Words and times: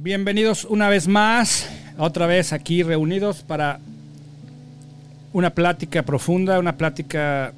Bienvenidos 0.00 0.64
una 0.64 0.88
vez 0.88 1.08
más, 1.08 1.68
otra 1.98 2.28
vez 2.28 2.52
aquí 2.52 2.84
reunidos 2.84 3.42
para 3.42 3.80
una 5.32 5.50
plática 5.50 6.04
profunda, 6.04 6.60
una 6.60 6.76
plática 6.76 7.52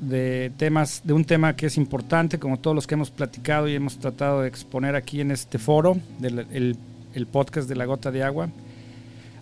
de 0.00 0.52
temas, 0.56 1.00
de 1.02 1.12
un 1.12 1.24
tema 1.24 1.56
que 1.56 1.66
es 1.66 1.76
importante, 1.76 2.38
como 2.38 2.56
todos 2.56 2.76
los 2.76 2.86
que 2.86 2.94
hemos 2.94 3.10
platicado 3.10 3.66
y 3.66 3.74
hemos 3.74 3.98
tratado 3.98 4.42
de 4.42 4.48
exponer 4.48 4.94
aquí 4.94 5.20
en 5.20 5.32
este 5.32 5.58
foro, 5.58 5.96
del 6.20 6.46
el, 6.52 6.76
el 7.14 7.26
podcast 7.26 7.68
de 7.68 7.74
la 7.74 7.84
gota 7.84 8.12
de 8.12 8.22
agua. 8.22 8.48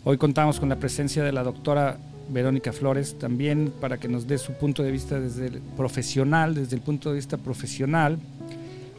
Hoy 0.04 0.16
contamos 0.16 0.58
con 0.60 0.70
la 0.70 0.76
presencia 0.76 1.22
de 1.22 1.32
la 1.32 1.42
doctora 1.42 1.98
Verónica 2.30 2.72
Flores 2.72 3.18
también 3.18 3.70
para 3.82 3.98
que 3.98 4.08
nos 4.08 4.26
dé 4.26 4.38
su 4.38 4.54
punto 4.54 4.82
de 4.82 4.92
vista 4.92 5.20
desde 5.20 5.48
el 5.48 5.60
profesional, 5.76 6.54
desde 6.54 6.76
el 6.76 6.80
punto 6.80 7.10
de 7.10 7.16
vista 7.16 7.36
profesional, 7.36 8.18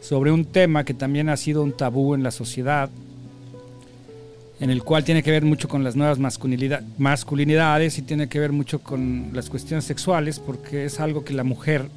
sobre 0.02 0.32
un 0.32 0.44
tema 0.44 0.84
que 0.84 0.94
también 0.94 1.28
ha 1.28 1.36
sido 1.36 1.62
un 1.62 1.72
tabú 1.72 2.14
en 2.14 2.24
la 2.24 2.32
sociedad, 2.32 2.90
en 4.60 4.70
el 4.70 4.82
cual 4.82 5.04
tiene 5.04 5.22
que 5.22 5.30
ver 5.30 5.44
mucho 5.44 5.68
con 5.68 5.84
las 5.84 5.96
nuevas 5.96 6.18
masculinidades 6.98 7.98
y 7.98 8.02
tiene 8.02 8.28
que 8.28 8.40
ver 8.40 8.52
mucho 8.52 8.80
con 8.80 9.30
las 9.32 9.48
cuestiones 9.48 9.84
sexuales, 9.84 10.40
porque 10.40 10.84
es 10.84 10.98
algo 10.98 11.24
que 11.24 11.32
la 11.32 11.44
mujer 11.44 11.88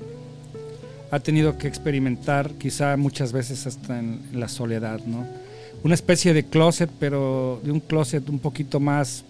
ha 1.11 1.19
tenido 1.19 1.57
que 1.57 1.67
experimentar 1.67 2.51
quizá 2.51 2.95
muchas 2.95 3.31
veces 3.31 3.65
hasta 3.65 3.99
en, 3.99 4.21
la 4.33 4.49
soledad, 4.49 4.99
¿no? 5.05 5.25
Una 5.83 5.95
especie 5.95 6.33
de 6.33 6.43
closet, 6.45 6.89
pero 6.99 7.59
de 7.63 7.71
un 7.71 7.79
closet 7.79 8.27
un 8.29 8.39
poquito 8.39 8.79
más 8.79 9.23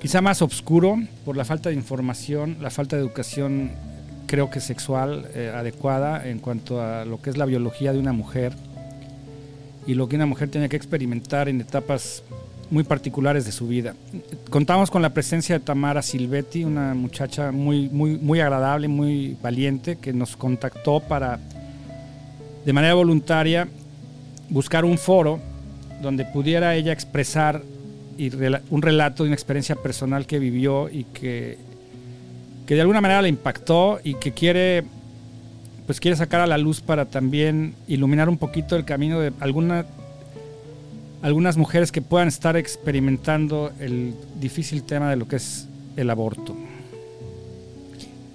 quizá 0.00 0.20
más 0.20 0.42
oscuro 0.42 0.98
por 1.24 1.36
la 1.36 1.44
falta 1.44 1.70
de 1.70 1.74
información, 1.74 2.58
la 2.60 2.70
falta 2.70 2.96
de 2.96 3.02
educación 3.02 3.70
creo 4.26 4.50
que 4.50 4.60
sexual 4.60 5.28
eh, 5.34 5.52
adecuada 5.54 6.28
en 6.28 6.38
cuanto 6.38 6.82
a 6.82 7.04
lo 7.04 7.20
que 7.20 7.30
es 7.30 7.36
la 7.36 7.46
biología 7.46 7.92
de 7.92 7.98
una 7.98 8.12
mujer 8.12 8.52
y 9.86 9.94
lo 9.94 10.08
que 10.08 10.16
una 10.16 10.26
mujer 10.26 10.50
tiene 10.50 10.68
que 10.68 10.76
experimentar 10.76 11.48
en 11.48 11.60
etapas 11.60 12.22
muy 12.70 12.82
particulares 12.82 13.44
de 13.44 13.52
su 13.52 13.68
vida. 13.68 13.94
Contamos 14.50 14.90
con 14.90 15.00
la 15.02 15.10
presencia 15.10 15.58
de 15.58 15.64
Tamara 15.64 16.02
Silvetti, 16.02 16.64
una 16.64 16.94
muchacha 16.94 17.52
muy, 17.52 17.88
muy, 17.88 18.18
muy 18.18 18.40
agradable, 18.40 18.88
muy 18.88 19.36
valiente, 19.40 19.96
que 19.96 20.12
nos 20.12 20.36
contactó 20.36 21.00
para, 21.00 21.38
de 22.64 22.72
manera 22.72 22.94
voluntaria, 22.94 23.68
buscar 24.50 24.84
un 24.84 24.98
foro 24.98 25.38
donde 26.02 26.24
pudiera 26.24 26.74
ella 26.74 26.92
expresar 26.92 27.62
y 28.18 28.30
un 28.70 28.82
relato 28.82 29.22
de 29.22 29.28
una 29.28 29.34
experiencia 29.34 29.76
personal 29.76 30.26
que 30.26 30.38
vivió 30.38 30.88
y 30.88 31.04
que, 31.04 31.58
que 32.66 32.74
de 32.74 32.80
alguna 32.80 33.00
manera 33.00 33.22
le 33.22 33.28
impactó 33.28 34.00
y 34.02 34.14
que 34.14 34.32
quiere 34.32 34.84
pues 35.86 36.00
quiere 36.00 36.16
sacar 36.16 36.40
a 36.40 36.46
la 36.46 36.58
luz 36.58 36.80
para 36.80 37.06
también 37.06 37.74
iluminar 37.86 38.28
un 38.28 38.38
poquito 38.38 38.74
el 38.74 38.84
camino 38.84 39.20
de 39.20 39.32
alguna, 39.38 39.86
algunas 41.22 41.56
mujeres 41.56 41.92
que 41.92 42.02
puedan 42.02 42.28
estar 42.28 42.56
experimentando 42.56 43.72
el 43.78 44.14
difícil 44.40 44.82
tema 44.82 45.08
de 45.08 45.16
lo 45.16 45.28
que 45.28 45.36
es 45.36 45.68
el 45.96 46.10
aborto. 46.10 46.56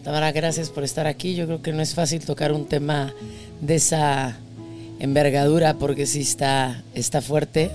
Tamara, 0.03 0.31
gracias 0.31 0.69
por 0.69 0.83
estar 0.83 1.07
aquí. 1.07 1.35
Yo 1.35 1.45
creo 1.45 1.61
que 1.61 1.73
no 1.73 1.81
es 1.81 1.93
fácil 1.93 2.25
tocar 2.25 2.53
un 2.53 2.65
tema 2.65 3.13
de 3.59 3.75
esa 3.75 4.37
envergadura 4.99 5.75
porque 5.75 6.05
sí 6.05 6.21
está, 6.21 6.81
está 6.95 7.21
fuerte 7.21 7.69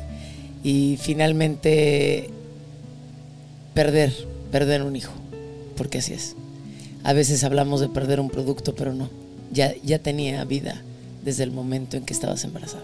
y 0.64 0.98
finalmente 1.00 2.30
perder, 3.74 4.12
perder 4.50 4.82
un 4.82 4.96
hijo, 4.96 5.12
porque 5.76 5.98
así 5.98 6.14
es. 6.14 6.34
A 7.06 7.12
veces 7.12 7.44
hablamos 7.44 7.80
de 7.80 7.88
perder 7.88 8.18
un 8.18 8.28
producto, 8.28 8.74
pero 8.74 8.92
no, 8.92 9.08
ya, 9.52 9.72
ya 9.84 10.00
tenía 10.00 10.44
vida 10.44 10.82
desde 11.24 11.44
el 11.44 11.52
momento 11.52 11.96
en 11.96 12.04
que 12.04 12.12
estabas 12.12 12.42
embarazada. 12.42 12.82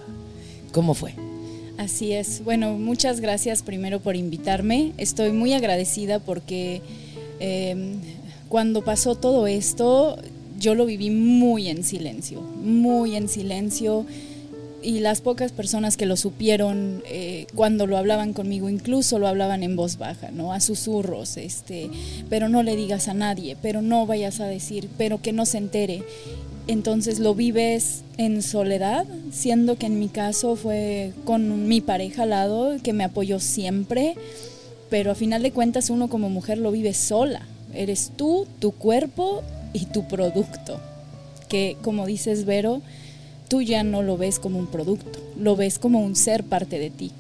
¿Cómo 0.71 0.95
fue? 0.95 1.13
Así 1.77 2.13
es. 2.13 2.45
Bueno, 2.45 2.75
muchas 2.75 3.19
gracias 3.19 3.65
primero 3.65 3.99
por 3.99 4.15
invitarme. 4.15 4.93
Estoy 4.97 5.33
muy 5.33 5.55
agradecida 5.55 6.21
porque 6.21 6.83
em, 7.41 7.95
cuando 8.49 8.85
pasó 8.85 9.17
todo 9.17 9.49
esto, 9.49 10.17
yo 10.57 10.77
lo 10.77 10.87
viví 10.87 11.11
muy 11.11 11.67
en 11.67 11.83
silencio, 11.83 12.43
muy 12.43 13.17
en 13.17 13.29
silencio 13.29 14.07
y 14.83 15.01
las 15.01 15.21
pocas 15.21 15.53
personas 15.53 15.97
que 15.97 16.07
lo 16.07 16.17
supieron 16.17 17.03
eh, 17.07 17.47
cuando 17.55 17.87
lo 17.87 17.97
hablaban 17.97 18.33
conmigo 18.33 18.69
incluso 18.69 19.19
lo 19.19 19.29
hablaban 19.29 19.63
en 19.63 19.77
voz 19.77 19.97
baja, 19.97 20.31
¿no? 20.31 20.53
A 20.53 20.61
susurros, 20.61 21.37
este, 21.37 21.91
pero 22.29 22.49
no 22.49 22.63
le 22.63 22.77
digas 22.77 23.09
a 23.09 23.15
nadie, 23.15 23.57
pero 23.61 23.83
no 23.83 24.07
vayas 24.07 24.41
a 24.41 24.47
decir, 24.47 24.89
pero 24.99 25.23
que 25.23 25.33
no 25.33 25.47
se 25.47 25.59
entere. 25.59 26.03
Entonces 26.69 27.19
lo 27.19 27.35
vives 27.35 28.03
en 28.19 28.43
soledad, 28.43 29.05
siendo 29.33 29.77
que 29.77 29.87
en 29.87 29.99
mi 29.99 30.09
caso 30.09 30.55
fue 30.55 31.13
con 31.25 31.67
mi 31.67 31.81
pareja 31.81 32.23
al 32.23 32.31
lado 32.31 32.77
que 32.83 32.93
me 32.93 33.05
apoyó 33.05 33.41
siempre, 33.41 34.15
pero 34.89 35.11
a 35.11 35.17
final 35.17 35.43
de 35.43 35.53
cuentas 35.53 35.91
uno 35.91 36.09
como 36.09 36.31
mujer 36.31 36.59
lo 36.59 36.71
vive 36.71 36.95
sola. 36.95 37.43
Eres 37.75 38.13
tú, 38.17 38.47
tu 38.59 38.73
cuerpo 38.73 39.43
y 39.73 39.87
tu 39.87 40.07
producto. 40.07 40.79
Que 41.49 41.77
como 41.83 42.07
dices 42.07 42.45
Vero, 42.45 42.81
tú 43.53 43.61
ya 43.61 43.85
no 43.85 44.03
lo 44.03 44.17
ves 44.17 44.39
como 44.39 44.59
un 44.59 44.67
producto, 44.67 45.19
lo 45.39 45.57
ves 45.57 45.79
como 45.79 46.01
un 46.01 46.17
ser 46.17 46.43
parte 46.43 46.79
de 46.79 46.89
ti. 46.89 47.13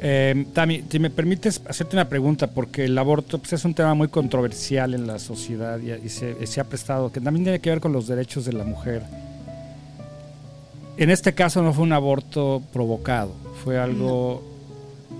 Eh, 0.00 0.46
Tami, 0.54 0.84
si 0.90 0.98
me 0.98 1.10
permites 1.10 1.60
hacerte 1.68 1.96
una 1.96 2.08
pregunta, 2.08 2.46
porque 2.46 2.86
el 2.86 2.96
aborto 2.96 3.38
pues, 3.38 3.52
es 3.52 3.62
un 3.66 3.74
tema 3.74 3.92
muy 3.92 4.08
controversial 4.08 4.94
en 4.94 5.06
la 5.06 5.18
sociedad 5.18 5.78
y, 5.80 6.08
se, 6.08 6.60
ha 6.62 6.64
prestado, 6.64 7.12
que 7.12 7.20
también 7.20 7.44
tiene 7.44 7.60
que 7.60 7.68
ver 7.68 7.80
con 7.80 7.92
los 7.92 8.06
derechos 8.06 8.46
de 8.46 8.54
la 8.54 8.64
mujer. 8.64 9.02
En 10.96 11.10
este 11.10 11.34
caso 11.34 11.62
no 11.62 11.74
fue 11.74 11.84
un 11.84 11.92
aborto 11.92 12.62
provocado, 12.72 13.34
fue 13.62 13.78
algo 13.78 14.42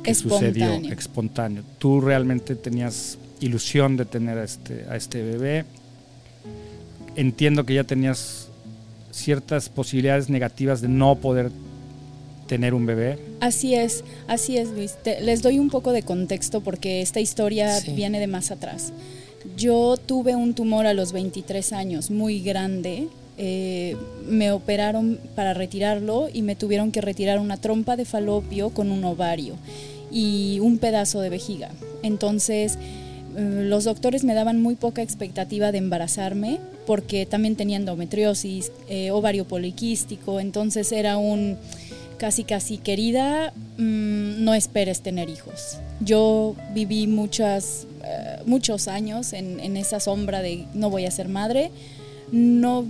que 0.02 0.14
sucedió 0.14 0.70
espontáneo. 0.90 1.64
Tú 1.76 2.00
realmente 2.00 2.54
tenías 2.54 3.18
ilusión 3.40 3.98
de 3.98 4.06
tener 4.06 4.38
a 4.38 4.44
este, 4.44 4.86
a 4.88 4.96
este 4.96 5.22
bebé. 5.22 5.66
Entiendo 7.14 7.66
que 7.66 7.74
ya 7.74 7.84
tenías 7.84 8.47
ciertas 9.10 9.68
posibilidades 9.68 10.28
negativas 10.28 10.80
de 10.80 10.88
no 10.88 11.16
poder 11.16 11.50
tener 12.46 12.74
un 12.74 12.86
bebé. 12.86 13.18
Así 13.40 13.74
es, 13.74 14.02
así 14.26 14.56
es 14.56 14.70
Luis. 14.70 14.96
les 15.20 15.42
doy 15.42 15.58
un 15.58 15.70
poco 15.70 15.92
de 15.92 16.02
contexto 16.02 16.60
porque 16.60 17.00
esta 17.00 17.20
historia 17.20 17.78
viene 17.94 18.18
de 18.18 18.26
más 18.26 18.50
atrás. 18.50 18.92
Yo 19.56 19.96
tuve 19.96 20.34
un 20.34 20.54
tumor 20.54 20.86
a 20.86 20.94
los 20.94 21.12
23 21.12 21.72
años, 21.72 22.10
muy 22.10 22.40
grande. 22.40 23.08
Eh, 23.36 23.96
me 24.26 24.50
operaron 24.50 25.20
para 25.36 25.54
retirarlo 25.54 26.28
y 26.32 26.42
me 26.42 26.56
tuvieron 26.56 26.90
que 26.90 27.00
retirar 27.00 27.38
una 27.38 27.56
trompa 27.56 27.96
de 27.96 28.04
falopio 28.04 28.70
con 28.70 28.90
un 28.90 29.04
ovario 29.04 29.54
y 30.10 30.58
un 30.60 30.78
pedazo 30.78 31.20
de 31.20 31.30
vejiga. 31.30 31.70
Entonces, 32.02 32.78
los 33.38 33.84
doctores 33.84 34.24
me 34.24 34.34
daban 34.34 34.60
muy 34.60 34.74
poca 34.74 35.00
expectativa 35.02 35.70
de 35.70 35.78
embarazarme 35.78 36.58
porque 36.86 37.24
también 37.24 37.54
tenía 37.54 37.76
endometriosis, 37.76 38.72
eh, 38.88 39.10
ovario 39.12 39.44
poliquístico, 39.44 40.40
entonces 40.40 40.90
era 40.90 41.18
un 41.18 41.56
casi 42.18 42.42
casi 42.42 42.78
querida, 42.78 43.52
mm, 43.76 44.42
no 44.42 44.54
esperes 44.54 45.02
tener 45.02 45.28
hijos. 45.28 45.78
Yo 46.00 46.56
viví 46.74 47.06
muchas, 47.06 47.86
eh, 48.04 48.42
muchos 48.44 48.88
años 48.88 49.32
en, 49.32 49.76
esa 49.76 50.00
sombra 50.00 50.42
de 50.42 50.64
no 50.74 50.90
voy 50.90 51.06
a 51.06 51.10
ser 51.12 51.28
madre, 51.28 51.70
no 52.32 52.84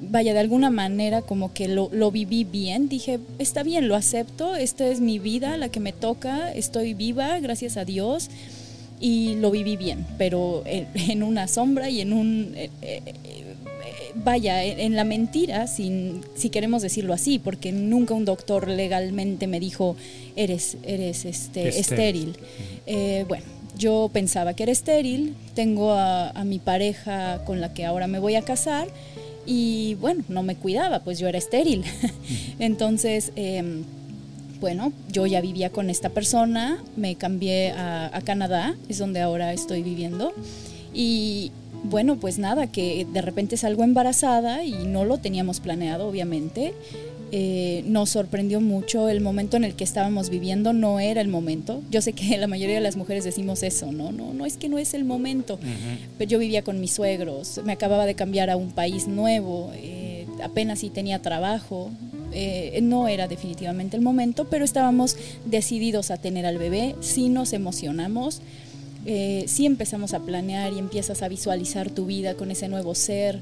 vaya, 0.00 0.34
de 0.34 0.40
alguna 0.40 0.70
manera 0.70 1.22
como 1.22 1.52
que 1.52 1.68
lo, 1.68 1.88
lo, 1.92 2.10
viví 2.10 2.42
bien, 2.42 2.88
dije, 2.88 3.20
está 3.38 3.62
bien, 3.62 3.86
lo 3.86 3.94
acepto, 3.94 4.56
esta 4.56 4.88
es 4.88 5.00
mi 5.00 5.20
vida, 5.20 5.56
la 5.56 5.68
que 5.68 5.78
me 5.78 5.92
toca, 5.92 6.52
estoy 6.52 6.92
viva, 6.92 7.38
gracias 7.38 7.76
a 7.76 7.84
Dios, 7.84 8.28
y 9.02 9.34
lo 9.34 9.50
viví 9.50 9.76
bien, 9.76 10.06
pero 10.16 10.62
en, 10.64 11.22
una 11.22 11.48
sombra 11.48 11.90
y 11.90 12.00
en 12.00 12.14
un... 12.14 12.52
Eh, 12.56 12.70
eh, 12.80 13.14
vaya, 14.14 14.62
en 14.62 14.94
la 14.94 15.04
mentira, 15.04 15.66
sin, 15.66 16.20
si 16.34 16.50
queremos 16.50 16.82
decirlo 16.82 17.12
así, 17.12 17.38
porque 17.38 17.72
nunca 17.72 18.14
un 18.14 18.24
doctor 18.24 18.68
legalmente 18.68 19.46
me 19.46 19.58
dijo, 19.58 19.96
eres, 20.36 20.76
eres 20.84 21.24
este, 21.24 21.68
estéril. 21.80 22.36
Eh, 22.86 23.24
bueno, 23.26 23.44
yo 23.76 24.10
pensaba 24.12 24.54
que 24.54 24.64
era 24.64 24.72
estéril, 24.72 25.34
tengo 25.54 25.92
a, 25.92 26.28
a, 26.28 26.44
mi 26.44 26.58
pareja 26.58 27.42
con 27.44 27.60
la 27.60 27.72
que 27.72 27.84
ahora 27.86 28.06
me 28.06 28.18
voy 28.18 28.36
a 28.36 28.42
casar 28.42 28.86
y 29.46 29.94
bueno, 29.94 30.22
no 30.28 30.42
me 30.42 30.56
cuidaba, 30.56 31.00
pues 31.00 31.18
yo 31.18 31.26
era 31.26 31.38
estéril. 31.38 31.82
Entonces, 32.58 33.32
eh, 33.34 33.82
bueno, 34.62 34.92
yo 35.10 35.26
ya 35.26 35.40
vivía 35.40 35.70
con 35.70 35.90
esta 35.90 36.08
persona, 36.10 36.82
me 36.96 37.16
cambié 37.16 37.72
a, 37.72 38.22
Canadá, 38.24 38.76
es 38.88 38.98
donde 38.98 39.20
ahora 39.20 39.52
estoy 39.52 39.82
viviendo. 39.82 40.32
Y 40.94 41.50
bueno, 41.82 42.20
pues 42.20 42.38
nada, 42.38 42.68
que 42.68 43.04
de 43.12 43.22
repente 43.22 43.56
salgo 43.56 43.82
embarazada 43.82 44.62
y 44.62 44.86
no 44.86 45.04
lo 45.04 45.18
teníamos 45.18 45.58
planeado, 45.58 46.06
obviamente. 46.06 46.74
Eh, 47.32 47.82
nos 47.86 48.10
sorprendió 48.10 48.60
mucho 48.60 49.08
el 49.08 49.20
momento 49.20 49.56
en 49.56 49.64
el 49.64 49.74
que 49.74 49.82
estábamos 49.82 50.30
viviendo, 50.30 50.72
no 50.72 51.00
era 51.00 51.20
el 51.20 51.28
momento. 51.28 51.82
Yo 51.90 52.00
sé 52.00 52.12
que 52.12 52.38
la 52.38 52.46
mayoría 52.46 52.76
de 52.76 52.82
las 52.82 52.94
mujeres 52.96 53.24
decimos 53.24 53.64
eso, 53.64 53.90
no, 53.90 54.12
no, 54.12 54.32
no 54.32 54.46
es 54.46 54.58
que 54.58 54.68
no 54.68 54.78
es 54.78 54.94
el 54.94 55.04
momento. 55.04 55.58
Pero 56.18 56.30
yo 56.30 56.38
vivía 56.38 56.62
con 56.62 56.80
mis 56.80 56.92
suegros, 56.92 57.60
me 57.64 57.72
acababa 57.72 58.06
de 58.06 58.14
cambiar 58.14 58.48
a 58.48 58.56
un 58.56 58.70
país 58.70 59.08
nuevo, 59.08 59.72
eh, 59.74 60.28
apenas 60.40 60.78
si 60.78 60.90
tenía 60.90 61.20
trabajo, 61.20 61.90
eh, 62.34 62.80
no 62.82 63.08
era 63.08 63.28
definitivamente 63.28 63.96
el 63.96 64.02
momento, 64.02 64.46
pero 64.48 64.64
estábamos 64.64 65.16
decididos 65.44 66.10
a 66.10 66.16
tener 66.16 66.46
al 66.46 66.58
bebé, 66.58 66.94
sí 67.00 67.28
nos 67.28 67.52
emocionamos, 67.52 68.40
eh, 69.04 69.44
sí 69.46 69.66
empezamos 69.66 70.14
a 70.14 70.20
planear 70.20 70.72
y 70.72 70.78
empiezas 70.78 71.22
a 71.22 71.28
visualizar 71.28 71.90
tu 71.90 72.06
vida 72.06 72.34
con 72.34 72.50
ese 72.50 72.68
nuevo 72.68 72.94
ser. 72.94 73.40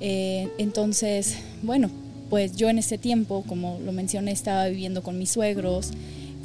Eh, 0.00 0.48
entonces, 0.58 1.36
bueno, 1.62 1.90
pues 2.28 2.56
yo 2.56 2.68
en 2.68 2.78
ese 2.78 2.98
tiempo, 2.98 3.44
como 3.46 3.78
lo 3.84 3.92
mencioné, 3.92 4.32
estaba 4.32 4.66
viviendo 4.68 5.02
con 5.02 5.18
mis 5.18 5.30
suegros. 5.30 5.92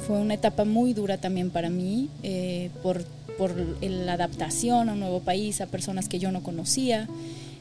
Fue 0.06 0.18
una 0.18 0.34
etapa 0.34 0.64
muy 0.64 0.92
dura 0.92 1.18
también 1.18 1.50
para 1.50 1.70
mí 1.70 2.10
por, 2.82 3.04
por 3.38 3.54
la 3.80 4.12
adaptación 4.12 4.88
a 4.88 4.92
un 4.92 5.00
nuevo 5.00 5.20
país, 5.20 5.60
a 5.60 5.66
personas 5.66 6.08
que 6.08 6.18
yo 6.18 6.30
no 6.32 6.42
conocía. 6.42 7.08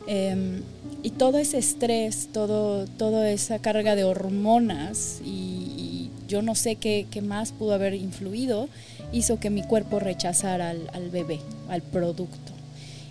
Em, 0.08 0.62
y 1.04 1.12
todo 1.12 1.38
ese 1.38 1.58
estrés, 1.58 2.30
todo, 2.32 2.86
toda 2.86 3.30
esa 3.30 3.60
carga 3.60 3.96
de 3.96 4.04
hormonas 4.04 5.20
y, 5.24 6.10
yo 6.28 6.42
no 6.42 6.56
sé 6.56 6.76
qué, 6.76 7.06
más 7.22 7.52
pudo 7.52 7.74
haber 7.74 7.94
influido, 7.94 8.68
hizo 9.12 9.40
que 9.40 9.52
mi 9.52 9.62
cuerpo 9.62 10.00
rechazara 10.00 10.72
al, 10.72 11.10
bebé, 11.12 11.40
al 11.70 11.84
producto. 11.84 12.52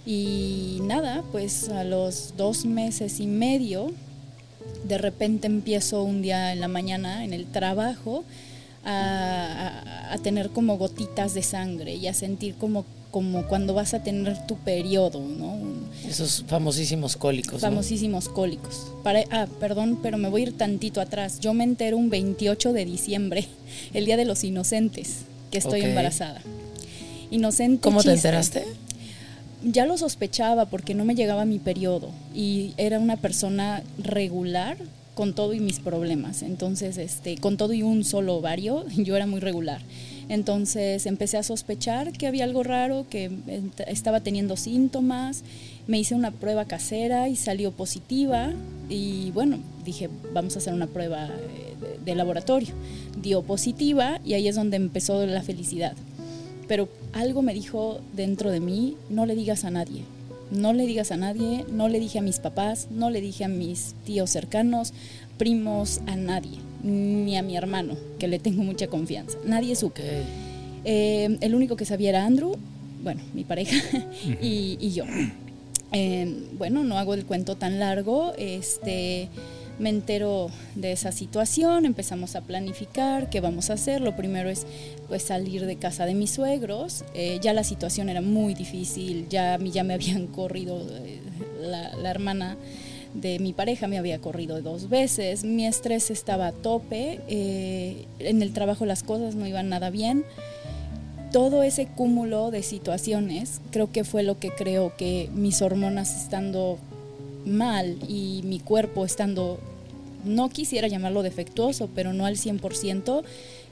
Y 0.05 0.81
nada, 0.83 1.23
pues 1.31 1.69
a 1.69 1.85
los 1.85 2.35
dos 2.37 2.65
meses 2.67 3.21
y 3.21 3.29
medio, 3.29 3.93
de 4.85 4.99
repente 4.99 5.47
empiezo 5.47 6.03
un 6.03 6.23
día 6.23 6.53
en 6.53 6.61
la 6.61 6.69
mañana 6.69 7.25
en 7.25 7.33
el 7.33 7.47
trabajo 7.47 8.25
a, 8.85 10.13
a 10.13 10.19
tener 10.19 10.51
como 10.51 10.77
gotitas 10.77 11.35
de 11.35 11.43
sangre 11.43 11.95
y 11.95 12.09
a 12.09 12.15
sentir 12.15 12.57
como 12.57 12.85
como 13.15 13.47
cuando 13.47 13.75
vas 13.75 13.95
a 13.95 14.03
tener 14.03 14.45
tu 14.45 14.57
periodo, 14.57 15.21
¿no? 15.21 15.57
Esos 16.05 16.45
famosísimos 16.49 17.17
cólicos. 17.17 17.61
Famosísimos 17.61 18.29
cólicos. 18.29 18.89
Para, 19.05 19.23
ah, 19.31 19.47
perdón, 19.61 20.01
pero 20.03 20.19
me 20.19 20.29
voy 20.29 20.41
a 20.41 20.45
ir 20.47 20.59
tantito 20.59 21.01
atrás. 21.01 21.39
Yo 21.39 21.55
me 21.55 21.63
entero 21.63 21.97
un 21.97 22.11
28 22.11 22.73
de 22.73 22.85
diciembre, 22.85 23.47
el 23.95 24.05
Día 24.05 24.17
de 24.17 24.25
los 24.25 24.43
Inocentes, 24.43 25.27
que 25.53 25.59
estoy 25.59 25.83
embarazada. 25.83 26.43
Inocente. 27.31 27.83
¿Cómo 27.83 28.03
te 28.03 28.15
enteraste? 28.15 28.65
Ya 29.63 29.87
lo 29.87 29.97
sospechaba 29.97 30.67
porque 30.67 30.95
no 30.95 31.05
me 31.05 31.15
llegaba 31.15 31.45
mi 31.45 31.61
periodo 31.61 32.11
y 32.35 32.73
era 32.79 32.99
una 32.99 33.17
persona 33.17 33.85
regular 33.97 34.77
con 35.15 35.35
todo 35.35 35.55
y 35.55 35.61
mis 35.61 35.79
problemas. 35.79 36.43
Entonces, 36.43 36.99
este, 36.99 37.37
con 37.39 37.59
todo 37.59 37.75
y 37.75 37.85
un 37.85 38.03
solo 38.03 38.35
ovario, 38.35 38.85
yo 38.97 39.15
era 39.15 39.29
muy 39.29 39.39
regular. 39.39 39.83
Entonces 40.29 41.07
empecé 41.07 41.37
a 41.37 41.43
sospechar 41.43 42.13
que 42.13 42.27
había 42.27 42.45
algo 42.45 42.63
raro, 42.63 43.07
que 43.09 43.31
estaba 43.87 44.21
teniendo 44.21 44.57
síntomas. 44.57 45.43
Me 45.87 45.99
hice 45.99 46.15
una 46.15 46.31
prueba 46.31 46.65
casera 46.65 47.29
y 47.29 47.37
salió 47.37 47.73
positiva. 47.73 48.53
Y 48.89 49.31
bueno, 49.33 49.59
dije, 49.85 50.09
vamos 50.33 50.57
a 50.57 50.59
hacer 50.59 50.73
una 50.73 50.87
prueba 50.87 51.27
eh, 51.27 51.99
de, 52.05 52.15
laboratorio. 52.15 52.75
Dio 53.21 53.43
positiva 53.43 54.21
y 54.25 54.35
ahí 54.35 54.49
es 54.49 54.57
donde 54.57 54.77
empezó 54.77 55.25
la 55.27 55.43
felicidad. 55.43 55.95
Pero 56.69 56.89
algo 57.13 57.43
me 57.43 57.53
dijo 57.53 58.01
dentro 58.15 58.51
de 58.51 58.61
mí, 58.61 58.97
no 59.11 59.27
le 59.27 59.35
digas 59.35 59.65
a 59.65 59.71
nadie. 59.71 60.03
No 60.51 60.73
le 60.73 60.87
digas 60.87 61.11
a 61.11 61.17
nadie, 61.17 61.65
no 61.71 61.89
le 61.89 62.01
dije 62.01 62.19
a 62.19 62.23
mis 62.23 62.39
papás, 62.39 62.89
no 62.91 63.11
le 63.11 63.21
dije 63.21 63.45
a 63.45 63.49
mis 63.49 63.95
tíos 64.05 64.31
cercanos, 64.31 64.93
primos, 65.37 66.01
a 66.07 66.17
nadie 66.17 66.59
ni 66.85 67.37
a 67.37 67.43
mi 67.43 67.57
hermano, 67.57 67.97
que 68.19 68.29
le 68.29 68.39
tengo 68.39 68.63
mucha 68.63 68.87
confianza. 68.89 69.39
Nadie 69.45 69.75
supo. 69.75 70.03
Eh, 70.85 71.39
el 71.41 71.55
único 71.55 71.77
que 71.77 71.87
sabía 71.87 72.11
era 72.11 72.27
Andrew, 72.27 72.57
bueno, 73.03 73.23
mi 73.33 73.45
pareja, 73.45 73.77
y, 74.43 74.91
yo. 74.93 75.05
Eh, 75.93 76.49
bueno, 76.59 76.85
no 76.85 76.99
hago 76.99 77.15
el 77.15 77.25
cuento 77.25 77.57
tan 77.57 77.79
largo. 77.79 78.35
Este, 78.37 79.29
me 79.79 79.89
entero 79.89 80.51
de 80.75 80.93
esa 80.93 81.11
situación, 81.11 81.87
empezamos 81.87 82.37
a 82.37 82.43
planificar 82.43 83.31
qué 83.31 83.41
vamos 83.41 83.71
a 83.71 83.75
hacer. 83.75 84.03
Lo 84.03 84.15
primero 84.15 84.51
es 84.51 84.67
pues 85.09 85.23
salir 85.23 85.65
de 85.65 85.77
casa 85.77 86.05
de 86.05 86.13
mis 86.13 86.33
suegros. 86.33 87.05
Eh, 87.15 87.39
ya 87.41 87.55
la 87.55 87.65
situación 87.65 88.11
era 88.11 88.21
muy 88.21 88.53
difícil, 88.53 89.27
ya, 89.31 89.59
ya 89.59 89.85
me 89.85 89.95
habían 89.95 90.27
corrido 90.27 90.87
la, 91.63 91.97
la 91.97 92.11
hermana 92.11 92.59
de 93.15 93.39
mi 93.39 93.53
pareja 93.53 93.87
me 93.87 93.97
había 93.97 94.19
corrido 94.19 94.61
dos 94.61 94.89
veces, 94.89 95.45
mi 95.45 95.67
estrés 95.67 96.11
estaba 96.11 96.49
a 96.49 96.53
tope, 96.53 97.21
eh, 97.29 98.07
en 98.19 98.43
el 98.43 98.53
trabajo 98.53 98.85
las 98.85 99.03
cosas 99.03 99.37
no 99.37 99.47
iban 99.47 99.69
nada 99.69 99.91
bien. 99.91 100.25
Todo 101.33 101.63
ese 101.63 101.87
cúmulo 101.87 102.51
de 102.51 102.63
situaciones 102.63 103.61
creo 103.71 103.91
que 103.91 104.05
fue 104.05 104.23
lo 104.23 104.39
que 104.39 104.51
creó 104.51 104.95
que 104.97 105.31
mis 105.35 105.63
hormonas 105.63 106.23
estando 106.23 106.79
mal 107.47 107.97
y 108.09 108.43
mi 108.45 108.61
cuerpo 108.61 109.05
estando, 109.05 109.59
no 110.25 110.49
quisiera 110.49 110.89
llamarlo 110.89 111.23
defectuoso, 111.23 111.89
pero 111.95 112.13
no 112.13 112.27
al 112.27 112.37
100%, 112.37 113.23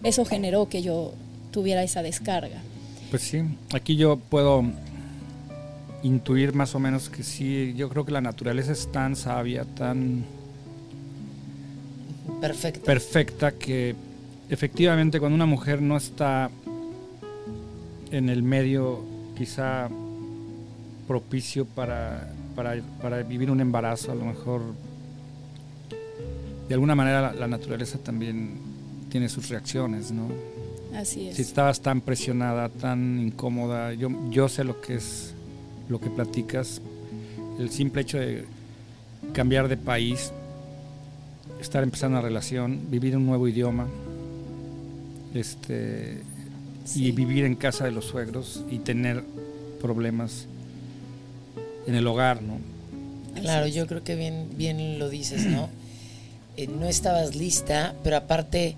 eso 0.02 0.24
generó 0.24 0.68
que 0.68 0.82
yo 0.82 1.12
tuviera 1.50 1.82
esa 1.82 2.02
descarga. 2.02 2.62
Pues 3.10 3.22
sí, 3.22 3.42
aquí 3.72 3.96
yo 3.96 4.16
puedo 4.16 4.64
intuir 6.02 6.54
más 6.54 6.74
o 6.74 6.78
menos 6.78 7.08
que 7.08 7.22
sí, 7.22 7.74
yo 7.76 7.88
creo 7.88 8.04
que 8.04 8.12
la 8.12 8.20
naturaleza 8.20 8.72
es 8.72 8.90
tan 8.90 9.16
sabia, 9.16 9.64
tan 9.64 10.24
perfecta, 12.40 12.84
perfecta 12.84 13.52
que 13.52 13.94
efectivamente 14.48 15.20
cuando 15.20 15.36
una 15.36 15.46
mujer 15.46 15.80
no 15.80 15.96
está 15.96 16.50
en 18.10 18.28
el 18.28 18.42
medio 18.42 19.02
quizá 19.36 19.88
propicio 21.06 21.64
para, 21.64 22.32
para, 22.54 23.22
vivir 23.22 23.50
un 23.50 23.60
embarazo, 23.60 24.12
a 24.12 24.14
lo 24.14 24.24
mejor 24.24 24.60
de 26.68 26.74
alguna 26.74 26.94
manera 26.94 27.32
la, 27.32 27.46
naturaleza 27.46 27.98
también 27.98 28.58
tiene 29.08 29.28
sus 29.28 29.48
reacciones, 29.48 30.10
¿no? 30.10 30.28
Así 30.94 31.28
es. 31.28 31.36
Si 31.36 31.42
estabas 31.42 31.80
tan 31.80 32.00
presionada, 32.00 32.68
tan 32.68 33.18
incómoda, 33.18 33.94
yo, 33.94 34.10
yo 34.30 34.48
sé 34.48 34.64
lo 34.64 34.80
que 34.80 34.96
es 34.96 35.31
lo 35.92 36.00
que 36.00 36.10
platicas, 36.10 36.80
el 37.60 37.70
simple 37.70 38.02
hecho 38.02 38.18
de 38.18 38.44
cambiar 39.32 39.68
de 39.68 39.76
país, 39.76 40.32
estar 41.60 41.82
empezando 41.82 42.18
una 42.18 42.26
relación, 42.26 42.90
vivir 42.90 43.16
un 43.16 43.26
nuevo 43.26 43.46
idioma, 43.46 43.86
este, 45.34 46.22
y 46.96 47.12
vivir 47.12 47.44
en 47.44 47.54
casa 47.54 47.84
de 47.84 47.92
los 47.92 48.06
suegros 48.06 48.64
y 48.70 48.78
tener 48.78 49.22
problemas 49.80 50.46
en 51.86 51.94
el 51.94 52.06
hogar, 52.06 52.42
¿no? 52.42 52.58
Claro, 53.40 53.66
yo 53.66 53.86
creo 53.86 54.02
que 54.02 54.14
bien, 54.14 54.48
bien 54.56 54.98
lo 54.98 55.08
dices, 55.08 55.46
¿no? 55.46 55.68
Eh, 56.54 56.66
no 56.66 56.86
estabas 56.86 57.34
lista, 57.34 57.94
pero 58.04 58.18
aparte, 58.18 58.76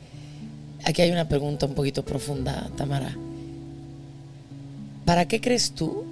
aquí 0.84 1.02
hay 1.02 1.10
una 1.10 1.28
pregunta 1.28 1.66
un 1.66 1.74
poquito 1.74 2.04
profunda, 2.04 2.70
Tamara. 2.76 3.16
¿Para 5.04 5.26
qué 5.26 5.40
crees 5.40 5.72
tú 5.72 6.04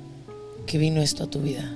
que 0.67 0.79
vino 0.79 1.01
esto 1.01 1.25
a 1.25 1.27
tu 1.27 1.41
vida? 1.41 1.71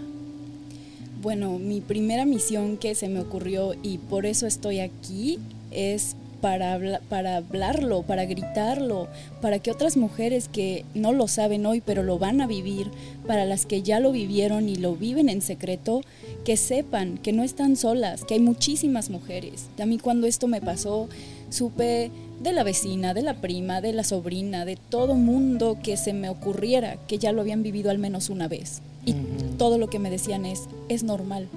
Bueno, 1.23 1.59
mi 1.59 1.81
primera 1.81 2.25
misión 2.25 2.77
que 2.77 2.95
se 2.95 3.09
me 3.09 3.21
ocurrió 3.21 3.75
y 3.83 3.99
por 3.99 4.27
eso 4.27 4.47
estoy 4.47 4.81
aquí 4.81 5.39
es 5.71 6.15
para, 6.41 7.01
para 7.09 7.39
hablarlo, 7.39 8.03
para 8.03 8.25
gritarlo, 8.27 9.09
para 9.41 9.59
que 9.59 9.71
otras 9.71 9.97
mujeres 9.97 10.49
que 10.49 10.85
no 10.95 11.13
lo 11.13 11.27
saben 11.29 11.67
hoy 11.67 11.81
pero 11.81 12.03
lo 12.03 12.19
van 12.19 12.41
a 12.41 12.47
vivir, 12.47 12.91
para 13.27 13.45
las 13.45 13.67
que 13.67 13.83
ya 13.83 13.99
lo 13.99 14.13
vivieron 14.13 14.69
y 14.69 14.77
lo 14.77 14.95
viven 14.95 15.29
en 15.29 15.43
secreto, 15.43 16.03
que 16.45 16.57
sepan 16.57 17.19
que 17.19 17.33
no 17.33 17.43
están 17.43 17.77
solas, 17.77 18.25
que 18.25 18.35
hay 18.35 18.41
muchísimas 18.41 19.11
mujeres. 19.11 19.67
A 19.81 19.87
mí 19.87 19.99
cuando 19.99 20.27
esto 20.27 20.47
me 20.47 20.61
pasó, 20.61 21.09
supe 21.51 22.11
de 22.41 22.53
la 22.53 22.65
vecina, 22.65 23.15
de 23.15 23.23
la 23.23 23.35
prima, 23.35 23.81
de 23.81 23.93
la 23.93 24.05
sobrina, 24.05 24.65
de 24.65 24.77
todo 24.77 25.15
mundo 25.15 25.79
que 25.83 25.97
se 25.97 26.13
me 26.13 26.29
ocurriera 26.29 26.97
que 27.07 27.19
ya 27.19 27.33
lo 27.33 27.41
habían 27.41 27.63
vivido 27.63 27.91
al 27.91 27.99
menos 27.99 28.29
una 28.29 28.49
vez. 28.49 28.83
Y 29.05 29.15
todo 29.57 29.79
lo 29.79 29.89
que 29.89 30.01
me 30.01 30.11
decían 30.11 30.45
es, 30.45 30.63
es 30.89 31.05
normal, 31.05 31.49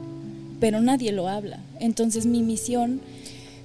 pero 0.59 0.81
nadie 0.81 1.11
lo 1.11 1.27
habla. 1.27 1.59
Entonces 1.79 2.25
mi 2.25 2.43
misión... 2.43 3.01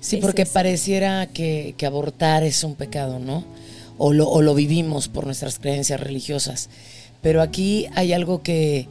Sí, 0.01 0.19
porque 0.19 0.47
pareciera 0.47 1.27
que, 1.27 1.75
abortar 1.87 2.45
es 2.45 2.65
un 2.65 2.75
pecado, 2.75 3.19
¿no? 3.19 3.45
O 3.97 4.13
lo, 4.13 4.29
o 4.29 4.43
lo 4.43 4.55
vivimos 4.55 5.09
por 5.09 5.25
nuestras 5.25 5.59
creencias 5.59 6.01
religiosas. 6.01 6.69
Pero 7.23 7.43
aquí 7.43 7.87
hay 7.95 8.13
algo 8.13 8.43
que, 8.43 8.87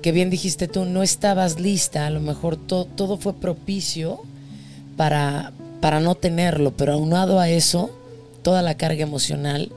que 0.00 0.12
bien 0.12 0.30
dijiste 0.30 0.66
tú, 0.66 0.84
no 0.84 1.02
estabas 1.02 1.60
lista, 1.60 2.06
a 2.06 2.10
lo 2.10 2.20
mejor 2.20 2.56
todo 2.56 3.16
fue 3.16 3.34
propicio 3.34 4.20
para, 4.96 5.52
para 5.80 6.00
no 6.00 6.14
tenerlo, 6.14 6.72
pero 6.76 6.92
aunado 6.92 7.40
a 7.40 7.48
eso, 7.48 7.90
toda 8.42 8.62
la 8.62 8.76
carga 8.76 9.02
emocional 9.02 9.72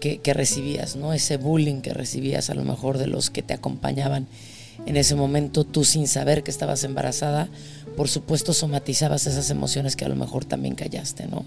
que, 0.00 0.34
recibías, 0.34 0.96
¿no? 0.96 1.12
Ese 1.12 1.36
bullying 1.36 1.80
que 1.80 1.94
recibías 1.94 2.50
a 2.50 2.54
lo 2.54 2.64
mejor 2.64 2.98
de 2.98 3.06
los 3.06 3.30
que 3.30 3.42
te 3.42 3.54
acompañaban 3.54 4.26
en 4.84 4.96
ese 4.96 5.14
momento, 5.14 5.62
tú 5.62 5.84
sin 5.84 6.08
saber 6.08 6.42
que 6.42 6.50
estabas 6.50 6.82
embarazada, 6.82 7.48
por 7.96 8.08
supuesto 8.08 8.52
somatizabas 8.52 9.28
esas 9.28 9.48
emociones 9.50 9.94
que 9.94 10.04
a 10.04 10.08
lo 10.08 10.16
mejor 10.16 10.44
también 10.44 10.74
callaste, 10.74 11.28
¿no? 11.28 11.44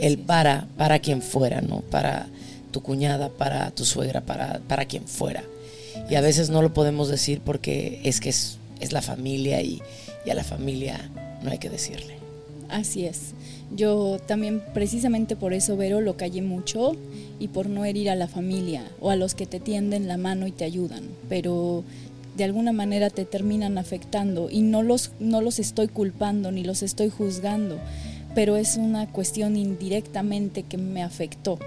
El 0.00 0.18
para, 0.18 0.66
para 0.76 0.98
quien 0.98 1.22
fuera, 1.22 1.60
¿no? 1.60 1.80
Para 1.80 2.26
tu 2.72 2.82
cuñada, 2.82 3.28
para 3.28 3.70
tu 3.70 3.84
suegra, 3.84 4.22
para, 4.22 4.60
para 4.66 4.86
quien 4.86 5.06
fuera. 5.06 5.44
Y 6.10 6.16
a 6.16 6.20
veces 6.20 6.50
no 6.50 6.60
lo 6.60 6.74
podemos 6.74 7.08
decir 7.08 7.40
porque 7.44 8.00
es 8.02 8.18
que 8.18 8.30
es, 8.30 8.58
es 8.80 8.90
la 8.90 9.02
familia 9.02 9.62
y, 9.62 9.80
y 10.26 10.30
a 10.30 10.34
la 10.34 10.42
familia 10.42 11.08
no 11.44 11.52
hay 11.52 11.58
que 11.58 11.70
decirle. 11.70 12.21
Así 12.72 13.04
es. 13.04 13.34
Yo 13.76 14.18
también 14.26 14.62
precisamente 14.72 15.36
por 15.36 15.52
eso, 15.52 15.76
Vero, 15.76 16.00
lo 16.00 16.16
callé 16.16 16.40
mucho 16.42 16.96
y 17.38 17.48
por 17.48 17.68
no 17.68 17.84
herir 17.84 18.08
a 18.10 18.14
la 18.14 18.28
familia 18.28 18.82
o 19.00 19.10
a 19.10 19.16
los 19.16 19.34
que 19.34 19.46
te 19.46 19.60
tienden 19.60 20.08
la 20.08 20.16
mano 20.16 20.46
y 20.46 20.52
te 20.52 20.64
ayudan. 20.64 21.04
Pero 21.28 21.84
de 22.36 22.44
alguna 22.44 22.72
manera 22.72 23.10
te 23.10 23.26
terminan 23.26 23.76
afectando 23.76 24.48
y 24.50 24.62
no 24.62 24.82
los, 24.82 25.12
no 25.20 25.42
los 25.42 25.58
estoy 25.58 25.88
culpando 25.88 26.50
ni 26.50 26.64
los 26.64 26.82
estoy 26.82 27.10
juzgando, 27.10 27.78
pero 28.34 28.56
es 28.56 28.78
una 28.78 29.06
cuestión 29.06 29.56
indirectamente 29.56 30.62
que 30.62 30.78
me 30.78 31.02
afectó. 31.02 31.58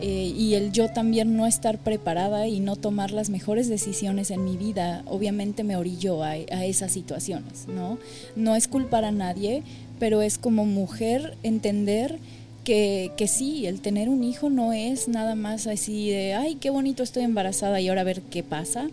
Eh, 0.00 0.32
y 0.36 0.54
el 0.54 0.70
yo 0.70 0.88
también 0.88 1.36
no 1.36 1.44
estar 1.46 1.78
preparada 1.78 2.46
y 2.46 2.60
no 2.60 2.76
tomar 2.76 3.10
las 3.10 3.30
mejores 3.30 3.68
decisiones 3.68 4.30
en 4.30 4.44
mi 4.44 4.56
vida, 4.56 5.02
obviamente 5.06 5.64
me 5.64 5.76
orilló 5.76 6.22
a, 6.22 6.30
a 6.30 6.64
esas 6.64 6.92
situaciones, 6.92 7.66
¿no? 7.66 7.98
No 8.36 8.54
es 8.54 8.68
culpar 8.68 9.04
a 9.04 9.10
nadie, 9.10 9.64
pero 9.98 10.22
es 10.22 10.38
como 10.38 10.64
mujer 10.64 11.36
entender 11.42 12.18
que, 12.64 13.12
que, 13.16 13.28
sí, 13.28 13.66
el 13.66 13.80
tener 13.80 14.08
un 14.08 14.22
hijo 14.24 14.50
no 14.50 14.72
es 14.72 15.08
nada 15.08 15.34
más 15.34 15.66
así 15.66 16.10
de, 16.10 16.34
ay, 16.34 16.56
qué 16.56 16.70
bonito 16.70 17.02
estoy 17.02 17.24
embarazada 17.24 17.80
y 17.80 17.88
ahora 17.88 18.02
a 18.02 18.04
ver 18.04 18.20
qué 18.22 18.42
pasa. 18.42 18.88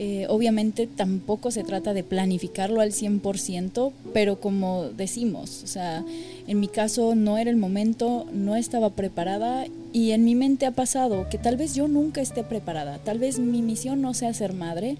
Eh, 0.00 0.26
obviamente 0.28 0.86
tampoco 0.86 1.50
se 1.50 1.64
trata 1.64 1.92
de 1.92 2.04
planificarlo 2.04 2.80
al 2.80 2.92
100%, 2.92 3.90
pero 4.14 4.40
como 4.40 4.84
decimos, 4.96 5.62
o 5.64 5.66
sea, 5.66 6.04
en 6.46 6.60
mi 6.60 6.68
caso 6.68 7.16
no 7.16 7.36
era 7.36 7.50
el 7.50 7.56
momento, 7.56 8.24
no 8.32 8.54
estaba 8.54 8.90
preparada 8.90 9.66
y 9.92 10.12
en 10.12 10.24
mi 10.24 10.36
mente 10.36 10.66
ha 10.66 10.70
pasado 10.70 11.28
que 11.28 11.36
tal 11.36 11.56
vez 11.56 11.74
yo 11.74 11.88
nunca 11.88 12.20
esté 12.20 12.44
preparada, 12.44 12.98
tal 12.98 13.18
vez 13.18 13.40
mi 13.40 13.60
misión 13.60 14.00
no 14.00 14.14
sea 14.14 14.32
ser 14.34 14.52
madre 14.52 14.98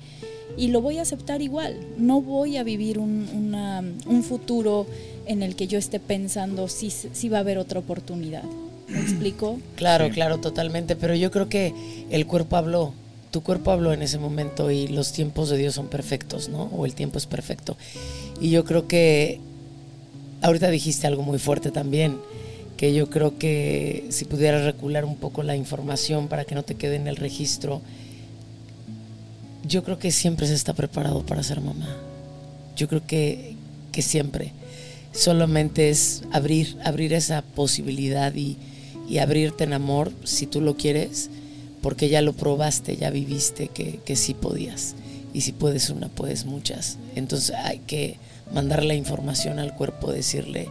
y 0.56 0.68
lo 0.68 0.80
voy 0.80 0.98
a 0.98 1.02
aceptar 1.02 1.42
igual, 1.42 1.78
no 1.96 2.20
voy 2.20 2.56
a 2.56 2.64
vivir 2.64 2.98
un, 2.98 3.28
una, 3.32 3.84
un 4.04 4.24
futuro 4.24 4.84
en 5.28 5.42
el 5.42 5.54
que 5.54 5.66
yo 5.66 5.78
esté 5.78 6.00
pensando 6.00 6.68
si, 6.68 6.90
si 6.90 7.28
va 7.28 7.38
a 7.38 7.40
haber 7.40 7.58
otra 7.58 7.80
oportunidad. 7.80 8.44
¿Me 8.88 9.00
explico? 9.00 9.60
Claro, 9.76 10.06
sí. 10.06 10.12
claro, 10.12 10.38
totalmente, 10.38 10.96
pero 10.96 11.14
yo 11.14 11.30
creo 11.30 11.48
que 11.48 11.74
el 12.10 12.26
cuerpo 12.26 12.56
habló 12.56 12.94
tu 13.30 13.42
cuerpo 13.42 13.70
habló 13.70 13.92
en 13.92 14.02
ese 14.02 14.18
momento 14.18 14.70
y 14.70 14.88
los 14.88 15.12
tiempos 15.12 15.50
de 15.50 15.58
Dios 15.58 15.74
son 15.74 15.88
perfectos, 15.88 16.48
¿no? 16.48 16.64
O 16.64 16.86
el 16.86 16.94
tiempo 16.94 17.18
es 17.18 17.26
perfecto. 17.26 17.76
Y 18.40 18.50
yo 18.50 18.64
creo 18.64 18.88
que 18.88 19.40
ahorita 20.42 20.70
dijiste 20.70 21.06
algo 21.06 21.22
muy 21.22 21.38
fuerte 21.38 21.70
también, 21.70 22.18
que 22.76 22.94
yo 22.94 23.10
creo 23.10 23.38
que 23.38 24.06
si 24.10 24.24
pudieras 24.24 24.64
recular 24.64 25.04
un 25.04 25.16
poco 25.16 25.42
la 25.42 25.56
información 25.56 26.28
para 26.28 26.44
que 26.44 26.54
no 26.54 26.62
te 26.62 26.76
quede 26.76 26.96
en 26.96 27.06
el 27.06 27.16
registro, 27.16 27.82
yo 29.66 29.82
creo 29.82 29.98
que 29.98 30.10
siempre 30.10 30.46
se 30.46 30.54
está 30.54 30.72
preparado 30.72 31.26
para 31.26 31.42
ser 31.42 31.60
mamá. 31.60 31.96
Yo 32.76 32.88
creo 32.88 33.06
que, 33.06 33.56
que 33.92 34.00
siempre. 34.00 34.52
Solamente 35.12 35.90
es 35.90 36.22
abrir, 36.32 36.76
abrir 36.84 37.12
esa 37.12 37.42
posibilidad 37.42 38.34
y, 38.34 38.56
y 39.08 39.18
abrirte 39.18 39.64
en 39.64 39.72
amor 39.72 40.12
si 40.24 40.46
tú 40.46 40.60
lo 40.60 40.76
quieres 40.76 41.30
porque 41.82 42.08
ya 42.08 42.22
lo 42.22 42.32
probaste, 42.32 42.96
ya 42.96 43.10
viviste 43.10 43.68
que, 43.68 44.00
que 44.04 44.16
sí 44.16 44.34
podías. 44.34 44.94
Y 45.32 45.42
si 45.42 45.52
puedes 45.52 45.90
una, 45.90 46.08
puedes 46.08 46.44
muchas. 46.44 46.98
Entonces 47.14 47.54
hay 47.56 47.78
que 47.80 48.16
mandar 48.52 48.84
la 48.84 48.94
información 48.94 49.58
al 49.58 49.74
cuerpo, 49.74 50.10
decirle, 50.10 50.68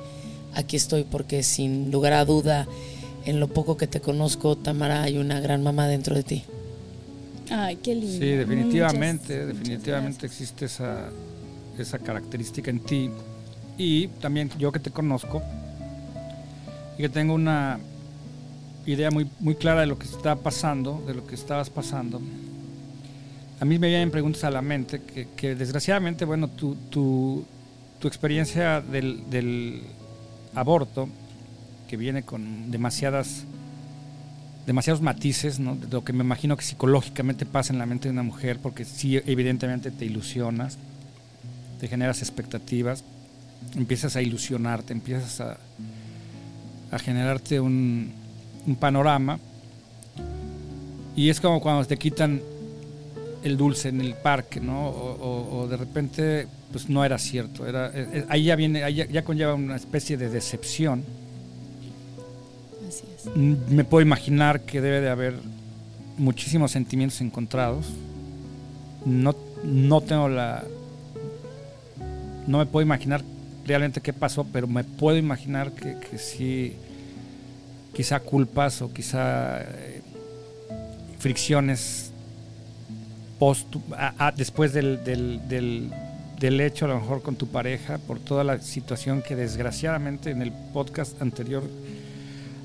aquí 0.53 0.75
estoy, 0.75 1.03
porque 1.03 1.43
sin 1.43 1.91
lugar 1.91 2.13
a 2.13 2.25
duda, 2.25 2.67
en 3.25 3.39
lo 3.39 3.47
poco 3.47 3.77
que 3.77 3.87
te 3.87 4.01
conozco, 4.01 4.57
Tamara, 4.57 5.03
hay 5.03 5.17
una 5.17 5.39
gran 5.39 5.63
mamá 5.63 5.87
dentro 5.87 6.15
de 6.15 6.23
ti. 6.23 6.43
Ay, 7.49 7.77
qué 7.77 7.95
lindo. 7.95 8.19
Sí, 8.19 8.31
definitivamente, 8.31 9.45
muchas, 9.45 9.59
definitivamente 9.59 10.25
muchas 10.25 10.31
existe 10.31 10.65
esa, 10.65 11.09
esa 11.77 11.99
característica 11.99 12.69
en 12.69 12.79
ti. 12.79 13.09
Y 13.77 14.07
también 14.07 14.49
yo 14.57 14.71
que 14.71 14.79
te 14.79 14.91
conozco 14.91 15.41
y 16.97 17.01
que 17.01 17.09
tengo 17.09 17.33
una 17.33 17.79
idea 18.85 19.11
muy, 19.11 19.29
muy 19.39 19.55
clara 19.55 19.81
de 19.81 19.87
lo 19.87 19.99
que 19.99 20.05
está 20.05 20.35
pasando, 20.35 21.03
de 21.05 21.13
lo 21.13 21.27
que 21.27 21.35
estabas 21.35 21.69
pasando, 21.69 22.21
a 23.59 23.65
mí 23.65 23.79
me 23.79 23.87
vienen 23.87 24.11
preguntas 24.11 24.43
a 24.43 24.51
la 24.51 24.61
mente 24.61 25.01
que, 25.35 25.55
desgraciadamente, 25.55 26.25
bueno, 26.25 26.47
tu, 26.47 26.75
tu, 26.89 27.43
tu 27.99 28.07
experiencia 28.07 28.81
del, 28.81 29.29
del, 29.29 29.81
aborto, 30.53 31.09
que 31.87 31.97
viene 31.97 32.23
con 32.23 32.71
demasiadas 32.71 33.45
demasiados 34.65 35.01
matices, 35.01 35.59
¿no? 35.59 35.75
de 35.75 35.87
lo 35.87 36.03
que 36.03 36.11
me 36.11 36.25
imagino 36.25 36.57
que 36.57 36.63
psicológicamente 36.63 37.45
pasa 37.45 37.71
en 37.71 37.79
la 37.79 37.85
mente 37.85 38.09
de 38.09 38.11
una 38.11 38.23
mujer, 38.23 38.59
porque 38.61 38.83
sí, 38.83 39.15
evidentemente 39.25 39.91
te 39.91 40.03
ilusionas, 40.03 40.77
te 41.79 41.87
generas 41.87 42.21
expectativas, 42.21 43.05
empiezas 43.75 44.15
a 44.15 44.21
ilusionarte, 44.21 44.93
empiezas 44.93 45.41
a, 45.41 45.57
a 46.91 46.99
generarte 46.99 47.59
un, 47.59 48.11
un 48.65 48.75
panorama 48.75 49.39
y 51.15 51.29
es 51.29 51.41
como 51.41 51.59
cuando 51.59 51.85
te 51.85 51.97
quitan 51.97 52.41
el 53.43 53.57
dulce 53.57 53.89
en 53.89 54.01
el 54.01 54.13
parque, 54.13 54.59
¿no? 54.59 54.89
O, 54.89 55.13
o, 55.13 55.59
o 55.59 55.67
de 55.67 55.77
repente, 55.77 56.47
pues 56.71 56.89
no 56.89 57.03
era 57.03 57.17
cierto. 57.17 57.65
Era, 57.65 57.91
eh, 57.93 58.25
ahí 58.29 58.43
ya 58.43 58.55
viene, 58.55 58.83
ahí 58.83 58.95
ya, 58.95 59.05
ya, 59.05 59.23
conlleva 59.23 59.55
una 59.55 59.75
especie 59.75 60.17
de 60.17 60.29
decepción. 60.29 61.03
Así 62.87 63.03
es. 63.15 63.35
Me 63.35 63.83
puedo 63.83 64.01
imaginar 64.01 64.61
que 64.61 64.79
debe 64.79 65.01
de 65.01 65.09
haber 65.09 65.35
muchísimos 66.17 66.71
sentimientos 66.71 67.21
encontrados. 67.21 67.87
No, 69.05 69.35
no 69.63 70.01
tengo 70.01 70.29
la. 70.29 70.63
No 72.45 72.59
me 72.59 72.65
puedo 72.65 72.85
imaginar 72.85 73.23
realmente 73.67 74.01
qué 74.01 74.13
pasó, 74.13 74.45
pero 74.45 74.65
me 74.65 74.83
puedo 74.83 75.17
imaginar 75.17 75.71
que, 75.73 75.99
que 75.99 76.17
sí 76.17 76.75
quizá 77.93 78.19
culpas 78.19 78.81
o 78.81 78.93
quizá 78.93 79.61
eh, 79.61 80.01
fricciones 81.19 82.11
post, 83.39 83.75
después 84.35 84.73
del, 84.73 85.03
del, 85.03 85.91
del, 86.39 86.61
hecho, 86.61 86.85
a 86.85 86.87
lo 86.89 86.99
mejor 86.99 87.21
con 87.21 87.35
tu 87.35 87.47
pareja, 87.47 87.97
por 87.97 88.19
toda 88.19 88.43
la 88.43 88.59
situación 88.59 89.21
que 89.21 89.35
desgraciadamente 89.35 90.31
en 90.31 90.41
el 90.41 90.51
podcast 90.51 91.21
anterior 91.21 91.63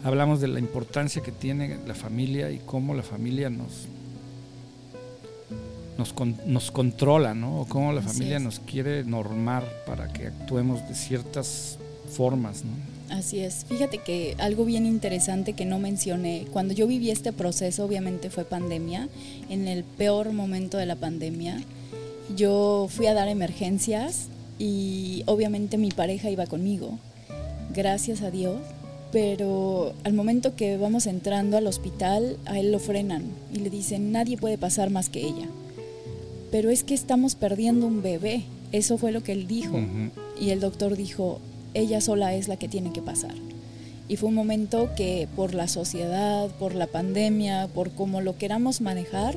hablamos 0.05 0.41
de 0.41 0.49
la 0.49 0.59
importancia 0.59 1.23
que 1.23 1.33
tiene 1.33 1.79
la 1.87 1.95
familia 1.95 2.51
y 2.51 2.59
cómo 2.59 2.95
la 2.95 3.03
familia 3.03 3.51
nos, 3.51 3.87
nos, 5.99 6.13
con, 6.13 6.37
nos 6.47 6.71
controla, 6.71 7.35
¿no? 7.35 7.61
O 7.63 7.67
cómo 7.67 7.93
la 7.93 8.01
Así 8.01 8.09
familia 8.09 8.37
es. 8.37 8.43
nos 8.43 8.61
quiere 8.61 9.05
normar 9.05 9.65
para 9.87 10.13
que 10.13 10.29
actuemos 10.29 10.87
de 10.89 10.95
ciertas 10.95 11.79
formas, 12.11 12.65
¿no? 12.65 12.71
Así 13.15 13.41
es. 13.41 13.67
Fíjate 13.69 13.99
que 13.99 14.35
algo 14.39 14.65
bien 14.65 14.87
interesante 14.87 15.53
que 15.53 15.67
no 15.67 15.79
mencioné, 15.79 16.47
cuando 16.51 16.73
yo 16.73 16.87
viví 16.87 17.11
este 17.11 17.33
proceso, 17.33 17.85
obviamente 17.85 18.31
fue 18.31 18.45
pandemia, 18.45 19.09
en 19.51 19.69
el 19.69 19.85
peor 19.85 20.33
momento 20.33 20.79
de 20.79 20.87
la 20.87 20.97
pandemia, 20.97 21.61
yo 22.35 22.87
fui 22.89 23.07
a 23.07 23.15
dar 23.15 23.29
emergencias 23.29 24.29
y 24.59 25.25
obviamente 25.27 25.77
mi 25.77 25.91
pareja 25.91 26.31
iba 26.31 26.47
conmigo, 26.47 26.99
gracias 27.75 28.23
a 28.23 28.31
Dios, 28.31 28.57
pero 29.11 29.93
al 30.05 30.15
momento 30.15 30.57
que 30.57 30.79
vamos 30.79 31.07
entrando 31.07 31.59
al 31.59 31.67
hospital, 31.67 32.39
a 32.47 32.59
él 32.59 32.73
lo 32.73 32.79
frenan 32.79 33.25
y 33.53 33.59
le 33.59 33.69
dicen, 33.69 34.11
nadie 34.11 34.39
puede 34.39 34.57
pasar 34.57 34.89
más 34.89 35.11
que 35.11 35.21
ella. 35.21 35.49
Pero 36.53 36.71
es 36.71 36.85
que 36.85 36.95
estamos 36.95 37.35
perdiendo 37.35 37.87
un 37.87 38.03
bebé, 38.03 38.45
eso 38.71 38.99
fue 38.99 39.11
lo 39.11 39.25
que 39.25 39.33
él 39.33 39.49
dijo. 39.49 39.75
Uh 39.75 39.81
-huh. 39.81 40.11
Y 40.41 40.51
el 40.51 40.61
doctor 40.61 40.97
dijo, 40.97 41.41
ella 41.75 42.01
sola 42.01 42.35
es 42.35 42.47
la 42.47 42.59
que 42.59 42.69
tiene 42.69 42.93
que 42.93 43.03
pasar. 43.03 43.35
Y 44.09 44.17
fue 44.17 44.29
un 44.29 44.35
momento 44.35 44.91
que 44.95 45.27
por 45.35 45.55
la 45.55 45.67
sociedad, 45.67 46.51
por 46.59 46.75
la 46.75 46.87
pandemia, 46.87 47.69
por 47.75 47.91
cómo 47.93 48.21
lo 48.21 48.37
queramos 48.37 48.83
manejar, 48.83 49.37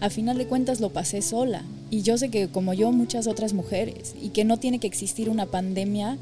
a 0.00 0.10
final 0.10 0.36
de 0.36 0.46
cuentas 0.46 0.80
lo 0.80 0.90
pasé 0.90 1.22
sola. 1.22 1.64
Y 1.90 2.02
yo 2.02 2.18
sé 2.18 2.28
que 2.28 2.48
como 2.48 2.74
yo 2.74 2.92
muchas 2.92 3.26
otras 3.26 3.54
mujeres, 3.54 4.14
y 4.20 4.28
que 4.28 4.44
no 4.44 4.58
tiene 4.58 4.78
que 4.78 4.86
existir 4.86 5.30
una 5.30 5.46
pandemia 5.46 6.18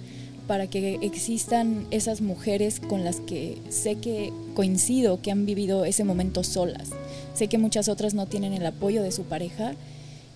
para 0.47 0.68
que 0.68 0.99
existan 1.02 1.87
esas 1.90 2.21
mujeres 2.21 2.80
con 2.80 3.04
las 3.04 3.16
que 3.21 3.59
sé 3.68 3.97
que 3.97 4.33
coincido 4.54 5.21
que 5.21 5.30
han 5.30 5.45
vivido 5.45 5.85
ese 5.85 6.04
momento 6.04 6.45
solas. 6.45 6.90
Sé 7.35 7.49
que 7.49 7.59
muchas 7.59 7.88
otras 7.88 8.14
no 8.14 8.26
tienen 8.26 8.52
el 8.54 8.64
apoyo 8.64 9.02
de 9.02 9.12
su 9.12 9.25
pareja, 9.25 9.75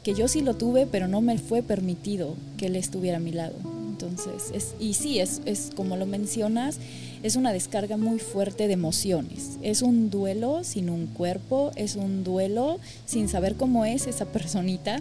que 0.03 0.15
yo 0.15 0.29
sí 0.29 0.41
lo 0.41 0.55
tuve, 0.55 0.87
pero 0.87 1.09
no 1.09 1.21
me 1.21 1.39
fue 1.39 1.63
permitido 1.63 2.35
que 2.57 2.67
él 2.67 2.77
estuviera 2.77 3.19
a 3.19 3.21
mi 3.21 3.33
lado. 3.33 3.55
Entonces, 3.91 4.51
es, 4.53 4.75
y 4.81 4.95
sí, 4.95 5.21
es, 5.21 5.41
es 5.45 5.71
como 5.77 5.97
lo 5.97 6.07
mencionas, 6.07 6.79
es 7.23 7.37
una 7.37 7.53
descarga 7.53 7.97
muy 7.97 8.19
fuerte 8.19 8.67
de 8.67 8.73
emociones. 8.73 9.59
Es 9.63 9.81
un 9.81 10.11
duelo 10.11 10.65
sin 10.65 10.91
un 10.91 11.07
cuerpo, 11.07 11.71
es 11.77 11.95
un 11.95 12.25
duelo 12.25 12.79
sin 13.07 13.29
saber 13.29 13.55
cómo 13.55 13.85
es 13.85 14.09
esa 14.09 14.25
personita, 14.25 15.01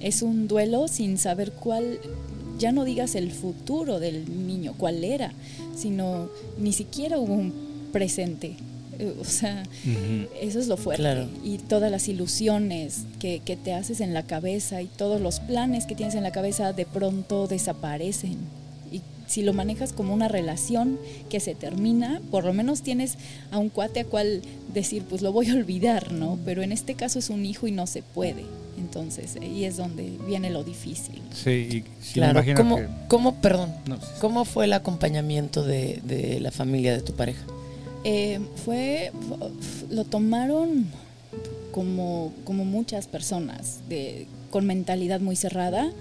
es 0.00 0.20
un 0.20 0.48
duelo 0.48 0.88
sin 0.88 1.16
saber 1.16 1.52
cuál, 1.52 1.98
ya 2.58 2.72
no 2.72 2.84
digas 2.84 3.14
el 3.14 3.30
futuro 3.30 4.00
del 4.00 4.46
niño, 4.46 4.74
cuál 4.76 5.02
era, 5.02 5.32
sino 5.74 6.28
ni 6.58 6.72
siquiera 6.72 7.18
hubo 7.18 7.32
un 7.32 7.54
presente. 7.90 8.56
O 9.20 9.24
sea, 9.24 9.62
uh 9.84 9.88
-huh. 9.88 10.28
eso 10.40 10.58
es 10.58 10.68
lo 10.68 10.76
fuerte. 10.76 11.02
Claro. 11.02 11.28
Y 11.42 11.58
todas 11.58 11.90
las 11.90 12.08
ilusiones 12.08 13.04
que, 13.18 13.40
que, 13.44 13.56
te 13.56 13.72
haces 13.72 14.00
en 14.00 14.14
la 14.14 14.24
cabeza 14.24 14.82
y 14.82 14.86
todos 14.86 15.20
los 15.20 15.40
planes 15.40 15.86
que 15.86 15.94
tienes 15.94 16.14
en 16.14 16.22
la 16.22 16.30
cabeza 16.30 16.72
de 16.72 16.86
pronto 16.86 17.46
desaparecen. 17.46 18.36
Y 18.92 19.00
si 19.26 19.42
lo 19.42 19.54
manejas 19.54 19.92
como 19.92 20.12
una 20.12 20.28
relación 20.28 20.98
que 21.30 21.40
se 21.40 21.54
termina, 21.54 22.20
por 22.30 22.44
lo 22.44 22.52
menos 22.52 22.82
tienes 22.82 23.16
a 23.50 23.58
un 23.58 23.70
cuate 23.70 24.00
a 24.00 24.04
cual 24.04 24.42
decir, 24.74 25.04
pues 25.08 25.22
lo 25.22 25.32
voy 25.32 25.48
a 25.48 25.54
olvidar, 25.54 26.12
¿no? 26.12 26.38
Pero 26.44 26.62
en 26.62 26.72
este 26.72 26.94
caso 26.94 27.18
es 27.18 27.30
un 27.30 27.46
hijo 27.46 27.66
y 27.66 27.72
no 27.72 27.86
se 27.86 28.02
puede. 28.02 28.44
Entonces, 28.78 29.36
ahí 29.40 29.64
es 29.64 29.76
donde 29.76 30.18
viene 30.26 30.50
lo 30.50 30.64
difícil. 30.64 31.20
Sí, 31.32 31.68
y 31.70 32.12
claro. 32.12 32.42
¿Cómo, 32.56 32.80
¿cómo, 33.08 33.34
perdón, 33.36 33.72
¿cómo 34.20 34.44
fue 34.44 34.64
el 34.64 34.72
acompañamiento 34.72 35.62
de, 35.62 36.38
la 36.40 36.50
familia 36.50 36.92
de 36.92 37.02
tu 37.02 37.14
pareja? 37.14 37.42
Eh, 38.04 38.40
fue, 38.64 39.12
lo 39.90 40.04
tomaron 40.04 40.86
como, 41.70 42.32
como 42.44 42.64
muchas 42.64 43.06
personas, 43.06 43.80
de, 43.88 44.26
con 44.50 44.66
mentalidad 44.66 45.20
muy 45.20 45.36
cerrada. 45.36 45.92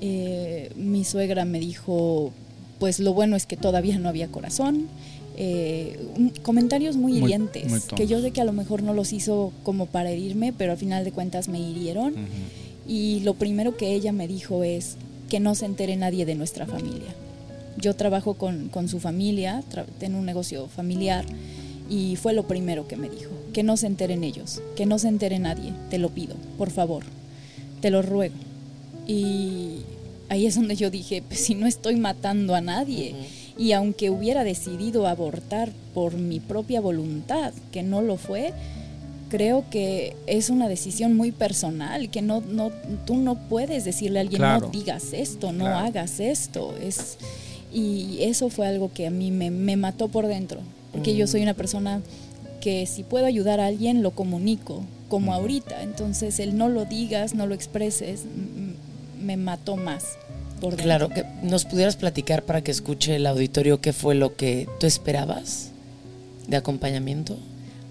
Eh, 0.00 0.70
mi 0.76 1.04
suegra 1.04 1.44
me 1.44 1.60
dijo, 1.60 2.32
pues 2.78 2.98
lo 2.98 3.14
bueno 3.14 3.36
es 3.36 3.46
que 3.46 3.56
todavía 3.56 3.98
no 3.98 4.08
había 4.08 4.28
corazón. 4.28 4.88
Eh, 5.36 5.98
comentarios 6.42 6.96
muy 6.96 7.18
hirientes, 7.18 7.86
que 7.86 8.06
yo 8.06 8.20
sé 8.20 8.30
que 8.30 8.40
a 8.40 8.44
lo 8.44 8.52
mejor 8.52 8.84
no 8.84 8.94
los 8.94 9.12
hizo 9.12 9.52
como 9.64 9.86
para 9.86 10.10
herirme, 10.10 10.52
pero 10.52 10.72
al 10.72 10.78
final 10.78 11.04
de 11.04 11.10
cuentas 11.10 11.48
me 11.48 11.58
hirieron. 11.58 12.14
Y 12.86 13.20
lo 13.20 13.34
primero 13.34 13.76
que 13.76 13.94
ella 13.94 14.12
me 14.12 14.28
dijo 14.28 14.62
es 14.62 14.96
que 15.28 15.40
no 15.40 15.54
se 15.54 15.66
entere 15.66 15.96
nadie 15.96 16.26
de 16.26 16.34
nuestra 16.34 16.66
familia. 16.66 17.14
Yo 17.76 17.94
trabajo 17.94 18.34
con, 18.34 18.68
con 18.68 18.88
su 18.88 19.00
familia, 19.00 19.62
tengo 19.98 20.18
un 20.18 20.26
negocio 20.26 20.68
familiar 20.68 21.24
y 21.88 22.16
fue 22.16 22.32
lo 22.32 22.46
primero 22.46 22.88
que 22.88 22.96
me 22.96 23.08
dijo, 23.08 23.30
que 23.52 23.62
no 23.62 23.76
se 23.76 23.86
enteren 23.86 24.24
ellos, 24.24 24.62
que 24.76 24.86
no 24.86 24.98
se 24.98 25.08
entere 25.08 25.38
nadie, 25.38 25.72
te 25.90 25.98
lo 25.98 26.10
pido, 26.10 26.36
por 26.56 26.70
favor, 26.70 27.04
te 27.80 27.90
lo 27.90 28.02
ruego. 28.02 28.36
Y 29.06 29.80
ahí 30.28 30.46
es 30.46 30.54
donde 30.54 30.76
yo 30.76 30.90
dije, 30.90 31.22
pues 31.26 31.40
si 31.40 31.54
no 31.54 31.66
estoy 31.66 31.96
matando 31.96 32.54
a 32.54 32.60
nadie. 32.60 33.14
Y 33.56 33.72
aunque 33.72 34.10
hubiera 34.10 34.42
decidido 34.42 35.06
abortar 35.06 35.70
por 35.92 36.14
mi 36.14 36.40
propia 36.40 36.80
voluntad, 36.80 37.52
que 37.70 37.82
no 37.82 38.02
lo 38.02 38.16
fue, 38.16 38.52
creo 39.28 39.64
que 39.70 40.16
es 40.26 40.50
una 40.50 40.68
decisión 40.68 41.16
muy 41.16 41.30
personal, 41.32 42.10
que 42.10 42.22
no, 42.22 42.40
no, 42.40 42.70
tú 43.06 43.16
no 43.16 43.36
puedes 43.48 43.84
decirle 43.84 44.18
a 44.18 44.22
alguien, 44.22 44.42
no 44.42 44.60
digas 44.70 45.12
esto, 45.12 45.52
no 45.52 45.66
hagas 45.66 46.18
esto. 46.18 46.74
Es, 46.82 47.18
y 47.74 48.18
eso 48.20 48.48
fue 48.48 48.66
algo 48.66 48.92
que 48.92 49.06
a 49.06 49.10
mí 49.10 49.30
me, 49.30 49.76
mató 49.76 50.08
por 50.08 50.28
dentro, 50.28 50.60
porque 50.92 51.16
yo 51.16 51.26
soy 51.26 51.42
una 51.42 51.54
persona 51.54 52.00
que 52.60 52.86
si 52.86 53.02
puedo 53.02 53.26
ayudar 53.26 53.60
a 53.60 53.66
alguien, 53.66 54.02
lo 54.02 54.12
comunico, 54.12 54.84
como 55.08 55.34
ahorita. 55.34 55.82
Entonces, 55.82 56.38
el 56.38 56.56
no 56.56 56.68
lo 56.68 56.84
digas, 56.84 57.34
no 57.34 57.46
lo 57.46 57.54
expreses, 57.54 58.22
me 59.20 59.36
mató 59.36 59.76
más. 59.76 60.16
Claro, 60.76 61.10
que 61.10 61.24
nos 61.42 61.64
pudieras 61.64 61.96
platicar 61.96 62.44
para 62.44 62.62
que 62.62 62.70
escuche 62.70 63.16
el 63.16 63.26
auditorio 63.26 63.80
qué 63.80 63.92
fue 63.92 64.14
lo 64.14 64.34
que 64.34 64.66
tú 64.80 64.86
esperabas 64.86 65.72
de 66.46 66.56
acompañamiento. 66.56 67.36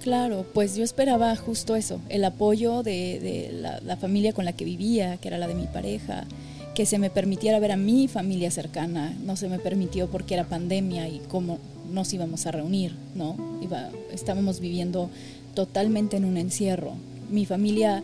Claro, 0.01 0.45
pues 0.53 0.75
yo 0.75 0.83
esperaba 0.83 1.35
justo 1.35 1.75
eso, 1.75 2.01
el 2.09 2.25
apoyo 2.25 2.83
de, 2.83 3.51
la, 3.85 3.95
familia 3.95 4.33
con 4.33 4.43
la 4.43 4.53
que 4.53 4.65
vivía, 4.65 5.17
que 5.17 5.29
era 5.29 5.37
la 5.37 5.47
de 5.47 5.55
mi 5.55 5.65
pareja, 5.67 6.25
que 6.73 6.85
se 6.85 6.97
me 6.97 7.09
permitiera 7.09 7.59
ver 7.59 7.71
a 7.71 7.77
mi 7.77 8.07
familia 8.07 8.49
cercana, 8.49 9.15
no 9.23 9.35
se 9.35 9.47
me 9.47 9.59
permitió 9.59 10.09
porque 10.09 10.33
era 10.33 10.45
pandemia 10.45 11.07
y 11.07 11.19
cómo 11.29 11.59
nos 11.91 12.13
íbamos 12.13 12.45
a 12.47 12.51
reunir, 12.51 12.95
¿no? 13.15 13.37
Iba, 13.61 13.89
estábamos 14.11 14.59
viviendo 14.59 15.09
totalmente 15.53 16.17
en 16.17 16.25
un 16.25 16.37
encierro. 16.37 16.93
Mi 17.29 17.45
familia, 17.45 18.03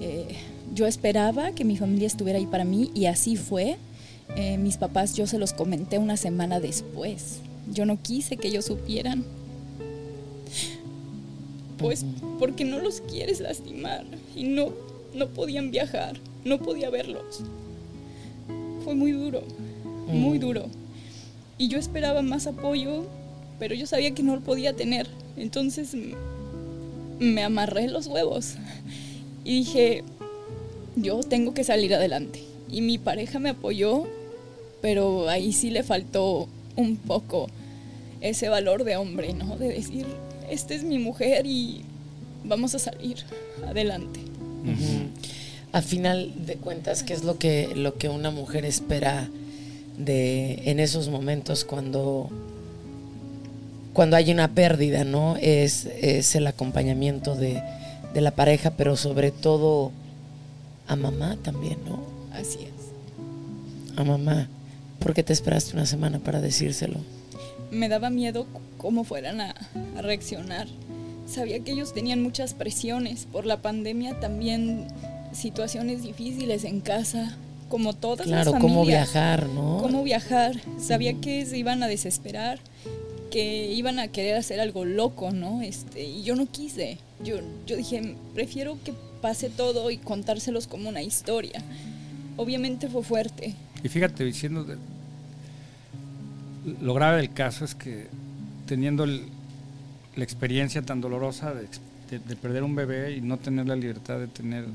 eh, 0.00 0.26
yo 0.74 0.86
esperaba 0.86 1.52
que 1.52 1.64
mi 1.64 1.76
familia 1.76 2.08
estuviera 2.08 2.38
ahí 2.38 2.46
para 2.46 2.64
mí 2.64 2.90
y 2.94 3.06
así 3.06 3.36
fue, 3.36 3.76
eh, 4.36 4.58
mis 4.58 4.76
papás 4.76 5.14
yo 5.14 5.26
se 5.26 5.38
los 5.38 5.52
comenté 5.52 5.98
una 5.98 6.16
semana 6.16 6.58
después. 6.60 7.38
Yo 7.72 7.86
no 7.86 8.00
quise 8.02 8.36
que 8.36 8.48
ellos 8.48 8.64
supieran. 8.64 9.24
Pues 11.78 12.04
porque 12.38 12.64
no 12.64 12.78
los 12.78 13.00
quieres 13.00 13.40
lastimar 13.40 14.04
y 14.36 14.44
no, 14.44 14.72
no 15.14 15.28
podían 15.28 15.70
viajar, 15.70 16.18
no 16.44 16.58
podía 16.58 16.90
verlos. 16.90 17.42
Fue 18.90 18.96
muy 18.96 19.12
duro, 19.12 19.42
muy 20.08 20.38
mm. 20.38 20.40
duro. 20.40 20.66
Y 21.58 21.68
yo 21.68 21.78
esperaba 21.78 22.22
más 22.22 22.48
apoyo, 22.48 23.04
pero 23.60 23.74
yo 23.74 23.86
sabía 23.86 24.12
que 24.12 24.22
no 24.22 24.34
lo 24.34 24.42
podía 24.42 24.74
tener. 24.74 25.06
Entonces 25.36 25.96
me 27.20 27.44
amarré 27.44 27.86
los 27.88 28.08
huevos 28.08 28.54
y 29.44 29.60
dije, 29.60 30.02
yo 30.96 31.20
tengo 31.20 31.54
que 31.54 31.62
salir 31.62 31.94
adelante. 31.94 32.42
Y 32.68 32.80
mi 32.80 32.98
pareja 32.98 33.38
me 33.38 33.50
apoyó 33.50 34.06
pero 34.80 35.28
ahí 35.28 35.52
sí 35.52 35.70
le 35.70 35.82
faltó 35.82 36.48
un 36.76 36.96
poco 36.96 37.48
ese 38.20 38.48
valor 38.48 38.84
de 38.84 38.96
hombre, 38.96 39.34
¿no? 39.34 39.56
De 39.56 39.68
decir, 39.68 40.06
esta 40.50 40.74
es 40.74 40.84
mi 40.84 40.98
mujer 40.98 41.46
y 41.46 41.82
vamos 42.44 42.74
a 42.74 42.78
salir 42.78 43.18
adelante. 43.66 44.20
A 45.72 45.82
final 45.82 46.32
de 46.46 46.56
cuentas, 46.56 47.02
¿qué 47.02 47.14
es 47.14 47.24
lo 47.24 47.38
que, 47.38 47.70
lo 47.74 47.96
que 47.96 48.08
una 48.08 48.30
mujer 48.30 48.64
espera 48.64 49.28
de, 49.96 50.62
en 50.64 50.80
esos 50.80 51.08
momentos 51.08 51.64
cuando, 51.64 52.28
cuando 53.92 54.16
hay 54.16 54.32
una 54.32 54.48
pérdida, 54.48 55.04
¿no? 55.04 55.36
Es, 55.36 55.86
es 55.86 56.34
el 56.34 56.46
acompañamiento 56.46 57.36
de, 57.36 57.62
de 58.14 58.20
la 58.20 58.32
pareja, 58.32 58.72
pero 58.72 58.96
sobre 58.96 59.30
todo 59.30 59.92
a 60.88 60.96
mamá 60.96 61.36
también, 61.42 61.78
¿no? 61.84 62.02
Así 62.32 62.58
es. 62.64 63.96
A 63.96 64.04
mamá. 64.04 64.48
¿Por 64.98 65.14
qué 65.14 65.22
te 65.22 65.32
esperaste 65.32 65.74
una 65.74 65.86
semana 65.86 66.18
para 66.18 66.40
decírselo? 66.40 66.98
Me 67.70 67.88
daba 67.88 68.10
miedo 68.10 68.46
cómo 68.76 69.04
fueran 69.04 69.40
a, 69.40 69.54
reaccionar. 70.00 70.66
Sabía 71.26 71.60
que 71.60 71.72
ellos 71.72 71.94
tenían 71.94 72.22
muchas 72.22 72.54
presiones 72.54 73.26
por 73.30 73.46
la 73.46 73.62
pandemia, 73.62 74.18
también 74.18 74.88
situaciones 75.32 76.02
difíciles 76.02 76.64
en 76.64 76.80
casa, 76.80 77.36
como 77.68 77.92
todas 77.92 78.26
las 78.26 78.46
familias. 78.46 78.60
Claro, 78.60 78.60
cómo 78.60 78.84
viajar, 78.86 79.48
¿no? 79.48 79.78
Cómo 79.82 80.02
viajar. 80.02 80.60
Sabía 80.78 81.14
que 81.14 81.46
se 81.46 81.58
iban 81.58 81.82
a 81.82 81.88
desesperar, 81.88 82.58
que 83.30 83.72
iban 83.72 83.98
a 83.98 84.08
querer 84.08 84.36
hacer 84.36 84.60
algo 84.60 84.84
loco, 84.84 85.30
¿no? 85.30 85.62
Este, 85.62 86.04
y 86.04 86.22
yo 86.22 86.34
no 86.36 86.46
quise. 86.46 86.98
Yo, 87.22 87.36
yo 87.66 87.76
dije, 87.76 88.16
prefiero 88.34 88.78
que 88.84 88.92
pase 89.20 89.50
todo 89.50 89.90
y 89.90 89.98
contárselos 89.98 90.66
como 90.66 90.88
una 90.88 91.02
historia. 91.02 91.62
Obviamente 92.36 92.88
fue 92.88 93.02
fuerte, 93.02 93.54
y 93.82 93.88
fíjate, 93.88 94.24
diciendo, 94.24 94.66
lo 96.80 96.94
grave 96.94 97.18
del 97.18 97.32
caso 97.32 97.64
es 97.64 97.74
que 97.74 98.08
teniendo 98.66 99.06
la 99.06 99.22
experiencia 100.16 100.82
tan 100.82 101.00
dolorosa 101.00 101.54
de, 101.54 102.36
perder 102.36 102.62
un 102.64 102.74
bebé 102.74 103.16
y 103.16 103.20
no 103.20 103.38
tener 103.38 103.66
la 103.66 103.76
libertad 103.76 104.18
de 104.18 104.26
tener 104.26 104.66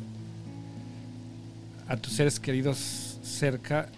a 1.88 1.98
tus 1.98 2.14
seres 2.14 2.40
queridos 2.40 3.18
cerca 3.24 3.90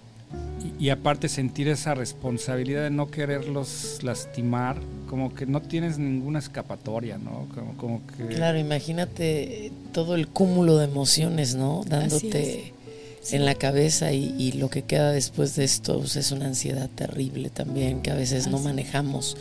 y, 0.80 0.90
aparte 0.90 1.30
sentir 1.30 1.70
esa 1.70 1.94
responsabilidad 1.94 2.84
de 2.84 2.90
no 2.90 3.10
quererlos 3.10 4.00
lastimar, 4.04 4.78
como 5.10 5.34
que 5.34 5.46
no 5.46 5.62
tienes 5.62 5.98
ninguna 5.98 6.40
escapatoria, 6.40 7.18
¿no? 7.18 7.48
Como, 7.78 8.02
que... 8.08 8.36
Claro, 8.36 8.58
imagínate 8.58 9.72
todo 9.94 10.16
el 10.16 10.28
cúmulo 10.28 10.78
de 10.78 10.86
emociones, 10.86 11.56
¿no? 11.56 11.84
Dándote 11.88 12.74
en 13.32 13.46
la 13.46 13.56
cabeza 13.56 14.12
y, 14.12 14.52
lo 14.54 14.70
que 14.70 14.82
queda 14.82 15.12
después 15.12 15.56
de 15.56 15.64
esto 15.64 16.00
pues, 16.00 16.16
es 16.16 16.32
una 16.32 16.46
ansiedad 16.46 16.90
terrible 16.90 17.50
también 17.50 18.02
que 18.02 18.12
a 18.12 18.16
veces 18.16 18.48
no 18.48 18.60
manejamos 18.60 19.38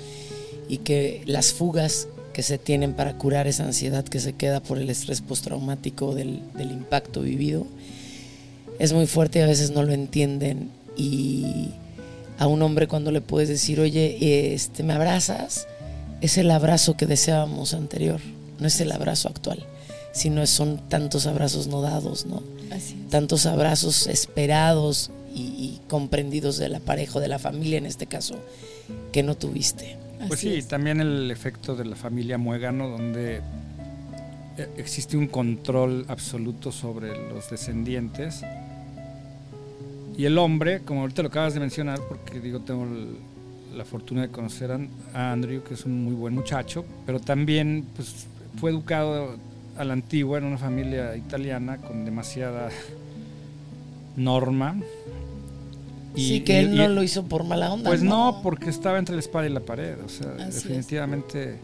y 0.68 0.78
que 0.78 1.22
las 1.26 1.52
fugas 1.52 2.08
que 2.32 2.42
se 2.42 2.58
tienen 2.58 2.94
para 2.94 3.16
curar 3.16 3.46
esa 3.46 3.64
ansiedad 3.64 4.04
que 4.04 4.20
se 4.20 4.34
queda 4.34 4.60
por 4.60 4.78
el 4.78 4.90
estrés 4.90 5.20
postraumático 5.20 6.14
del, 6.14 6.42
del 6.54 6.70
impacto 6.70 7.22
vivido 7.22 7.66
es 8.78 8.92
muy 8.92 9.06
fuerte 9.06 9.38
y 9.38 9.42
a 9.42 9.46
veces 9.46 9.70
no 9.70 9.82
lo 9.82 9.92
entienden. 9.92 10.70
Y 10.96 11.70
a 12.38 12.46
un 12.46 12.62
hombre 12.62 12.86
cuando 12.86 13.10
le 13.10 13.20
puedes 13.20 13.48
decir 13.48 13.80
oye 13.80 14.54
este 14.54 14.82
me 14.82 14.92
abrazas 14.92 15.66
es 16.20 16.38
el 16.38 16.50
abrazo 16.50 16.96
que 16.96 17.06
deseábamos 17.06 17.74
anterior. 17.74 18.20
No 18.58 18.66
es 18.66 18.80
el 18.80 18.92
abrazo 18.92 19.28
actual 19.28 19.64
sino 20.12 20.46
son 20.46 20.80
tantos 20.88 21.26
abrazos 21.26 21.66
no 21.66 21.82
dados 21.82 22.24
no 22.24 22.42
tantos 23.10 23.46
abrazos 23.46 24.06
esperados 24.06 25.10
y, 25.34 25.80
comprendidos 25.88 26.56
de 26.56 26.68
la 26.68 26.80
pareja, 26.80 27.20
de 27.20 27.28
la 27.28 27.38
familia 27.38 27.78
en 27.78 27.86
este 27.86 28.06
caso, 28.06 28.36
que 29.12 29.22
no 29.22 29.36
tuviste. 29.36 29.96
Pues 30.28 30.40
sí, 30.40 30.62
también 30.62 31.00
el 31.00 31.30
efecto 31.30 31.76
de 31.76 31.84
la 31.84 31.94
familia 31.94 32.38
Muégano, 32.38 32.88
donde 32.88 33.42
existe 34.76 35.16
un 35.16 35.26
control 35.26 36.04
absoluto 36.08 36.72
sobre 36.72 37.28
los 37.28 37.50
descendientes. 37.50 38.42
Y 40.16 40.24
el 40.24 40.38
hombre, 40.38 40.80
como 40.80 41.02
ahorita 41.02 41.22
lo 41.22 41.28
acabas 41.28 41.54
de 41.54 41.60
mencionar, 41.60 42.00
porque 42.08 42.40
digo, 42.40 42.60
tengo 42.60 42.86
la 43.74 43.84
fortuna 43.84 44.22
de 44.22 44.28
conocer 44.28 44.70
a 45.12 45.32
Andrew, 45.32 45.62
que 45.62 45.74
es 45.74 45.84
un 45.84 46.04
muy 46.04 46.14
buen 46.14 46.34
muchacho, 46.34 46.84
pero 47.04 47.20
también 47.20 47.84
pues, 47.94 48.26
fue 48.58 48.70
educado 48.70 49.36
a 49.76 49.84
la 49.84 49.92
antigua, 49.92 50.38
en 50.38 50.44
una 50.44 50.58
familia 50.58 51.14
italiana 51.16 51.76
con 51.76 52.06
demasiada 52.06 52.70
norma. 54.16 54.80
sí, 56.14 56.40
que 56.40 56.60
él 56.60 56.74
no 56.74 56.88
lo 56.88 57.02
hizo 57.02 57.24
por 57.24 57.44
mala 57.44 57.70
onda. 57.70 57.90
Pues 57.90 58.02
no, 58.02 58.40
porque 58.42 58.70
estaba 58.70 58.98
entre 58.98 59.14
la 59.14 59.20
espada 59.20 59.46
y 59.46 59.50
la 59.50 59.60
pared, 59.60 59.96
o 60.04 60.08
sea, 60.08 60.28
definitivamente... 60.32 61.58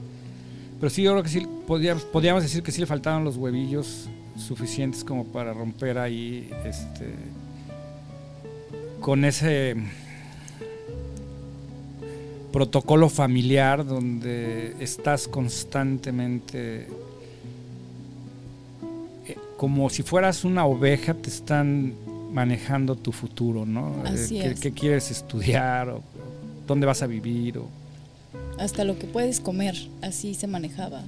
Pero 0.83 0.91
sí, 0.91 1.03
yo 1.05 1.13
creo 1.13 1.23
que 1.23 1.29
sí, 1.29 1.47
podríamos, 1.65 2.03
podríamos 2.03 2.43
decir 2.43 2.61
que 2.65 2.73
sí 2.73 2.81
le 2.81 2.89
faltaban 2.89 3.23
los 3.23 3.37
huevillos 3.37 4.09
suficientes 4.37 5.05
como 5.05 5.27
para 5.27 5.53
romper 5.53 5.97
ahí, 5.97 6.51
este, 6.65 7.15
con 9.01 9.25
ese 9.25 9.77
protocolo 12.53 13.09
familiar 13.09 13.87
donde 13.87 14.75
estás 14.81 15.29
constantemente 15.29 16.89
eh, 19.29 19.37
como 19.57 19.89
si 19.89 20.03
fueras 20.03 20.45
una 20.45 20.67
oveja, 20.67 21.15
te 21.15 21.29
están 21.29 21.95
manejando 22.33 22.97
tu 22.97 23.13
futuro, 23.13 23.65
¿no? 23.65 24.03
Eh, 24.05 24.57
¿Qué, 24.61 24.73
quieres 24.73 25.13
estudiar? 25.13 25.91
O, 25.91 26.03
¿Dónde 26.67 26.87
vas 26.87 27.03
a 27.03 27.07
vivir? 27.07 27.59
O... 27.59 27.82
Hasta 28.59 28.85
lo 28.85 28.99
que 28.99 29.07
puedes 29.07 29.41
comer, 29.41 29.77
así 30.01 30.35
se 30.35 30.47
manejaba. 30.47 31.03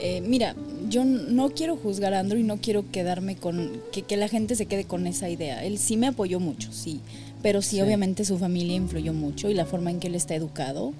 Eh, 0.00 0.20
mira, 0.22 0.54
yo 0.88 1.04
no 1.04 1.50
quiero 1.50 1.76
juzgar 1.76 2.14
a 2.14 2.20
Andrew 2.20 2.40
y 2.40 2.42
no 2.42 2.58
quiero 2.58 2.90
quedarme 2.90 3.36
con 3.36 3.80
que, 3.92 4.02
que, 4.02 4.16
la 4.16 4.28
gente 4.28 4.56
se 4.56 4.66
quede 4.66 4.84
con 4.84 5.06
esa 5.06 5.30
idea. 5.30 5.64
Él 5.64 5.78
sí 5.78 5.96
me 5.96 6.08
apoyó 6.08 6.40
mucho, 6.40 6.72
sí, 6.72 7.00
pero 7.42 7.62
sí, 7.62 7.80
obviamente 7.80 8.24
su 8.24 8.38
familia 8.38 8.74
influyó 8.74 9.12
mucho 9.12 9.50
y 9.50 9.54
la 9.54 9.66
forma 9.66 9.90
en 9.90 10.00
que 10.00 10.08
él 10.08 10.14
está 10.14 10.34
educado. 10.34 10.92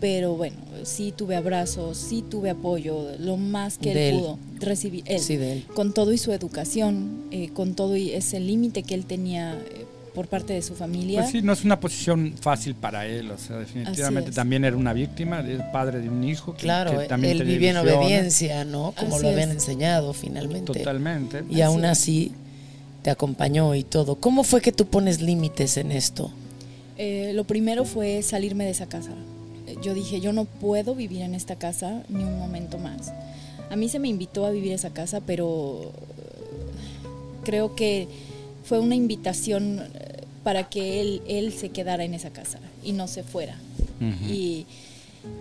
Pero 0.00 0.34
bueno, 0.34 0.56
sí 0.82 1.14
tuve 1.16 1.36
abrazos, 1.36 1.96
sí 1.96 2.22
tuve 2.28 2.50
apoyo, 2.50 3.16
lo 3.18 3.36
más 3.36 3.78
que 3.78 4.10
él, 4.10 4.18
pudo 4.18 4.38
recibir, 4.60 5.04
él, 5.06 5.64
con 5.74 5.94
todo 5.94 6.12
y 6.12 6.18
su 6.18 6.32
educación, 6.32 7.22
eh, 7.30 7.48
con 7.54 7.74
todo 7.74 7.96
y 7.96 8.10
ese 8.10 8.40
límite 8.40 8.82
que 8.82 8.94
él 8.94 9.06
tenía 9.06 9.54
eh, 9.54 9.83
por 10.14 10.28
parte 10.28 10.52
de 10.52 10.62
su 10.62 10.74
familia. 10.74 11.20
Pues 11.20 11.32
sí, 11.32 11.42
no 11.42 11.52
es 11.52 11.64
una 11.64 11.80
posición 11.80 12.34
fácil 12.40 12.74
para 12.74 13.06
él, 13.06 13.30
o 13.30 13.38
sea, 13.38 13.56
definitivamente 13.58 14.30
también 14.30 14.64
era 14.64 14.76
una 14.76 14.92
víctima, 14.92 15.40
es 15.40 15.60
padre 15.72 16.00
de 16.00 16.08
un 16.08 16.22
hijo. 16.24 16.54
claro, 16.54 17.00
él 17.00 17.44
vivía 17.44 17.70
en 17.70 17.76
obediencia, 17.78 18.64
¿no? 18.64 18.94
Como 18.98 19.18
lo 19.18 19.28
habían 19.28 19.50
enseñado 19.50 20.12
finalmente. 20.12 20.72
Totalmente. 20.72 21.44
Y 21.50 21.60
aún 21.60 21.84
así 21.84 22.32
te 23.02 23.10
acompañó 23.10 23.74
y 23.74 23.82
todo. 23.82 24.14
¿Cómo 24.14 24.44
fue 24.44 24.62
que 24.62 24.72
tú 24.72 24.86
pones 24.86 25.20
límites 25.20 25.76
en 25.76 25.92
esto? 25.92 26.30
Eh, 26.96 27.32
lo 27.34 27.44
primero 27.44 27.84
fue 27.84 28.22
salirme 28.22 28.64
de 28.64 28.70
esa 28.70 28.86
casa. 28.86 29.10
Eh, 29.66 29.76
yo 29.82 29.94
dije, 29.94 30.20
yo 30.20 30.32
no 30.32 30.44
puedo 30.44 30.94
vivir 30.94 31.22
en 31.22 31.34
esta 31.34 31.56
casa 31.56 32.02
ni 32.08 32.22
un 32.22 32.38
momento 32.38 32.78
más. 32.78 33.12
A 33.70 33.76
mí 33.76 33.88
se 33.88 33.98
me 33.98 34.08
invitó 34.08 34.46
a 34.46 34.50
vivir 34.50 34.72
esa 34.72 34.90
casa, 34.90 35.20
pero 35.20 35.92
creo 37.44 37.74
que 37.74 38.08
fue 38.64 38.78
una 38.78 38.94
invitación 38.94 39.80
eh, 39.80 40.03
para 40.44 40.68
que 40.68 41.00
él, 41.00 41.22
él 41.26 41.52
se 41.52 41.70
quedara 41.70 42.04
en 42.04 42.14
esa 42.14 42.30
casa 42.30 42.60
y 42.84 42.92
no 42.92 43.08
se 43.08 43.24
fuera. 43.24 43.56
Y 44.28 44.66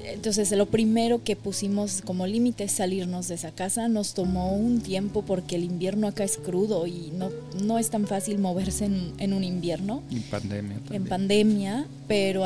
entonces, 0.06 0.52
lo 0.52 0.66
primero 0.68 1.24
que 1.24 1.36
pusimos 1.36 2.02
como 2.02 2.26
límite 2.26 2.66
es 2.66 2.72
salirnos 2.72 3.28
de 3.28 3.36
esa 3.36 3.52
casa. 3.52 3.88
Nos 3.90 4.14
tomó 4.14 4.56
un 4.56 4.82
tiempo 4.82 5.24
porque 5.24 5.56
el 5.56 5.64
invierno 5.64 6.08
acá 6.08 6.24
es 6.24 6.38
crudo 6.38 6.88
y 6.88 7.12
no, 7.14 7.30
no 7.62 7.80
es 7.80 7.90
tan 7.90 8.08
fácil 8.08 8.40
moverse 8.40 8.86
en, 8.86 9.34
un 9.34 9.44
invierno. 9.44 10.02
En 10.10 10.22
pandemia. 10.24 10.78
En 10.92 11.06
pandemia, 11.06 11.86
pero 12.08 12.46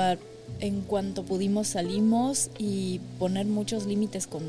en 0.60 0.82
cuanto 0.82 1.24
pudimos 1.24 1.68
salimos 1.68 2.50
y 2.58 3.00
poner 3.20 3.46
muchos 3.46 3.86
límites 3.86 4.26
con, 4.26 4.44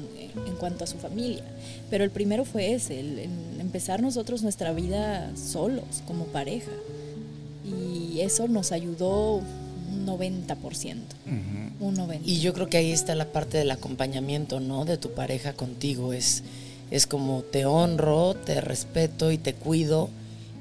en 0.46 0.54
cuanto 0.58 0.84
a 0.84 0.86
su 0.86 0.96
familia. 0.96 1.44
Pero 1.90 2.04
el 2.04 2.10
primero 2.10 2.46
fue 2.46 2.72
ese, 2.72 3.00
el, 3.00 3.18
empezar 3.58 4.00
nosotros 4.00 4.42
nuestra 4.42 4.72
vida 4.72 5.30
solos, 5.36 6.02
como 6.06 6.24
pareja. 6.26 6.72
Y 7.68 8.20
eso 8.20 8.48
nos 8.48 8.72
ayudó 8.72 9.42
90%. 10.06 10.96
Un 11.80 11.96
90%. 11.96 12.20
Y 12.24 12.40
yo 12.40 12.52
creo 12.54 12.68
que 12.68 12.76
ahí 12.76 12.92
está 12.92 13.14
la 13.14 13.32
parte 13.32 13.58
del 13.58 13.70
acompañamiento, 13.70 14.60
¿no? 14.60 14.84
De 14.84 14.96
tu 14.96 15.12
pareja 15.12 15.52
contigo. 15.52 16.12
Es, 16.12 16.42
es 16.90 17.06
como 17.06 17.42
te 17.42 17.66
honro, 17.66 18.34
te 18.34 18.60
respeto 18.60 19.30
y 19.30 19.38
te 19.38 19.54
cuido 19.54 20.10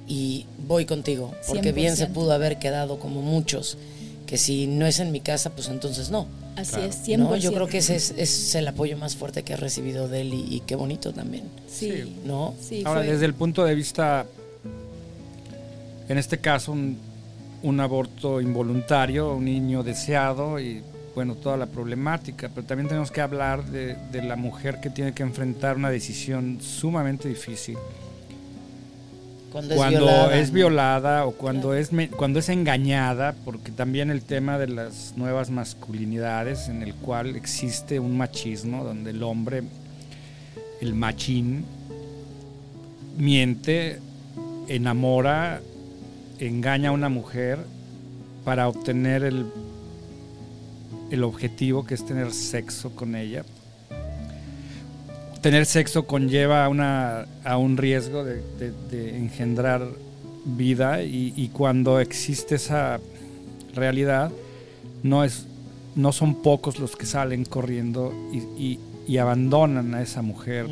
y 0.07 0.45
voy 0.67 0.85
contigo. 0.85 1.33
Porque 1.47 1.71
bien 1.71 1.95
se 1.97 2.07
pudo 2.07 2.31
haber 2.31 2.59
quedado 2.59 2.99
como 2.99 3.21
muchos, 3.21 3.77
que 4.25 4.37
si 4.37 4.67
no 4.67 4.85
es 4.85 4.99
en 4.99 5.11
mi 5.11 5.19
casa, 5.19 5.51
pues 5.51 5.67
entonces 5.67 6.09
no. 6.09 6.27
Así 6.55 6.79
es, 6.79 7.07
100%. 7.07 7.37
Yo 7.37 7.53
creo 7.53 7.67
que 7.67 7.77
ese 7.79 7.95
es, 7.95 8.55
el 8.55 8.67
apoyo 8.67 8.97
más 8.97 9.15
fuerte 9.15 9.43
que 9.43 9.53
he 9.53 9.57
recibido 9.57 10.07
de 10.07 10.21
él 10.21 10.33
y, 10.33 10.61
qué 10.65 10.75
bonito 10.75 11.13
también. 11.13 11.43
Sí. 11.69 12.15
¿No? 12.25 12.55
Ahora, 12.85 13.01
desde 13.01 13.25
el 13.25 13.33
punto 13.33 13.63
de 13.63 13.75
vista, 13.75 14.25
en 16.07 16.17
este 16.17 16.39
caso, 16.39 16.71
un 16.71 16.97
un 17.63 17.79
aborto 17.79 18.39
involuntario, 18.39 19.33
un 19.33 19.45
niño 19.45 19.83
deseado 19.83 20.59
y 20.59 20.83
bueno, 21.15 21.35
toda 21.35 21.57
la 21.57 21.65
problemática, 21.65 22.49
pero 22.53 22.67
también 22.67 22.87
tenemos 22.87 23.09
que 23.09 23.21
hablar 23.21 23.65
de, 23.65 23.97
la 24.21 24.35
mujer 24.35 24.79
que 24.79 24.91
tiene 24.91 25.13
que 25.13 25.23
enfrentar 25.23 25.75
una 25.75 25.89
decisión 25.89 26.59
sumamente 26.61 27.27
difícil. 27.27 27.77
Cuando, 29.51 30.29
es, 30.29 30.51
violada, 30.51 31.25
o 31.25 31.31
cuando, 31.31 31.73
es, 31.73 31.89
cuando 32.15 32.37
es 32.37 32.49
engañada, 32.49 33.33
porque 33.43 33.71
también 33.71 34.11
el 34.11 34.21
tema 34.21 34.59
de 34.59 34.67
las 34.67 35.13
nuevas 35.15 35.49
masculinidades 35.49 36.69
en 36.69 36.83
el 36.83 36.93
cual 36.93 37.35
existe 37.35 37.99
un 37.99 38.17
machismo 38.17 38.83
donde 38.83 39.09
el 39.09 39.23
hombre, 39.23 39.63
el 40.79 40.93
machín, 40.93 41.65
miente, 43.17 43.99
enamora 44.67 45.61
engaña 46.39 46.89
a 46.89 46.91
una 46.91 47.09
mujer 47.09 47.59
para 48.43 48.67
obtener 48.67 49.23
el, 49.23 49.45
el 51.11 51.23
objetivo 51.23 51.85
que 51.85 51.93
es 51.93 52.05
tener 52.05 52.31
sexo 52.31 52.91
con 52.95 53.15
ella. 53.15 53.43
Tener 55.41 55.65
sexo 55.65 56.07
conlleva 56.07 56.67
una, 56.67 57.25
a 57.43 57.57
un 57.57 57.77
riesgo 57.77 58.23
de, 58.23 59.17
engendrar 59.17 59.87
vida 60.45 61.03
y, 61.03 61.49
cuando 61.53 61.99
existe 61.99 62.55
esa 62.55 62.99
realidad 63.75 64.31
no, 65.03 65.23
es, 65.23 65.45
no 65.95 66.11
son 66.11 66.41
pocos 66.41 66.79
los 66.79 66.95
que 66.95 67.05
salen 67.05 67.45
corriendo 67.45 68.13
y, 68.57 68.79
abandonan 69.17 69.95
a 69.95 70.01
esa 70.01 70.21
mujer 70.21 70.67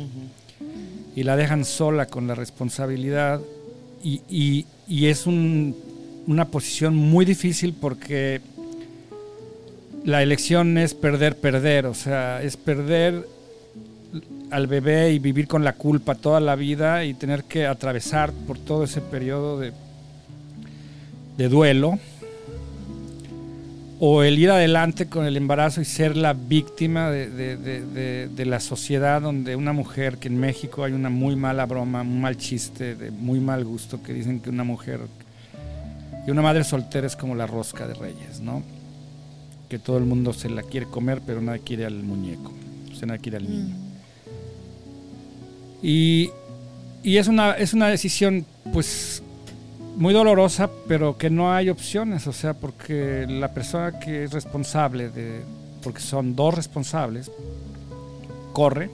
y 1.14 1.22
la 1.22 1.36
dejan 1.36 1.64
sola 1.64 2.06
con 2.06 2.26
la 2.26 2.34
responsabilidad 2.34 3.40
y, 4.02 4.66
es 4.88 5.26
una 5.26 6.44
posición 6.46 6.94
muy 6.94 7.24
difícil 7.24 7.74
porque 7.74 8.40
la 10.04 10.22
elección 10.22 10.78
es 10.78 10.94
perder, 10.94 11.36
perder, 11.36 11.86
o 11.86 11.94
sea, 11.94 12.42
es 12.42 12.56
perder 12.56 13.26
al 14.50 14.66
bebé 14.68 15.12
y 15.12 15.18
vivir 15.18 15.48
con 15.48 15.64
la 15.64 15.72
culpa 15.72 16.14
toda 16.14 16.40
la 16.40 16.54
vida 16.54 17.04
y 17.04 17.14
tener 17.14 17.44
que 17.44 17.66
atravesar 17.66 18.32
por 18.32 18.58
todo 18.58 18.84
ese 18.84 19.00
periodo 19.00 19.58
de, 19.58 19.72
de 21.36 21.48
duelo 21.48 21.98
o 23.98 24.22
el 24.22 24.38
ir 24.38 24.50
adelante 24.50 25.06
con 25.06 25.24
el 25.24 25.36
embarazo 25.36 25.80
y 25.80 25.84
ser 25.84 26.16
la 26.16 26.34
víctima 26.34 27.10
de, 27.10 28.42
la 28.44 28.60
sociedad 28.60 29.22
donde 29.22 29.56
una 29.56 29.72
mujer, 29.72 30.18
que 30.18 30.28
en 30.28 30.38
México 30.38 30.84
hay 30.84 30.92
una 30.92 31.08
muy 31.08 31.34
mala 31.34 31.64
broma, 31.64 32.02
un 32.02 32.20
mal 32.20 32.36
chiste, 32.36 32.94
de 32.94 33.10
muy 33.10 33.40
mal 33.40 33.64
gusto, 33.64 34.02
que 34.02 34.12
dicen 34.12 34.40
que 34.40 34.50
una 34.50 34.64
mujer 34.64 35.00
y 36.26 36.30
una 36.30 36.42
madre 36.42 36.64
soltera 36.64 37.06
es 37.06 37.16
como 37.16 37.34
la 37.34 37.46
rosca 37.46 37.86
de 37.86 37.94
reyes, 37.94 38.40
¿no? 38.40 38.62
Que 39.68 39.78
todo 39.78 39.96
el 39.96 40.04
mundo 40.04 40.32
se 40.32 40.50
la 40.50 40.62
quiere 40.62 40.86
comer, 40.86 41.22
pero 41.24 41.40
nadie 41.40 41.60
quiere 41.60 41.86
al 41.86 42.02
muñeco, 42.02 42.52
o 42.92 42.94
sea, 42.94 43.06
nadie 43.06 43.20
quiere 43.20 43.38
al 43.38 43.48
niño. 43.48 43.74
Mm. 43.74 43.86
Y, 45.82 46.30
y 47.02 47.16
es, 47.16 47.28
una, 47.28 47.52
es 47.52 47.72
una 47.72 47.88
decisión, 47.88 48.44
pues, 48.72 49.22
muy 49.96 50.12
dolorosa, 50.12 50.70
pero 50.86 51.16
que 51.16 51.30
no 51.30 51.52
hay 51.52 51.70
opciones, 51.70 52.26
o 52.26 52.32
sea, 52.32 52.54
porque 52.54 53.26
la 53.28 53.52
persona 53.52 53.98
que 53.98 54.24
es 54.24 54.32
responsable 54.32 55.08
de, 55.08 55.42
porque 55.82 56.00
son 56.00 56.36
dos 56.36 56.54
responsables, 56.54 57.30
corre 58.52 58.90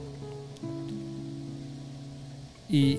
y, 2.68 2.98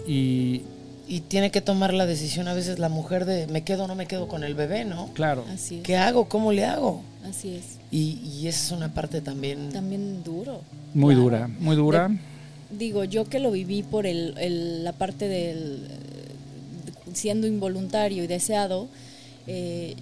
y, 1.07 1.21
tiene 1.27 1.51
que 1.51 1.61
tomar 1.61 1.93
la 1.93 2.05
decisión 2.05 2.47
a 2.47 2.53
veces 2.53 2.79
la 2.79 2.89
mujer 2.89 3.25
de 3.25 3.47
me 3.47 3.63
quedo 3.63 3.83
o 3.83 3.87
no 3.87 3.95
me 3.95 4.07
quedo 4.07 4.27
con 4.27 4.43
el 4.43 4.55
bebé, 4.55 4.83
¿no? 4.83 5.09
Claro. 5.13 5.45
Así 5.53 5.81
¿Qué 5.83 5.95
hago? 5.95 6.25
¿Cómo 6.25 6.51
le 6.51 6.65
hago? 6.65 7.03
Así 7.27 7.55
es. 7.55 7.77
Y, 7.91 8.19
y 8.23 8.47
esa 8.47 8.65
es 8.65 8.71
una 8.71 8.93
parte 8.93 9.21
también... 9.21 9.71
También 9.71 10.23
duro. 10.23 10.61
Muy 10.93 11.15
dura, 11.15 11.47
muy 11.59 11.75
dura. 11.75 12.09
digo, 12.71 13.03
yo 13.03 13.25
que 13.25 13.39
lo 13.39 13.51
viví 13.51 13.83
por 13.83 14.07
el, 14.07 14.83
la 14.83 14.93
parte 14.93 15.27
del 15.27 15.87
siendo 17.13 17.47
involuntario 17.47 18.23
y 18.23 18.27
deseado, 18.27 18.87
eh, 19.47 19.95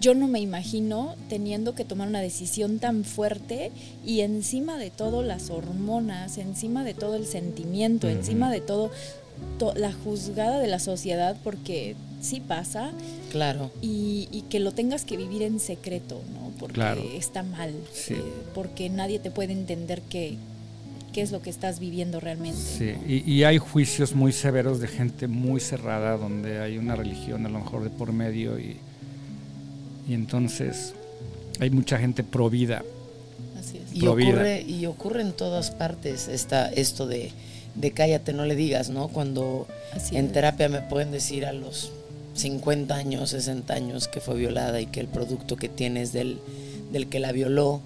yo 0.00 0.14
no 0.14 0.28
me 0.28 0.40
imagino 0.40 1.14
teniendo 1.28 1.74
que 1.74 1.84
tomar 1.84 2.08
una 2.08 2.20
decisión 2.20 2.78
tan 2.78 3.04
fuerte 3.04 3.72
y 4.04 4.20
encima 4.20 4.76
de 4.76 4.90
todo 4.90 5.22
las 5.22 5.48
hormonas, 5.48 6.36
encima 6.36 6.84
de 6.84 6.92
todo 6.92 7.14
el 7.14 7.26
sentimiento, 7.26 8.08
encima 8.08 8.50
de 8.50 8.60
todo 8.60 8.90
la 9.76 9.92
juzgada 9.92 10.58
de 10.58 10.66
la 10.66 10.78
sociedad, 10.78 11.36
porque 11.42 11.96
sí 12.20 12.40
pasa. 12.40 12.92
Claro. 13.30 13.70
Y, 13.80 14.44
que 14.50 14.60
lo 14.60 14.72
tengas 14.72 15.04
que 15.04 15.16
vivir 15.16 15.42
en 15.42 15.58
secreto, 15.58 16.20
¿no? 16.34 16.50
Porque 16.58 17.16
está 17.16 17.42
mal. 17.42 17.72
Sí. 17.92 18.14
Eh, 18.14 18.22
porque 18.54 18.90
nadie 18.90 19.18
te 19.18 19.30
puede 19.30 19.52
entender 19.52 20.02
qué, 20.02 20.36
qué 21.14 21.22
es 21.22 21.30
lo 21.30 21.40
que 21.40 21.48
estás 21.48 21.78
viviendo 21.78 22.18
realmente. 22.18 22.58
Sí, 22.58 23.22
y, 23.24 23.44
hay 23.44 23.58
juicios 23.58 24.14
muy 24.14 24.32
severos 24.32 24.80
de 24.80 24.88
gente 24.88 25.28
muy 25.28 25.60
cerrada, 25.60 26.16
donde 26.16 26.58
hay 26.58 26.76
una 26.76 26.96
religión 26.96 27.46
a 27.46 27.48
lo 27.48 27.60
mejor 27.60 27.84
de 27.84 27.90
por 27.90 28.12
medio 28.12 28.58
y, 28.58 28.76
y 30.08 30.14
entonces 30.14 30.92
hay 31.60 31.70
mucha 31.70 31.98
gente 31.98 32.24
pro 32.24 32.50
vida. 32.50 32.82
Así 33.56 33.78
es. 33.78 33.94
Y 33.94 34.06
ocurre, 34.08 34.62
y 34.62 34.86
ocurre 34.86 35.22
en 35.22 35.32
todas 35.32 35.70
partes 35.70 36.26
esta, 36.26 36.68
esto 36.68 37.06
de, 37.06 37.30
de 37.76 37.92
cállate, 37.92 38.32
no 38.32 38.44
le 38.44 38.56
digas, 38.56 38.90
¿no? 38.90 39.06
Cuando 39.06 39.68
en 40.10 40.32
terapia 40.32 40.68
me 40.68 40.80
pueden 40.80 41.12
decir 41.12 41.46
a 41.46 41.52
los 41.52 41.92
50 42.34 42.92
años, 42.92 43.30
60 43.30 43.72
años 43.72 44.08
que 44.08 44.20
fue 44.20 44.34
violada 44.34 44.80
y 44.80 44.86
que 44.86 44.98
el 44.98 45.06
producto 45.06 45.54
que 45.54 45.68
tienes 45.68 46.12
del, 46.12 46.40
del 46.90 47.06
que 47.06 47.20
la 47.20 47.30
violó 47.30 47.82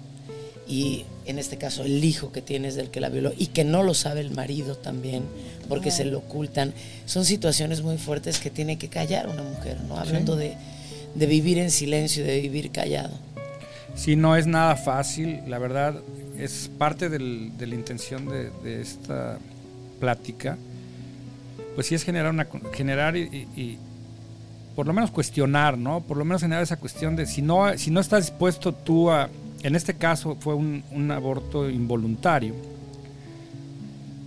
y 0.69 1.05
en 1.25 1.39
este 1.39 1.57
caso 1.57 1.83
el 1.83 2.03
hijo 2.03 2.31
que 2.31 2.43
tienes 2.43 2.75
del 2.75 2.91
que 2.91 3.01
la 3.01 3.09
violó 3.09 3.33
y 3.35 3.47
que 3.47 3.63
no 3.63 3.81
lo 3.81 3.95
sabe 3.95 4.21
el 4.21 4.29
marido 4.29 4.77
también 4.77 5.23
porque 5.67 5.89
se 5.89 6.05
lo 6.05 6.19
ocultan. 6.19 6.73
Son 7.05 7.25
situaciones 7.25 7.81
muy 7.81 7.97
fuertes 7.97 8.39
que 8.39 8.51
tiene 8.51 8.77
que 8.77 8.87
callar 8.87 9.27
una 9.27 9.41
mujer, 9.41 9.77
¿no? 9.87 9.97
Hablando 9.97 10.35
de, 10.35 10.55
de, 11.15 11.25
vivir 11.25 11.57
en 11.57 11.71
silencio, 11.71 12.23
de 12.23 12.39
vivir 12.39 12.71
callado. 12.71 13.17
Sí, 13.95 14.15
no 14.15 14.35
es 14.35 14.45
nada 14.45 14.75
fácil, 14.75 15.41
la 15.47 15.57
verdad 15.57 15.95
es 16.37 16.69
parte 16.77 17.09
del, 17.09 17.57
de 17.57 17.67
la 17.67 17.75
intención 17.75 18.27
de, 18.29 18.51
de, 18.63 18.81
esta 18.81 19.39
plática, 19.99 20.57
pues 21.75 21.87
sí 21.87 21.95
es 21.95 22.03
generar, 22.03 22.31
una, 22.31 22.47
generar 22.73 23.17
y 23.17 23.77
por 24.79 24.87
lo 24.87 24.93
menos 24.93 25.11
cuestionar, 25.11 25.77
¿no? 25.77 25.99
Por 25.99 26.15
lo 26.15 26.23
menos 26.23 26.41
generar 26.41 26.63
esa 26.63 26.77
cuestión 26.77 27.17
de 27.17 27.25
si 27.25 27.41
no, 27.41 27.77
si 27.77 27.91
no 27.91 27.99
estás 27.99 28.27
dispuesto 28.27 28.71
tú 28.73 29.11
a, 29.11 29.29
en 29.63 29.75
este 29.75 29.95
caso 29.95 30.37
fue 30.39 30.53
un, 30.53 30.83
un 30.91 31.11
aborto 31.11 31.69
involuntario, 31.69 32.53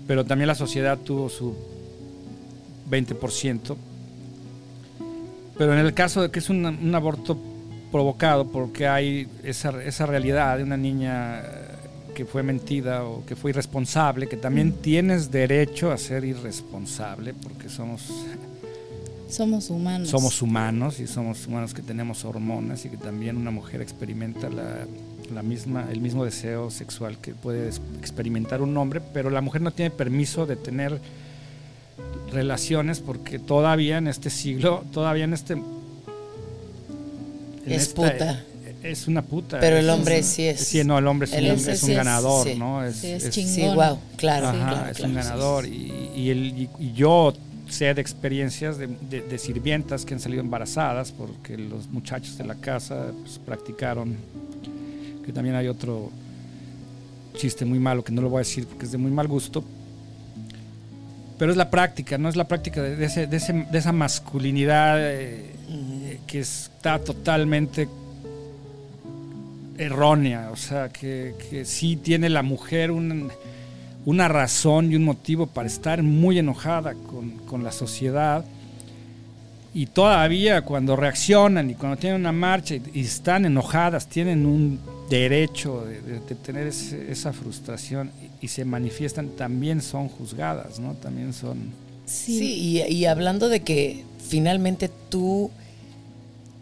pero 0.06 0.24
también 0.24 0.48
la 0.48 0.54
sociedad 0.54 0.98
tuvo 0.98 1.28
su 1.28 1.54
20%, 2.90 3.76
pero 5.56 5.72
en 5.72 5.78
el 5.78 5.94
caso 5.94 6.22
de 6.22 6.30
que 6.30 6.38
es 6.38 6.50
un, 6.50 6.64
un 6.66 6.94
aborto 6.94 7.38
provocado 7.90 8.48
porque 8.48 8.88
hay 8.88 9.28
esa, 9.44 9.82
esa, 9.82 10.06
realidad 10.06 10.56
de 10.56 10.64
una 10.64 10.76
niña 10.76 11.42
que 12.14 12.24
fue 12.24 12.42
mentida 12.42 13.04
o 13.04 13.24
que 13.24 13.36
fue 13.36 13.50
irresponsable, 13.50 14.28
que 14.28 14.36
también 14.36 14.68
mm. 14.68 14.82
tienes 14.82 15.30
derecho 15.30 15.92
a 15.92 15.98
ser 15.98 16.24
irresponsable 16.24 17.34
porque 17.34 17.68
somos 17.68 18.10
somos 19.28 19.70
humanos. 19.70 20.10
Somos 20.10 20.42
humanos 20.42 21.00
y 21.00 21.06
somos 21.06 21.46
humanos 21.46 21.72
que 21.72 21.80
tenemos 21.80 22.24
hormonas 22.26 22.84
y 22.84 22.90
que 22.90 22.98
también 22.98 23.38
una 23.38 23.50
mujer 23.50 23.80
experimenta 23.80 24.50
la, 24.50 24.86
la 25.34 25.42
misma, 25.42 25.86
el 25.90 26.00
mismo 26.00 26.24
deseo 26.24 26.70
sexual 26.70 27.18
que 27.18 27.34
puede 27.34 27.68
experimentar 27.98 28.62
un 28.62 28.76
hombre, 28.76 29.00
pero 29.12 29.30
la 29.30 29.40
mujer 29.40 29.62
no 29.62 29.70
tiene 29.70 29.90
permiso 29.90 30.46
de 30.46 30.56
tener 30.56 30.98
relaciones 32.30 33.00
porque 33.00 33.38
todavía 33.38 33.98
en 33.98 34.08
este 34.08 34.30
siglo, 34.30 34.84
todavía 34.92 35.24
en 35.24 35.34
este... 35.34 35.60
es 37.66 37.88
puta. 37.88 38.44
Es 38.82 39.06
una 39.06 39.22
puta. 39.22 39.60
Pero 39.60 39.76
el 39.76 39.88
hombre 39.88 40.24
sí 40.24 40.42
es. 40.42 40.58
Sí, 40.58 40.82
no, 40.82 40.98
el 40.98 41.06
hombre 41.06 41.28
es, 41.30 41.82
un, 41.84 41.94
ganador, 41.94 42.56
¿no? 42.56 42.84
Es, 42.84 43.04
es, 43.04 43.32
sí, 43.32 43.62
wow, 43.62 43.96
claro. 44.16 44.50
es 44.90 44.98
un 44.98 45.14
ganador. 45.14 45.66
Y, 45.66 46.10
y, 46.16 46.30
el, 46.30 46.68
y 46.80 46.92
yo 46.92 47.32
sé 47.72 47.94
de 47.94 48.00
experiencias 48.00 48.76
de, 48.76 48.88
de, 48.88 49.38
sirvientas 49.38 50.04
que 50.04 50.14
han 50.14 50.20
salido 50.20 50.42
embarazadas 50.42 51.10
porque 51.10 51.56
los 51.56 51.88
muchachos 51.88 52.36
de 52.36 52.44
la 52.44 52.54
casa 52.56 53.12
pues, 53.22 53.38
practicaron, 53.38 54.16
que 55.24 55.32
también 55.32 55.56
hay 55.56 55.68
otro 55.68 56.10
chiste 57.36 57.64
muy 57.64 57.78
malo 57.78 58.04
que 58.04 58.12
no 58.12 58.22
lo 58.22 58.28
voy 58.28 58.38
a 58.38 58.40
decir 58.40 58.66
porque 58.66 58.84
es 58.84 58.92
de 58.92 58.98
muy 58.98 59.10
mal 59.10 59.28
gusto, 59.28 59.64
pero 61.38 61.50
es 61.50 61.56
la 61.56 61.70
práctica, 61.70 62.18
no 62.18 62.28
es 62.28 62.36
la 62.36 62.46
práctica 62.46 62.82
de, 62.82 63.04
ese, 63.04 63.26
de, 63.26 63.36
ese, 63.36 63.52
de 63.52 63.78
esa 63.78 63.92
masculinidad 63.92 64.96
eh, 64.98 66.20
que 66.26 66.40
está 66.40 66.98
totalmente 66.98 67.88
errónea, 69.78 70.50
o 70.52 70.56
sea, 70.56 70.90
que, 70.90 71.62
sí 71.64 71.96
tiene 71.96 72.28
la 72.28 72.42
mujer 72.42 72.90
un 72.90 73.30
una 74.04 74.28
razón 74.28 74.90
y 74.90 74.96
un 74.96 75.04
motivo 75.04 75.46
para 75.46 75.68
estar 75.68 76.02
muy 76.02 76.38
enojada 76.38 76.94
con, 77.48 77.62
la 77.62 77.72
sociedad. 77.72 78.44
Y 79.74 79.86
todavía 79.86 80.62
cuando 80.62 80.96
reaccionan 80.96 81.70
y 81.70 81.74
cuando 81.74 81.96
tienen 81.96 82.20
una 82.20 82.32
marcha 82.32 82.74
y, 82.74 83.00
están 83.00 83.44
enojadas, 83.44 84.08
tienen 84.08 84.44
un 84.46 84.80
derecho 85.16 85.84
de, 85.84 86.20
tener 86.36 86.66
esa 86.66 87.32
frustración 87.32 88.10
y, 88.40 88.48
se 88.48 88.64
manifiestan, 88.64 89.28
también 89.28 89.80
son 89.82 90.08
juzgadas, 90.08 90.78
¿no? 90.78 90.94
También 90.94 91.32
son... 91.32 91.70
Sí, 92.06 92.82
y, 92.88 93.04
hablando 93.06 93.48
de 93.48 93.60
que 93.60 94.04
finalmente 94.28 94.90
tú, 95.08 95.50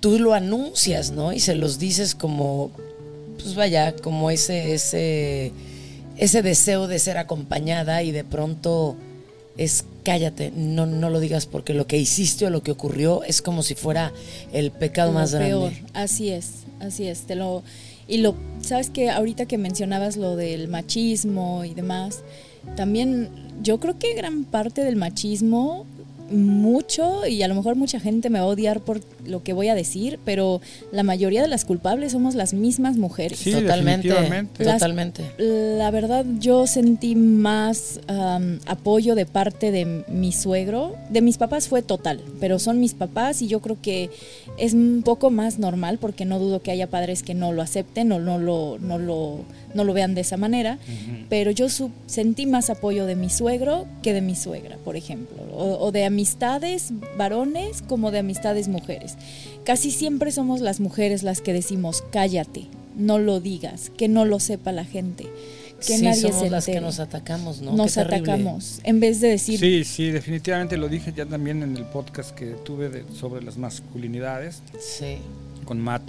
tú 0.01 0.19
lo 0.19 0.35
anuncias, 0.35 1.11
¿no? 1.11 1.33
Y 1.33 1.41
se 1.41 1.55
los 1.55 1.79
dices 1.79 2.15
como, 2.15 2.71
pues 3.39 3.55
vaya, 3.55 3.97
como 3.97 4.31
ese, 4.31 4.75
ese 4.75 5.53
ese 6.21 6.43
deseo 6.43 6.87
de 6.87 6.99
ser 6.99 7.17
acompañada 7.17 8.03
y 8.03 8.13
de 8.13 8.25
pronto 8.25 8.95
es 9.57 9.85
cállate, 10.05 10.53
no, 10.55 10.85
no 10.85 11.09
lo 11.09 11.19
digas 11.19 11.47
porque 11.47 11.73
lo 11.73 11.87
que 11.87 11.97
hiciste 11.97 12.47
o 12.47 12.51
lo 12.51 12.63
que 12.63 12.73
ocurrió 12.73 13.25
es 13.25 13.41
como 13.41 13.63
si 13.63 13.75
fuera 13.75 14.13
el 14.53 14.71
pecado 14.71 15.13
más 15.13 15.33
peor. 15.33 15.73
grande. 15.73 15.91
Así 15.95 16.29
es, 16.31 16.65
así 16.79 17.09
es. 17.09 17.23
Te 17.23 17.37
lo, 17.37 17.63
y 18.11 18.19
lo, 18.19 18.35
sabes 18.61 18.91
que 18.91 19.09
ahorita 19.09 19.47
que 19.47 19.57
mencionabas 19.57 20.17
lo 20.17 20.37
del 20.37 20.69
machismo 20.69 21.65
y 21.65 21.75
demás, 21.75 22.23
también 22.77 23.31
yo 23.63 23.79
creo 23.79 23.99
que 23.99 24.15
gran 24.15 24.45
parte 24.45 24.85
del 24.85 24.97
machismo 24.97 25.87
mucho 26.31 27.27
y 27.27 27.43
a 27.43 27.49
lo 27.49 27.55
mejor 27.55 27.77
mucha 27.77 28.01
gente 28.01 28.29
me 28.29 28.39
va 28.39 28.45
a 28.45 28.49
odiar 28.49 28.81
por 28.81 29.01
lo 29.27 29.43
que 29.43 29.53
voy 29.53 29.69
a 29.69 29.75
decir, 29.75 30.19
pero 30.25 30.61
la 30.93 31.03
mayoría 31.03 31.43
de 31.43 31.49
las 31.49 31.65
culpables 31.65 32.13
somos 32.13 32.35
las 32.35 32.55
mismas 32.55 32.97
mujeres. 32.97 33.39
Sí, 33.39 33.53
totalmente. 33.53 34.11
totalmente. 34.57 35.25
La 35.39 35.91
verdad, 35.91 36.25
yo 36.39 36.67
sentí 36.67 37.15
más 37.17 38.01
apoyo 38.67 39.15
de 39.15 39.27
parte 39.27 39.71
de 39.71 40.05
mi 40.09 40.33
suegro. 40.33 40.97
De 41.11 41.21
mis 41.21 41.39
papás 41.39 41.69
fue 41.69 41.83
total, 41.83 42.21
pero 42.41 42.59
son 42.59 42.81
mis 42.81 42.95
papás 42.95 43.43
y 43.43 43.49
yo 43.49 43.61
creo 43.61 43.79
que 43.81 44.11
es 44.59 44.75
un 44.75 45.03
poco 45.05 45.31
más 45.31 45.59
normal 45.59 45.99
porque 45.99 46.25
no 46.25 46.39
dudo 46.39 46.63
que 46.63 46.71
haya 46.71 46.89
padres 46.89 47.23
que 47.23 47.35
no 47.35 47.53
lo 47.53 47.63
acepten 47.63 48.13
o 48.13 48.19
no 48.19 48.39
lo, 48.39 48.79
no 48.81 48.99
lo, 48.99 49.41
no 49.75 49.85
lo 49.85 49.93
vean 49.93 50.15
de 50.15 50.21
esa 50.23 50.37
manera. 50.37 50.79
Pero 51.29 51.51
yo 51.51 51.67
sentí 52.07 52.47
más 52.47 52.71
apoyo 52.71 53.07
de 53.07 53.17
mi 53.17 53.31
suegro 53.31 53.87
que 54.03 54.13
de 54.13 54.21
mi 54.21 54.35
suegra, 54.35 54.77
por 54.85 54.97
ejemplo, 54.97 55.43
o, 55.55 55.79
o 55.79 55.93
de 55.93 56.05
amistades 56.05 56.93
varones 57.17 57.83
como 57.83 58.11
de 58.11 58.19
amistades 58.19 58.69
mujeres. 58.69 59.10
Casi 59.65 59.91
siempre 59.91 60.33
somos 60.33 60.61
las 60.61 60.81
mujeres 60.81 61.23
las 61.23 61.41
que 61.41 61.53
decimos, 61.53 62.03
cállate, 62.11 62.67
no 62.97 63.19
lo 63.19 63.41
digas, 63.41 63.91
que 63.97 64.09
no 64.09 64.25
lo 64.25 64.41
sepa 64.41 64.73
la 64.73 64.85
gente. 64.85 65.27
Que 65.79 65.97
sí, 65.97 66.05
nadie 66.05 66.21
somos 66.21 66.51
las 66.51 66.67
que 66.67 66.81
nos 66.81 67.01
atacamos, 67.01 67.63
¿no? 67.63 67.73
Nos 67.73 67.97
atacamos, 67.97 68.81
en 68.85 69.01
vez 69.01 69.21
de 69.21 69.29
decir... 69.29 69.59
Sí, 69.59 69.85
sí, 69.85 70.11
definitivamente 70.11 70.77
lo 70.77 70.89
dije 70.89 71.13
ya 71.17 71.25
también 71.25 71.63
en 71.63 71.77
el 71.77 71.85
podcast 71.85 72.33
que 72.33 72.47
tuve 72.65 73.05
sobre 73.19 73.43
las 73.43 73.57
masculinidades. 73.57 74.63
Sí. 74.79 75.17
Con 75.65 75.81
Matt. 75.81 76.03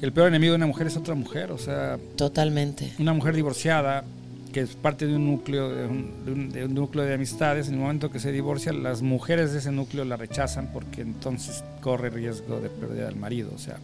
Que 0.00 0.06
el 0.06 0.12
peor 0.12 0.28
enemigo 0.28 0.52
de 0.52 0.56
una 0.56 0.66
mujer 0.66 0.88
es 0.88 0.96
otra 0.96 1.14
mujer, 1.14 1.52
o 1.52 1.58
sea... 1.58 1.98
Totalmente. 2.16 2.92
Una 2.98 3.12
mujer 3.12 3.36
divorciada 3.36 4.04
que 4.52 4.60
es 4.60 4.76
parte 4.76 5.06
de 5.06 5.16
un 5.16 5.26
núcleo 5.26 5.68
de 5.70 5.86
un, 5.86 6.74
núcleo 6.74 7.04
de 7.04 7.14
amistades, 7.14 7.68
en 7.68 7.74
el 7.74 7.80
momento 7.80 8.10
que 8.10 8.20
se 8.20 8.30
divorcia, 8.30 8.72
las 8.72 9.02
mujeres 9.02 9.52
de 9.52 9.58
ese 9.58 9.72
núcleo 9.72 10.04
la 10.04 10.16
rechazan 10.16 10.70
porque 10.72 11.00
entonces 11.00 11.64
corre 11.80 12.10
riesgo 12.10 12.60
de 12.60 12.68
perder 12.68 13.06
al 13.06 13.16
marido. 13.16 13.50
O 13.54 13.58
sea, 13.58 13.78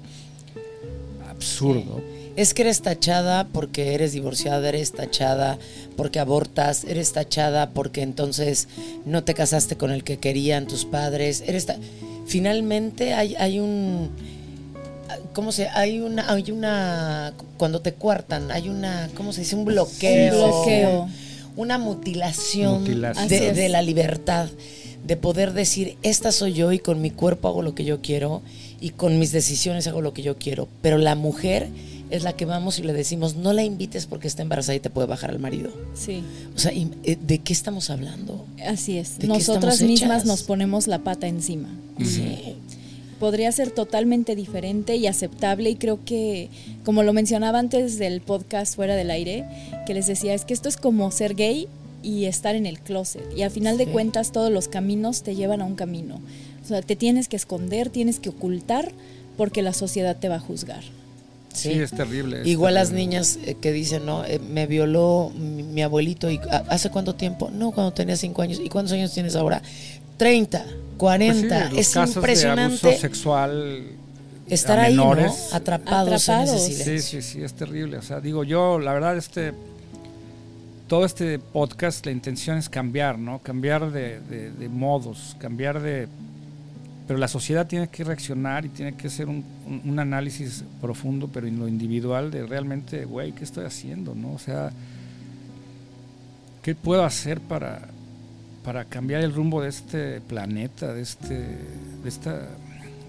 absurdo. 1.28 2.02
Es 2.36 2.54
que 2.54 2.62
eres 2.62 2.82
tachada 2.82 3.48
porque 3.48 3.94
eres 3.94 4.12
divorciada, 4.12 4.68
eres 4.68 4.92
tachada 4.92 5.58
porque 5.96 6.20
abortas, 6.20 6.84
eres 6.84 7.12
tachada 7.12 7.70
porque 7.70 8.02
entonces 8.02 8.68
no 9.04 9.24
te 9.24 9.34
casaste 9.34 9.76
con 9.76 9.90
el 9.90 10.04
que 10.04 10.18
querían 10.18 10.66
tus 10.66 10.84
padres. 10.84 11.42
Eres 11.46 11.66
Finalmente 12.26 13.14
hay, 13.14 13.34
hay 13.36 13.58
un 13.58 14.10
¿cómo 15.32 15.52
se? 15.52 15.68
Hay 15.68 16.00
una, 16.00 16.30
hay 16.32 16.50
una, 16.50 17.32
cuando 17.56 17.80
te 17.80 17.94
cuartan, 17.94 18.50
hay 18.50 18.68
una, 18.68 19.10
¿cómo 19.14 19.32
se 19.32 19.42
dice? 19.42 19.56
Un 19.56 19.64
bloqueo. 19.64 20.34
bloqueo. 20.34 21.08
Una 21.56 21.76
mutilación, 21.76 22.84
De, 22.84 23.68
la 23.68 23.82
libertad, 23.82 24.48
de 25.04 25.16
poder 25.16 25.52
decir, 25.52 25.96
esta 26.04 26.30
soy 26.30 26.52
yo 26.52 26.70
y 26.70 26.78
con 26.78 27.02
mi 27.02 27.10
cuerpo 27.10 27.48
hago 27.48 27.62
lo 27.62 27.74
que 27.74 27.84
yo 27.84 28.00
quiero 28.00 28.42
y 28.80 28.90
con 28.90 29.18
mis 29.18 29.32
decisiones 29.32 29.88
hago 29.88 30.00
lo 30.00 30.12
que 30.12 30.22
yo 30.22 30.36
quiero. 30.36 30.68
Pero 30.82 30.98
la 30.98 31.16
mujer 31.16 31.68
es 32.10 32.22
la 32.22 32.34
que 32.34 32.44
vamos 32.44 32.78
y 32.78 32.82
le 32.82 32.92
decimos, 32.92 33.34
no 33.34 33.52
la 33.52 33.64
invites 33.64 34.06
porque 34.06 34.28
está 34.28 34.42
embarazada 34.42 34.76
y 34.76 34.80
te 34.80 34.88
puede 34.88 35.08
bajar 35.08 35.30
al 35.30 35.40
marido. 35.40 35.70
Sí. 35.94 36.22
O 36.54 36.58
sea, 36.60 36.70
eh, 36.72 37.18
¿de 37.20 37.38
qué 37.38 37.52
estamos 37.52 37.90
hablando? 37.90 38.46
Así 38.64 38.96
es. 38.96 39.18
Nosotras 39.24 39.82
mismas 39.82 40.24
nos 40.26 40.44
ponemos 40.44 40.86
la 40.86 41.00
pata 41.00 41.26
encima. 41.26 41.68
Sí. 41.98 42.54
Podría 43.18 43.50
ser 43.52 43.70
totalmente 43.70 44.36
diferente 44.36 44.96
y 44.96 45.06
aceptable 45.06 45.70
y 45.70 45.76
creo 45.76 46.04
que, 46.04 46.50
como 46.84 47.02
lo 47.02 47.12
mencionaba 47.12 47.58
antes 47.58 47.98
del 47.98 48.20
podcast 48.20 48.76
fuera 48.76 48.94
del 48.94 49.10
aire, 49.10 49.44
que 49.86 49.94
les 49.94 50.06
decía, 50.06 50.34
es 50.34 50.44
que 50.44 50.54
esto 50.54 50.68
es 50.68 50.76
como 50.76 51.10
ser 51.10 51.34
gay 51.34 51.68
y 52.02 52.26
estar 52.26 52.54
en 52.54 52.66
el 52.66 52.78
closet. 52.78 53.24
Y 53.36 53.42
al 53.42 53.50
final 53.50 53.76
de 53.76 53.86
cuentas 53.86 54.32
todos 54.32 54.52
los 54.52 54.68
caminos 54.68 55.22
te 55.22 55.34
llevan 55.34 55.60
a 55.60 55.64
un 55.64 55.74
camino. 55.74 56.20
O 56.64 56.68
sea, 56.68 56.82
te 56.82 56.96
tienes 56.96 57.28
que 57.28 57.36
esconder, 57.36 57.90
tienes 57.90 58.20
que 58.20 58.28
ocultar 58.28 58.92
porque 59.36 59.62
la 59.62 59.72
sociedad 59.72 60.16
te 60.16 60.28
va 60.28 60.36
a 60.36 60.40
juzgar. 60.40 60.82
Sí, 61.52 61.70
es 61.72 61.90
terrible. 61.90 62.42
Igual 62.44 62.74
las 62.74 62.92
niñas 62.92 63.38
eh, 63.44 63.56
que 63.60 63.72
dicen, 63.72 64.06
no, 64.06 64.24
eh, 64.24 64.38
me 64.38 64.66
violó 64.66 65.32
mi, 65.34 65.82
abuelito 65.82 66.30
y 66.30 66.38
¿hace 66.68 66.90
cuánto 66.90 67.14
tiempo? 67.14 67.50
No, 67.50 67.72
cuando 67.72 67.92
tenía 67.92 68.16
cinco 68.16 68.42
años. 68.42 68.60
¿Y 68.62 68.68
cuántos 68.68 68.92
años 68.92 69.12
tienes 69.12 69.34
ahora? 69.34 69.62
30, 70.18 70.64
40. 70.98 71.70
Pues 71.70 71.96
es 71.96 72.14
impresionante. 72.14 72.76
De 72.76 72.88
abuso 72.88 73.00
sexual 73.00 73.86
estar 74.48 74.78
ahí, 74.78 74.94
¿no? 74.94 75.12
Atrapados, 75.52 76.28
Atrapados. 76.28 76.62
sí, 76.62 77.00
sí, 77.00 77.22
sí, 77.22 77.42
es 77.42 77.54
terrible. 77.54 77.98
O 77.98 78.02
sea, 78.02 78.20
digo 78.20 78.44
yo, 78.44 78.78
la 78.78 78.92
verdad, 78.92 79.16
este 79.16 79.54
todo 80.88 81.04
este 81.04 81.38
podcast, 81.38 82.04
la 82.06 82.12
intención 82.12 82.56
es 82.56 82.68
cambiar, 82.68 83.18
¿no? 83.18 83.38
Cambiar 83.40 83.92
de, 83.92 84.68
modos, 84.70 85.36
cambiar 85.38 85.80
de... 85.80 86.08
Pero 87.06 87.18
la 87.18 87.28
sociedad 87.28 87.66
tiene 87.66 87.88
que 87.88 88.04
reaccionar 88.04 88.64
y 88.64 88.70
tiene 88.70 88.94
que 88.94 89.06
hacer 89.06 89.28
un, 89.28 89.44
análisis 89.98 90.64
profundo, 90.80 91.28
pero 91.32 91.46
en 91.46 91.58
lo 91.58 91.68
individual, 91.68 92.30
de 92.30 92.44
realmente, 92.46 93.04
güey, 93.04 93.32
¿qué 93.32 93.44
estoy 93.44 93.64
haciendo, 93.64 94.14
no? 94.14 94.32
O 94.32 94.38
sea, 94.38 94.72
¿qué 96.62 96.74
puedo 96.74 97.04
hacer 97.04 97.40
para, 97.40 97.88
para 98.68 98.84
cambiar 98.84 99.22
el 99.22 99.32
rumbo 99.32 99.62
de 99.62 99.70
este 99.70 100.20
planeta, 100.20 100.92
de, 100.92 101.00
este, 101.00 101.34
de 101.34 102.06
esta 102.06 102.50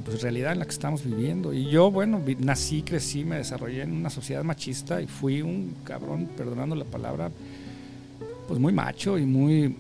pues, 0.06 0.22
realidad 0.22 0.54
en 0.54 0.60
la 0.60 0.64
que 0.64 0.72
estamos 0.72 1.04
viviendo? 1.04 1.52
Y 1.52 1.70
yo, 1.70 1.92
bueno, 1.92 2.22
nací, 2.38 2.82
crecí, 2.82 3.26
me 3.26 3.36
desarrollé 3.36 3.82
en 3.82 3.92
una 3.92 4.10
sociedad 4.10 4.42
machista 4.42 5.02
y 5.02 5.08
fui 5.08 5.42
un 5.42 5.76
cabrón, 5.84 6.30
perdonando 6.38 6.78
la 6.78 6.86
palabra, 6.86 7.30
pues 8.48 8.58
muy 8.58 8.72
macho 8.72 9.18
y 9.18 9.26
muy 9.26 9.76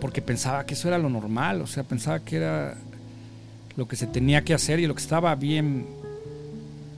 porque 0.00 0.20
pensaba 0.20 0.66
que 0.66 0.74
eso 0.74 0.88
era 0.88 0.98
lo 0.98 1.08
normal, 1.08 1.60
o 1.60 1.68
sea, 1.68 1.84
pensaba 1.84 2.18
que 2.18 2.34
era 2.38 2.74
lo 3.76 3.86
que 3.86 3.94
se 3.94 4.08
tenía 4.08 4.42
que 4.42 4.54
hacer 4.54 4.80
y 4.80 4.88
lo 4.88 4.94
que 4.96 5.02
estaba 5.02 5.32
bien 5.36 5.86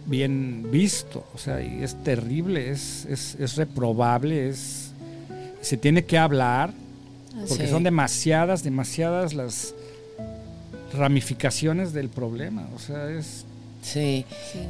bien 0.06 0.70
visto, 0.70 1.26
o 1.34 1.36
sea, 1.36 1.60
y 1.60 1.82
es 1.82 1.94
terrible, 2.04 2.70
es, 2.70 3.04
es, 3.04 3.56
reprobable, 3.56 4.48
es 4.48 4.92
se 5.60 5.76
tiene 5.76 6.06
que 6.06 6.16
hablar 6.16 6.72
porque 7.48 7.68
son 7.68 7.82
demasiadas, 7.82 8.62
demasiadas 8.62 9.34
las 9.34 9.74
ramificaciones 10.92 11.92
del 11.92 12.08
problema, 12.08 12.68
o 12.74 12.78
sea, 12.78 13.10
es 13.10 13.44
Sí. 13.82 14.24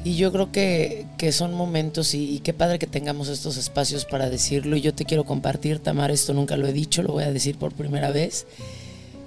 y 0.05 0.17
yo 0.17 0.33
creo 0.33 0.51
que, 0.51 1.07
son 1.33 1.55
momentos 1.55 2.15
y, 2.15 2.41
qué 2.41 2.53
padre 2.55 2.79
que 2.79 2.87
tengamos 2.87 3.29
estos 3.29 3.57
espacios 3.59 4.05
para 4.07 4.31
decirlo. 4.31 4.75
Y 4.77 4.81
yo 4.81 4.95
te 4.95 5.05
quiero 5.05 5.25
compartir, 5.25 5.79
Tamar, 5.79 6.11
esto 6.11 6.33
nunca 6.33 6.57
lo 6.57 6.67
he 6.67 6.73
dicho, 6.73 7.03
lo 7.03 7.13
voy 7.13 7.25
a 7.25 7.33
decir 7.33 7.57
por 7.57 7.75
primera 7.75 8.11
vez. 8.11 8.47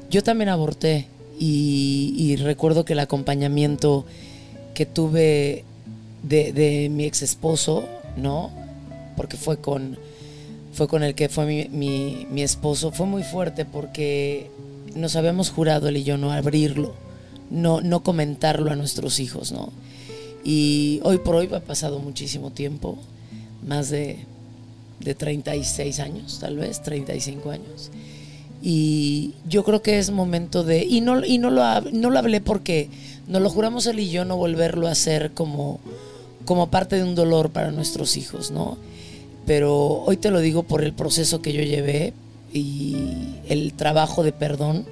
Yo 0.09 0.23
también 0.23 0.49
aborté 0.49 1.07
y, 1.39 2.35
recuerdo 2.37 2.83
que 2.83 2.93
el 2.93 2.99
acompañamiento 2.99 4.05
que 4.73 4.85
tuve 4.85 5.63
de, 6.23 6.89
mi 6.91 7.05
ex 7.05 7.21
esposo, 7.21 7.87
¿no? 8.17 8.51
Porque 9.15 9.37
fue 9.37 9.57
con, 9.57 9.97
fue 10.75 10.87
con 10.87 11.01
el 11.01 11.15
que 11.15 11.29
fue 11.29 11.45
mi, 11.45 11.67
mi, 11.69 12.27
mi 12.29 12.43
esposo, 12.43 12.91
fue 12.91 13.07
muy 13.07 13.23
fuerte 13.23 13.65
porque 13.65 14.51
nos 14.93 15.15
habíamos 15.15 15.49
jurado 15.49 15.87
él 15.87 15.97
y 15.97 16.03
yo 16.03 16.17
no 16.17 16.31
abrirlo 16.31 16.93
no, 17.49 17.81
no 17.81 18.01
comentarlo 18.03 18.71
a 18.71 18.75
nuestros 18.75 19.19
hijos, 19.19 19.51
¿no? 19.51 19.71
Y 20.43 20.99
hoy 21.03 21.17
por 21.17 21.35
hoy 21.35 21.49
ha 21.53 21.59
pasado 21.59 21.99
muchísimo 21.99 22.51
tiempo, 22.51 22.97
más 23.65 23.89
de, 23.89 24.19
de 24.99 25.15
36 25.15 25.99
años, 25.99 26.39
tal 26.39 26.57
vez, 26.57 26.81
35 26.83 27.51
años. 27.51 27.91
Y 28.61 29.33
yo 29.47 29.63
creo 29.63 29.81
que 29.81 29.99
es 29.99 30.11
momento 30.11 30.63
de... 30.63 30.83
Y 30.83 31.01
no, 31.01 31.23
y 31.25 31.37
no, 31.37 31.49
lo, 31.49 31.81
no 31.91 32.09
lo 32.09 32.19
hablé 32.19 32.41
porque 32.41 32.89
nos 33.27 33.41
lo 33.41 33.49
juramos 33.49 33.85
él 33.87 33.99
y 33.99 34.09
yo 34.09 34.25
no 34.25 34.37
volverlo 34.37 34.87
a 34.87 34.91
hacer 34.91 35.31
como, 35.31 35.79
como 36.45 36.69
parte 36.69 36.95
de 36.95 37.03
un 37.03 37.15
dolor 37.15 37.51
para 37.51 37.71
nuestros 37.71 38.17
hijos, 38.17 38.51
¿no? 38.51 38.77
Pero 39.45 40.03
hoy 40.03 40.17
te 40.17 40.31
lo 40.31 40.39
digo 40.39 40.63
por 40.63 40.83
el 40.83 40.93
proceso 40.93 41.41
que 41.41 41.53
yo 41.53 41.61
llevé 41.61 42.13
y 42.53 42.95
el 43.47 43.73
trabajo 43.73 44.23
de 44.23 44.31
perdón 44.31 44.85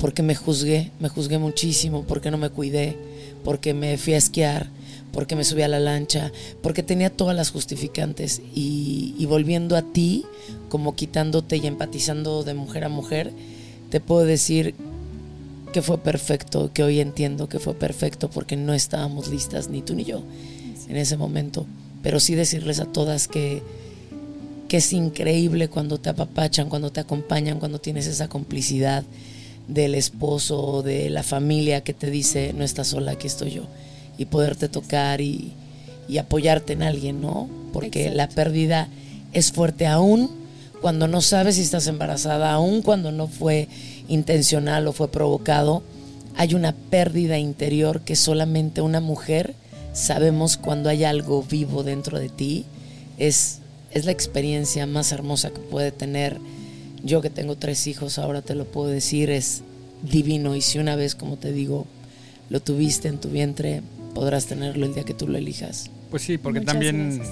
porque 0.00 0.22
me 0.22 0.34
juzgué, 0.34 0.90
me 0.98 1.10
juzgué 1.10 1.38
muchísimo, 1.38 2.04
porque 2.08 2.30
no 2.30 2.38
me 2.38 2.48
cuidé, 2.48 2.96
porque 3.44 3.74
me 3.74 3.98
fui 3.98 4.14
a 4.14 4.16
esquiar, 4.16 4.70
porque 5.12 5.36
me 5.36 5.44
subí 5.44 5.62
a 5.62 5.68
la 5.68 5.78
lancha, 5.78 6.32
porque 6.62 6.82
tenía 6.82 7.10
todas 7.10 7.36
las 7.36 7.50
justificantes 7.50 8.40
y, 8.54 9.24
volviendo 9.26 9.76
a 9.76 9.82
ti, 9.82 10.24
como 10.70 10.96
quitándote 10.96 11.58
y 11.58 11.66
empatizando 11.66 12.42
de 12.44 12.54
mujer 12.54 12.84
a 12.84 12.88
mujer, 12.88 13.30
te 13.90 14.00
puedo 14.00 14.24
decir 14.24 14.74
que 15.72 15.82
fue 15.82 15.98
perfecto, 15.98 16.70
que 16.72 16.82
hoy 16.82 17.00
entiendo 17.00 17.48
que 17.48 17.58
fue 17.58 17.74
perfecto 17.74 18.30
porque 18.30 18.56
no 18.56 18.72
estábamos 18.72 19.28
listas, 19.28 19.68
ni 19.68 19.82
tú 19.82 19.94
ni 19.94 20.04
yo, 20.04 20.22
en 20.88 20.96
ese 20.96 21.18
momento. 21.18 21.66
Pero 22.02 22.18
sí 22.18 22.34
decirles 22.34 22.80
a 22.80 22.86
todas 22.86 23.28
que, 23.28 23.62
que 24.70 24.76
es 24.76 24.92
increíble 24.92 25.66
cuando 25.66 25.98
te 25.98 26.10
apapachan, 26.10 26.68
cuando 26.68 26.92
te 26.92 27.00
acompañan, 27.00 27.58
cuando 27.58 27.80
tienes 27.80 28.06
esa 28.06 28.28
complicidad 28.28 29.02
del 29.66 29.96
esposo 29.96 30.62
o 30.62 30.82
de 30.84 31.10
la 31.10 31.24
familia 31.24 31.80
que 31.80 31.92
te 31.92 32.08
dice, 32.08 32.52
no 32.52 32.62
estás 32.62 32.86
sola, 32.86 33.10
aquí 33.10 33.26
estoy 33.26 33.50
yo. 33.50 33.64
Y 34.16 34.26
poderte 34.26 34.68
tocar 34.68 35.20
y, 35.20 35.54
apoyarte 36.20 36.74
en 36.74 36.84
alguien, 36.84 37.20
¿no? 37.20 37.50
Porque 37.72 38.10
la 38.10 38.28
pérdida 38.28 38.86
es 39.32 39.50
fuerte 39.50 39.88
aún 39.88 40.30
cuando 40.80 41.08
no 41.08 41.20
sabes 41.20 41.56
si 41.56 41.62
estás 41.62 41.88
embarazada, 41.88 42.52
aún 42.52 42.82
cuando 42.82 43.10
no 43.10 43.26
fue 43.26 43.66
intencional 44.06 44.86
o 44.86 44.92
fue 44.92 45.10
provocado. 45.10 45.82
Hay 46.36 46.54
una 46.54 46.76
pérdida 46.76 47.38
interior 47.38 48.02
que 48.02 48.14
solamente 48.14 48.82
una 48.82 49.00
mujer 49.00 49.56
sabemos 49.92 50.56
cuando 50.56 50.90
hay 50.90 51.02
algo 51.02 51.42
vivo 51.42 51.82
dentro 51.82 52.20
de 52.20 52.28
ti. 52.28 52.66
Es, 53.18 53.59
es 53.92 54.04
la 54.04 54.12
experiencia 54.12 54.86
más 54.86 55.12
hermosa 55.12 55.50
que 55.50 55.60
puede 55.60 55.92
tener 55.92 56.38
yo 57.02 57.22
que 57.22 57.30
tengo 57.30 57.56
tres 57.56 57.86
hijos, 57.86 58.18
ahora 58.18 58.42
te 58.42 58.54
lo 58.54 58.64
puedo 58.66 58.88
decir, 58.88 59.30
es 59.30 59.62
divino. 60.02 60.56
Y 60.56 60.60
si 60.60 60.78
una 60.78 60.96
vez, 60.96 61.14
como 61.14 61.36
te 61.36 61.52
digo, 61.52 61.86
lo 62.48 62.60
tuviste 62.60 63.08
en 63.08 63.18
tu 63.18 63.28
vientre, 63.28 63.82
podrás 64.14 64.46
tenerlo 64.46 64.86
el 64.86 64.94
día 64.94 65.04
que 65.04 65.14
tú 65.14 65.26
lo 65.26 65.38
elijas. 65.38 65.90
Pues 66.10 66.22
sí, 66.22 66.38
porque 66.38 66.60
también 66.60 67.22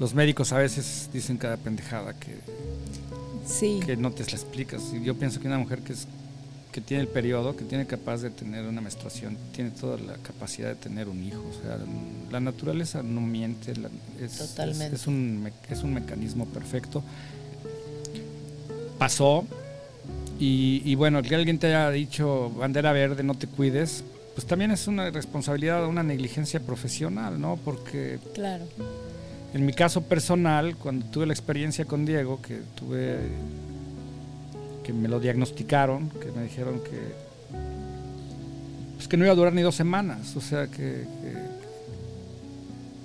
los 0.00 0.14
médicos 0.14 0.52
a 0.52 0.58
veces 0.58 1.08
dicen 1.12 1.36
cada 1.36 1.56
pendejada 1.56 2.14
que, 2.14 2.34
sí. 3.46 3.80
que 3.84 3.96
no 3.96 4.10
te 4.10 4.24
la 4.24 4.32
explicas. 4.32 4.82
Y 4.92 5.04
yo 5.04 5.14
pienso 5.14 5.40
que 5.40 5.46
una 5.46 5.58
mujer 5.58 5.80
que, 5.80 5.92
es, 5.92 6.06
que 6.72 6.80
tiene 6.80 7.02
el 7.02 7.08
periodo, 7.08 7.54
que 7.54 7.64
tiene 7.64 7.86
capaz 7.86 8.22
de 8.22 8.30
tener 8.30 8.64
una 8.64 8.80
menstruación, 8.80 9.36
tiene 9.54 9.70
toda 9.70 9.98
la 9.98 10.14
capacidad 10.14 10.70
de 10.70 10.76
tener 10.76 11.08
un 11.08 11.22
hijo. 11.22 11.44
O 11.48 11.62
sea, 11.62 11.78
la 12.30 12.40
naturaleza 12.40 13.02
no 13.02 13.20
miente, 13.20 13.74
es, 14.20 14.38
Totalmente. 14.38 14.96
es, 14.96 15.06
un, 15.06 15.50
es 15.70 15.82
un 15.82 15.94
mecanismo 15.94 16.46
perfecto 16.46 17.04
pasó. 19.02 19.44
Y, 20.38 20.96
bueno, 20.96 21.22
que 21.22 21.36
alguien 21.36 21.58
te 21.58 21.68
haya 21.68 21.88
dicho 21.90 22.50
bandera 22.50 22.92
verde, 22.92 23.22
no 23.22 23.34
te 23.34 23.46
cuides, 23.46 24.02
pues 24.34 24.44
también 24.44 24.72
es 24.72 24.88
una 24.88 25.08
responsabilidad, 25.10 25.86
una 25.86 26.02
negligencia 26.02 26.58
profesional, 26.58 27.40
¿no? 27.40 27.60
Porque. 27.64 28.18
Claro. 28.34 28.64
En 29.54 29.64
mi 29.64 29.72
caso 29.72 30.02
personal, 30.02 30.74
cuando 30.76 31.06
tuve 31.06 31.26
la 31.26 31.32
experiencia 31.32 31.84
con 31.84 32.04
Diego, 32.04 32.42
que 32.42 32.58
tuve. 32.74 33.18
Que 34.82 34.92
me 34.92 35.08
lo 35.08 35.20
diagnosticaron, 35.20 36.10
que 36.10 36.30
me 36.32 36.44
dijeron 36.44 36.80
que. 36.80 37.00
pues 38.96 39.08
que 39.08 39.16
no 39.16 39.24
iba 39.24 39.32
a 39.32 39.36
durar 39.36 39.52
ni 39.52 39.62
dos 39.62 39.74
semanas, 39.74 40.36
o 40.36 40.40
sea 40.40 40.66
que, 40.66 41.04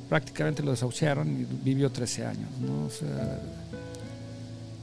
prácticamente 0.09 0.63
lo 0.63 0.71
desahuciaron 0.71 1.27
y 1.41 1.45
vivió 1.63 1.91
13 1.91 2.25
años, 2.25 2.49
¿no? 2.61 2.85
O 2.85 2.89
sea 2.89 3.39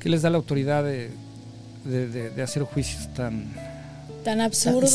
¿Qué 0.05 0.11
les 0.11 0.21
da 0.21 0.29
la 0.29 0.37
autoridad 0.37 0.85
de, 0.85 2.43
hacer 2.43 2.63
juicios 2.65 3.09
tan... 3.15 3.47
Tan 4.23 4.43
absurdos, 4.43 4.93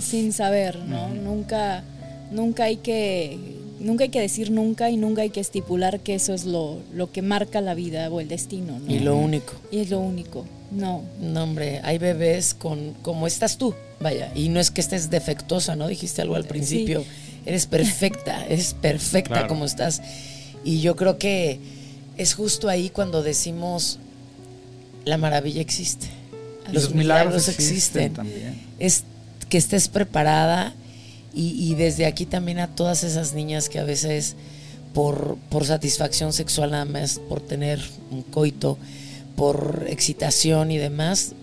sin, 0.00 0.32
saber, 0.32 0.78
¿no? 0.78 1.08
Nunca, 1.08 1.82
nunca 2.30 2.64
hay 2.64 2.76
que 2.76 3.38
nunca 3.80 4.04
hay 4.04 4.10
que 4.10 4.20
decir 4.20 4.52
nunca 4.52 4.88
y 4.88 4.96
nunca 4.96 5.22
hay 5.22 5.30
que 5.30 5.40
estipular 5.40 5.98
que 5.98 6.14
eso 6.14 6.32
es 6.32 6.44
lo, 6.44 6.78
lo 6.92 7.10
que 7.10 7.22
marca 7.22 7.60
la 7.60 7.74
vida 7.74 8.08
o 8.08 8.20
el 8.20 8.28
destino. 8.28 8.80
Y 8.86 9.00
lo 9.00 9.16
único. 9.16 9.54
Y 9.72 9.80
es 9.80 9.90
lo 9.90 9.98
único. 9.98 10.46
No. 10.70 11.02
No, 11.20 11.42
hombre, 11.42 11.80
hay 11.84 11.98
bebés 11.98 12.54
con 12.54 12.94
como 13.02 13.26
estás 13.26 13.58
tú, 13.58 13.74
vaya. 14.00 14.32
Y 14.34 14.48
no 14.48 14.60
es 14.60 14.70
que 14.70 14.80
estés 14.80 15.10
defectuosa, 15.10 15.76
¿no? 15.76 15.88
Dijiste 15.88 16.22
algo 16.22 16.36
al 16.36 16.44
principio. 16.44 17.04
eres 17.46 17.66
perfecta, 17.66 18.44
eres 18.48 18.74
perfecta 18.74 19.46
como 19.46 19.64
estás. 19.64 20.02
Y 20.64 20.80
yo 20.80 20.96
creo 20.96 21.18
que 21.18 21.60
es 22.16 22.34
justo 22.34 22.68
ahí 22.68 22.90
cuando 22.90 23.22
decimos, 23.22 23.98
la 25.04 25.18
maravilla 25.18 25.60
existe. 25.60 26.06
Los, 26.72 26.94
milagros, 26.94 27.48
existen. 27.48 28.14
Es 28.78 29.04
que 29.48 29.58
estés 29.58 29.88
preparada 29.88 30.74
y, 31.34 31.74
desde 31.74 32.06
aquí 32.06 32.26
también 32.26 32.58
a 32.58 32.68
todas 32.68 33.02
esas 33.02 33.34
niñas 33.34 33.68
que 33.68 33.78
a 33.78 33.84
veces 33.84 34.36
por, 34.92 35.36
por 35.50 35.64
satisfacción 35.64 36.32
sexual 36.32 36.70
nada 36.70 36.84
más, 36.84 37.18
por 37.28 37.40
tener 37.40 37.80
un 38.10 38.22
coito, 38.22 38.78
por 39.36 39.86
excitación 39.88 40.70
y 40.70 40.78
demás, 40.78 41.34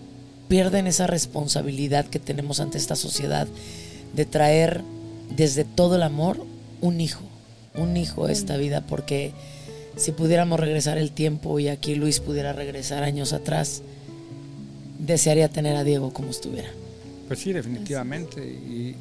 pierden 0.48 0.86
esa 0.86 1.06
responsabilidad 1.06 2.06
que 2.06 2.18
tenemos 2.18 2.60
ante 2.60 2.78
esta 2.78 2.96
sociedad 2.96 3.48
de 4.14 4.24
traer 4.24 4.82
desde 5.34 5.64
todo 5.64 5.96
el 5.96 6.02
amor 6.02 6.44
un 6.80 7.00
hijo, 7.00 7.22
un 7.74 7.96
hijo 7.96 8.26
a 8.26 8.32
esta 8.32 8.56
vida, 8.56 8.82
porque 8.82 9.32
si 9.96 10.12
pudiéramos 10.12 10.60
regresar 10.60 10.98
el 10.98 11.10
tiempo 11.10 11.58
y 11.58 11.68
aquí 11.68 11.94
Luis 11.94 12.20
pudiera 12.20 12.52
regresar 12.52 13.02
años 13.02 13.32
atrás, 13.32 13.82
desearía 14.98 15.48
tener 15.48 15.76
a 15.76 15.84
Diego 15.84 16.12
como 16.12 16.30
estuviera. 16.30 16.70
Pues 17.28 17.40
sí, 17.40 17.52
definitivamente. 17.52 18.44
Y, 18.44 18.94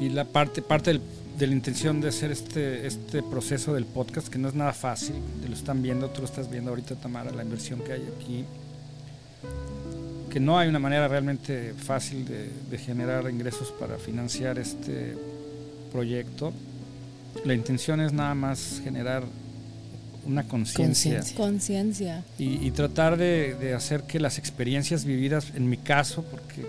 y 0.00 0.08
la 0.10 0.24
parte, 0.24 0.62
parte 0.62 1.00
de 1.38 1.46
la 1.46 1.52
intención 1.52 2.00
de 2.00 2.08
hacer 2.08 2.32
este, 2.32 2.86
este 2.86 3.22
proceso 3.22 3.72
del 3.72 3.86
podcast, 3.86 4.28
que 4.28 4.38
no 4.38 4.48
es 4.48 4.54
nada 4.54 4.72
fácil, 4.72 5.14
te 5.40 5.48
lo 5.48 5.54
están 5.54 5.82
viendo, 5.82 6.10
tú 6.10 6.20
lo 6.20 6.26
estás 6.26 6.50
viendo 6.50 6.70
ahorita, 6.70 6.96
Tamara, 6.96 7.30
la 7.30 7.44
inversión 7.44 7.80
que 7.80 7.92
hay 7.92 8.02
aquí, 8.16 8.44
que 10.28 10.40
no 10.40 10.58
hay 10.58 10.68
una 10.68 10.80
manera 10.80 11.06
realmente 11.06 11.74
fácil 11.74 12.26
de, 12.26 12.78
generar 12.78 13.30
ingresos 13.30 13.72
para 13.72 13.98
financiar 13.98 14.58
este 14.58 15.16
proyecto. 15.92 16.52
La 17.44 17.54
intención 17.54 18.00
es 18.00 18.12
nada 18.12 18.34
más 18.34 18.80
generar 18.82 19.22
una 20.26 20.42
conciencia. 20.42 21.22
Conciencia. 21.36 22.24
Y, 22.36 22.70
tratar 22.72 23.16
de, 23.16 23.74
hacer 23.76 24.02
que 24.02 24.18
las 24.18 24.38
experiencias 24.38 25.04
vividas, 25.04 25.52
en 25.54 25.68
mi 25.68 25.76
caso, 25.76 26.24
porque 26.24 26.66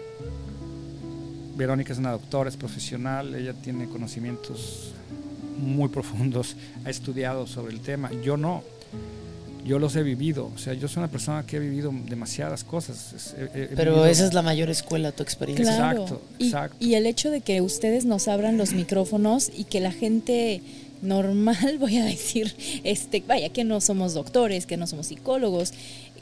Verónica 1.60 1.92
es 1.92 2.00
una 2.00 2.12
doctora, 2.12 2.48
es 2.50 2.56
profesional, 2.56 3.36
ella 3.36 3.54
tiene 3.54 3.90
conocimientos 3.90 4.94
muy 5.58 5.90
profundos, 5.90 6.56
ha 6.86 6.90
estudiado 6.90 7.46
sobre 7.48 7.74
el 7.74 7.82
tema, 7.82 8.10
yo 8.24 8.38
no 8.38 8.64
yo 9.66 9.78
los 9.78 9.94
he 9.98 10.04
vivido. 10.04 10.50
O 10.56 10.58
sea, 10.58 10.74
yo 10.74 10.88
soy 10.88 11.02
una 11.02 11.12
persona 11.12 11.46
que 11.46 11.58
ha 11.58 11.60
vivido 11.60 11.92
demasiadas 12.06 12.64
cosas. 12.64 13.36
Pero 13.76 14.06
esa 14.06 14.26
es 14.26 14.34
la 14.34 14.42
mayor 14.42 14.70
escuela, 14.70 15.12
tu 15.12 15.22
experiencia. 15.22 15.74
Exacto, 15.74 16.22
y, 16.40 16.46
exacto. 16.46 16.78
Y 16.80 16.94
el 16.96 17.06
hecho 17.06 17.30
de 17.30 17.42
que 17.42 17.60
ustedes 17.62 18.06
nos 18.06 18.30
abran 18.30 18.58
los 18.58 18.72
micrófonos 18.72 19.52
y 19.56 19.66
que 19.66 19.82
la 19.82 19.92
gente 19.92 20.62
normal, 21.02 21.78
voy 21.80 21.98
a 21.98 22.06
decir, 22.06 22.56
este, 22.84 23.24
vaya, 23.28 23.50
que 23.50 23.64
no 23.64 23.82
somos 23.82 24.14
doctores, 24.14 24.66
que 24.66 24.78
no 24.78 24.88
somos 24.88 25.08
psicólogos, 25.08 25.74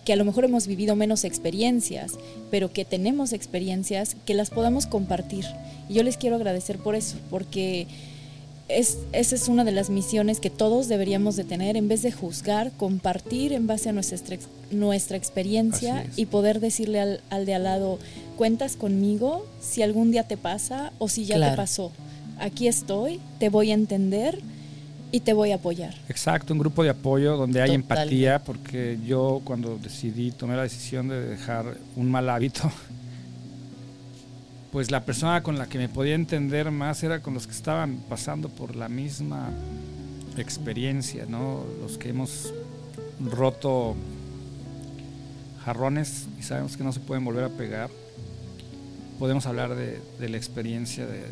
que 0.08 0.14
a 0.14 0.16
lo 0.16 0.24
mejor 0.24 0.46
hemos 0.46 0.68
vivido 0.68 0.96
menos 0.96 1.26
experiencias, 1.26 2.14
pero 2.50 2.72
que 2.72 2.86
tenemos 2.86 3.34
experiencias 3.34 4.16
que 4.26 4.36
las 4.36 4.50
podamos 4.52 4.86
compartir. 4.86 5.44
Y 5.90 5.96
yo 5.96 6.04
les 6.04 6.16
quiero 6.16 6.38
agradecer 6.38 6.78
por 6.78 6.96
eso, 6.96 7.18
porque 7.30 7.88
es, 8.70 9.00
esa 9.12 9.36
es 9.36 9.50
una 9.50 9.66
de 9.66 9.74
las 9.74 9.90
misiones 9.90 10.40
que 10.40 10.50
todos 10.50 10.88
deberíamos 10.88 11.36
de 11.36 11.44
tener, 11.44 11.76
en 11.76 11.90
vez 11.90 12.04
de 12.04 12.14
juzgar, 12.14 12.72
compartir 12.78 13.52
en 13.52 13.68
base 13.68 13.90
a 13.90 13.92
nuestra, 13.92 14.38
nuestra 14.72 15.18
experiencia 15.18 16.06
y 16.16 16.28
poder 16.28 16.62
decirle 16.62 17.02
al, 17.02 17.20
al, 17.30 17.46
de 17.46 17.56
al 17.56 17.66
lado, 17.66 18.00
cuentas 18.38 18.78
conmigo 18.78 19.46
si 19.60 19.82
algún 19.82 20.12
día 20.12 20.24
te 20.24 20.38
pasa 20.38 20.94
o 21.00 21.10
si 21.10 21.26
ya 21.26 21.36
te 21.38 21.54
pasó. 21.58 21.92
Aquí 22.40 22.70
estoy, 22.70 23.20
te 23.40 23.50
voy 23.50 23.72
a 23.72 23.74
entender 23.74 24.40
y 25.12 25.22
te 25.22 25.34
voy 25.34 25.52
a 25.52 25.56
apoyar. 25.56 25.94
Exacto, 26.10 26.54
un 26.54 26.60
grupo 26.60 26.84
de 26.84 26.90
apoyo 26.90 27.38
donde 27.38 27.62
hay 27.62 27.72
empatía, 27.72 28.40
porque 28.40 28.98
yo 29.06 29.42
cuando 29.44 29.78
decidí, 29.78 30.32
tomé 30.32 30.56
la 30.56 30.64
decisión 30.64 31.08
de 31.08 31.22
dejar 31.22 31.78
un 31.96 32.12
mal 32.12 32.30
hábito, 32.30 32.72
pues 34.72 34.92
la 34.92 35.06
persona 35.06 35.44
con 35.44 35.58
la 35.58 35.68
que 35.68 35.78
me 35.78 35.90
podía 35.90 36.16
entender 36.16 36.72
más 36.72 37.04
era 37.04 37.22
con 37.22 37.34
los 37.34 37.48
que 37.48 37.54
estaban 37.54 37.98
pasando 38.10 38.50
por 38.50 38.76
la 38.76 38.90
misma 38.90 39.50
experiencia, 40.38 41.26
¿no? 41.28 41.64
Los 41.82 41.98
que 41.98 42.10
hemos 42.10 42.54
roto 43.20 43.96
jarrones 45.64 46.28
y 46.40 46.44
sabemos 46.44 46.78
que 46.78 46.84
no 46.84 46.92
se 46.92 47.00
pueden 47.00 47.26
volver 47.26 47.46
a 47.46 47.50
pegar. 47.50 47.90
Podemos 49.20 49.46
hablar 49.48 49.76
de, 49.76 50.00
la 50.30 50.38
experiencia, 50.38 51.06
de, 51.06 51.26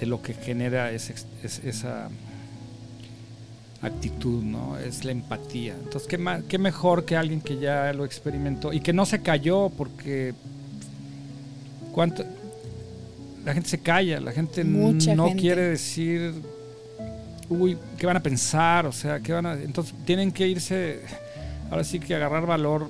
lo 0.00 0.22
que 0.22 0.34
genera 0.34 0.90
esa 0.90 2.08
actitud, 3.80 4.42
¿no? 4.42 4.76
Es 4.76 5.04
la 5.04 5.12
empatía. 5.12 5.74
Entonces, 5.74 6.08
¿qué, 6.08 6.42
¿qué 6.48 6.58
mejor 6.58 7.04
que 7.04 7.16
alguien 7.16 7.40
que 7.40 7.58
ya 7.58 7.92
lo 7.92 8.04
experimentó 8.04 8.72
y 8.72 8.80
que 8.80 8.92
no 8.92 9.06
se 9.06 9.22
cayó 9.22 9.70
porque 9.70 10.34
¿Cuánto? 11.98 12.24
La 13.44 13.54
gente 13.54 13.70
se 13.70 13.78
calla, 13.78 14.20
la 14.20 14.30
gente 14.30 14.62
no 14.62 15.32
quiere 15.36 15.62
decir, 15.62 16.32
uy, 17.48 17.76
¿qué 17.98 18.06
van 18.06 18.16
a 18.16 18.22
pensar? 18.22 18.86
O 18.86 18.92
sea, 18.92 19.18
¿qué 19.18 19.32
van 19.32 19.46
a...? 19.46 19.54
Entonces 19.54 19.94
tienen 20.04 20.30
que 20.30 20.46
irse, 20.46 21.00
ahora 21.72 21.82
sí 21.82 21.98
que 21.98 22.14
agarrar 22.14 22.46
valor 22.46 22.88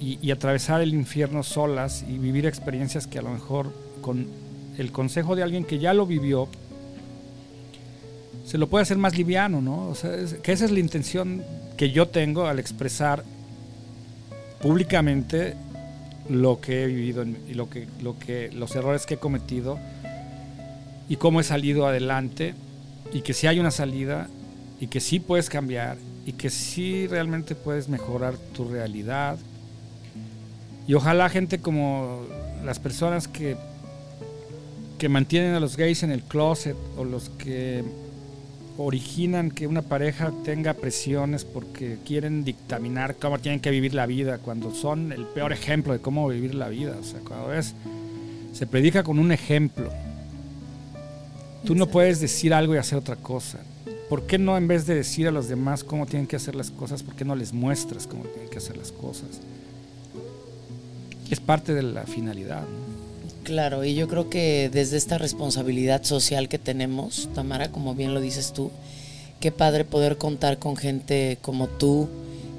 y, 0.00 0.30
atravesar 0.30 0.82
el 0.82 0.92
infierno 0.92 1.42
solas 1.42 2.04
y 2.06 2.18
vivir 2.18 2.44
experiencias 2.44 3.06
que 3.06 3.18
a 3.18 3.22
lo 3.22 3.30
mejor 3.30 3.72
con 4.02 4.26
el 4.78 4.92
consejo 4.92 5.36
de 5.36 5.42
alguien 5.42 5.64
que 5.64 5.78
ya 5.78 5.94
lo 5.94 6.06
vivió, 6.06 6.48
se 8.44 8.58
lo 8.58 8.68
puede 8.68 8.82
hacer 8.82 8.98
más 8.98 9.16
liviano, 9.16 9.60
¿no? 9.60 9.88
O 9.88 9.94
sea, 9.94 10.12
que 10.42 10.52
esa 10.52 10.64
es 10.64 10.70
la 10.70 10.80
intención 10.80 11.42
que 11.76 11.90
yo 11.90 12.08
tengo 12.08 12.46
al 12.46 12.58
expresar 12.58 13.24
públicamente 14.60 15.54
lo 16.28 16.60
que 16.60 16.84
he 16.84 16.86
vivido 16.86 17.24
y 17.24 17.54
lo 17.54 17.68
que, 17.68 17.86
lo 18.02 18.18
que, 18.18 18.50
los 18.52 18.74
errores 18.76 19.06
que 19.06 19.14
he 19.14 19.18
cometido 19.18 19.78
y 21.08 21.16
cómo 21.16 21.40
he 21.40 21.44
salido 21.44 21.86
adelante 21.86 22.54
y 23.12 23.20
que 23.22 23.34
si 23.34 23.46
hay 23.46 23.60
una 23.60 23.70
salida 23.70 24.28
y 24.80 24.86
que 24.86 25.00
sí 25.00 25.20
puedes 25.20 25.48
cambiar 25.48 25.96
y 26.26 26.32
que 26.32 26.50
sí 26.50 27.06
realmente 27.06 27.54
puedes 27.54 27.88
mejorar 27.88 28.36
tu 28.54 28.64
realidad. 28.64 29.38
Y 30.86 30.94
ojalá 30.94 31.28
gente 31.28 31.60
como 31.60 32.22
las 32.64 32.78
personas 32.78 33.28
que, 33.28 33.56
que 35.04 35.10
mantienen 35.10 35.52
a 35.52 35.60
los 35.60 35.76
gays 35.76 36.02
en 36.02 36.10
el 36.12 36.22
closet 36.22 36.74
o 36.96 37.04
los 37.04 37.28
que 37.28 37.84
originan 38.78 39.50
que 39.50 39.66
una 39.66 39.82
pareja 39.82 40.32
tenga 40.46 40.72
presiones 40.72 41.44
porque 41.44 41.98
quieren 42.06 42.42
dictaminar 42.42 43.16
cómo 43.16 43.38
tienen 43.38 43.60
que 43.60 43.70
vivir 43.70 43.92
la 43.92 44.06
vida, 44.06 44.38
cuando 44.38 44.74
son 44.74 45.12
el 45.12 45.26
peor 45.26 45.52
ejemplo 45.52 45.92
de 45.92 45.98
cómo 45.98 46.26
vivir 46.26 46.54
la 46.54 46.70
vida. 46.70 46.96
O 46.98 47.04
sea, 47.04 47.20
cada 47.20 47.46
vez 47.46 47.74
se 48.54 48.66
predica 48.66 49.02
con 49.02 49.18
un 49.18 49.30
ejemplo. 49.30 49.90
Tú 51.66 51.74
no 51.74 51.86
puedes 51.86 52.18
decir 52.18 52.54
algo 52.54 52.74
y 52.74 52.78
hacer 52.78 52.96
otra 52.96 53.16
cosa. 53.16 53.58
¿Por 54.08 54.22
qué 54.22 54.38
no 54.38 54.56
en 54.56 54.66
vez 54.68 54.86
de 54.86 54.94
decir 54.94 55.28
a 55.28 55.32
los 55.32 55.48
demás 55.48 55.84
cómo 55.84 56.06
tienen 56.06 56.26
que 56.26 56.36
hacer 56.36 56.54
las 56.54 56.70
cosas, 56.70 57.02
por 57.02 57.14
qué 57.14 57.26
no 57.26 57.36
les 57.36 57.52
muestras 57.52 58.06
cómo 58.06 58.24
tienen 58.24 58.48
que 58.48 58.56
hacer 58.56 58.78
las 58.78 58.90
cosas? 58.90 59.42
Es 61.30 61.40
parte 61.40 61.74
de 61.74 61.82
la 61.82 62.04
finalidad. 62.04 62.64
Claro, 63.44 63.84
y 63.84 63.94
yo 63.94 64.08
creo 64.08 64.30
que 64.30 64.70
desde 64.72 64.96
esta 64.96 65.18
responsabilidad 65.18 66.02
social 66.02 66.48
que 66.48 66.58
tenemos, 66.58 67.28
Tamara, 67.34 67.70
como 67.70 67.94
bien 67.94 68.14
lo 68.14 68.22
dices 68.22 68.54
tú, 68.54 68.70
qué 69.38 69.52
padre 69.52 69.84
poder 69.84 70.16
contar 70.16 70.58
con 70.58 70.78
gente 70.78 71.36
como 71.42 71.68
tú 71.68 72.08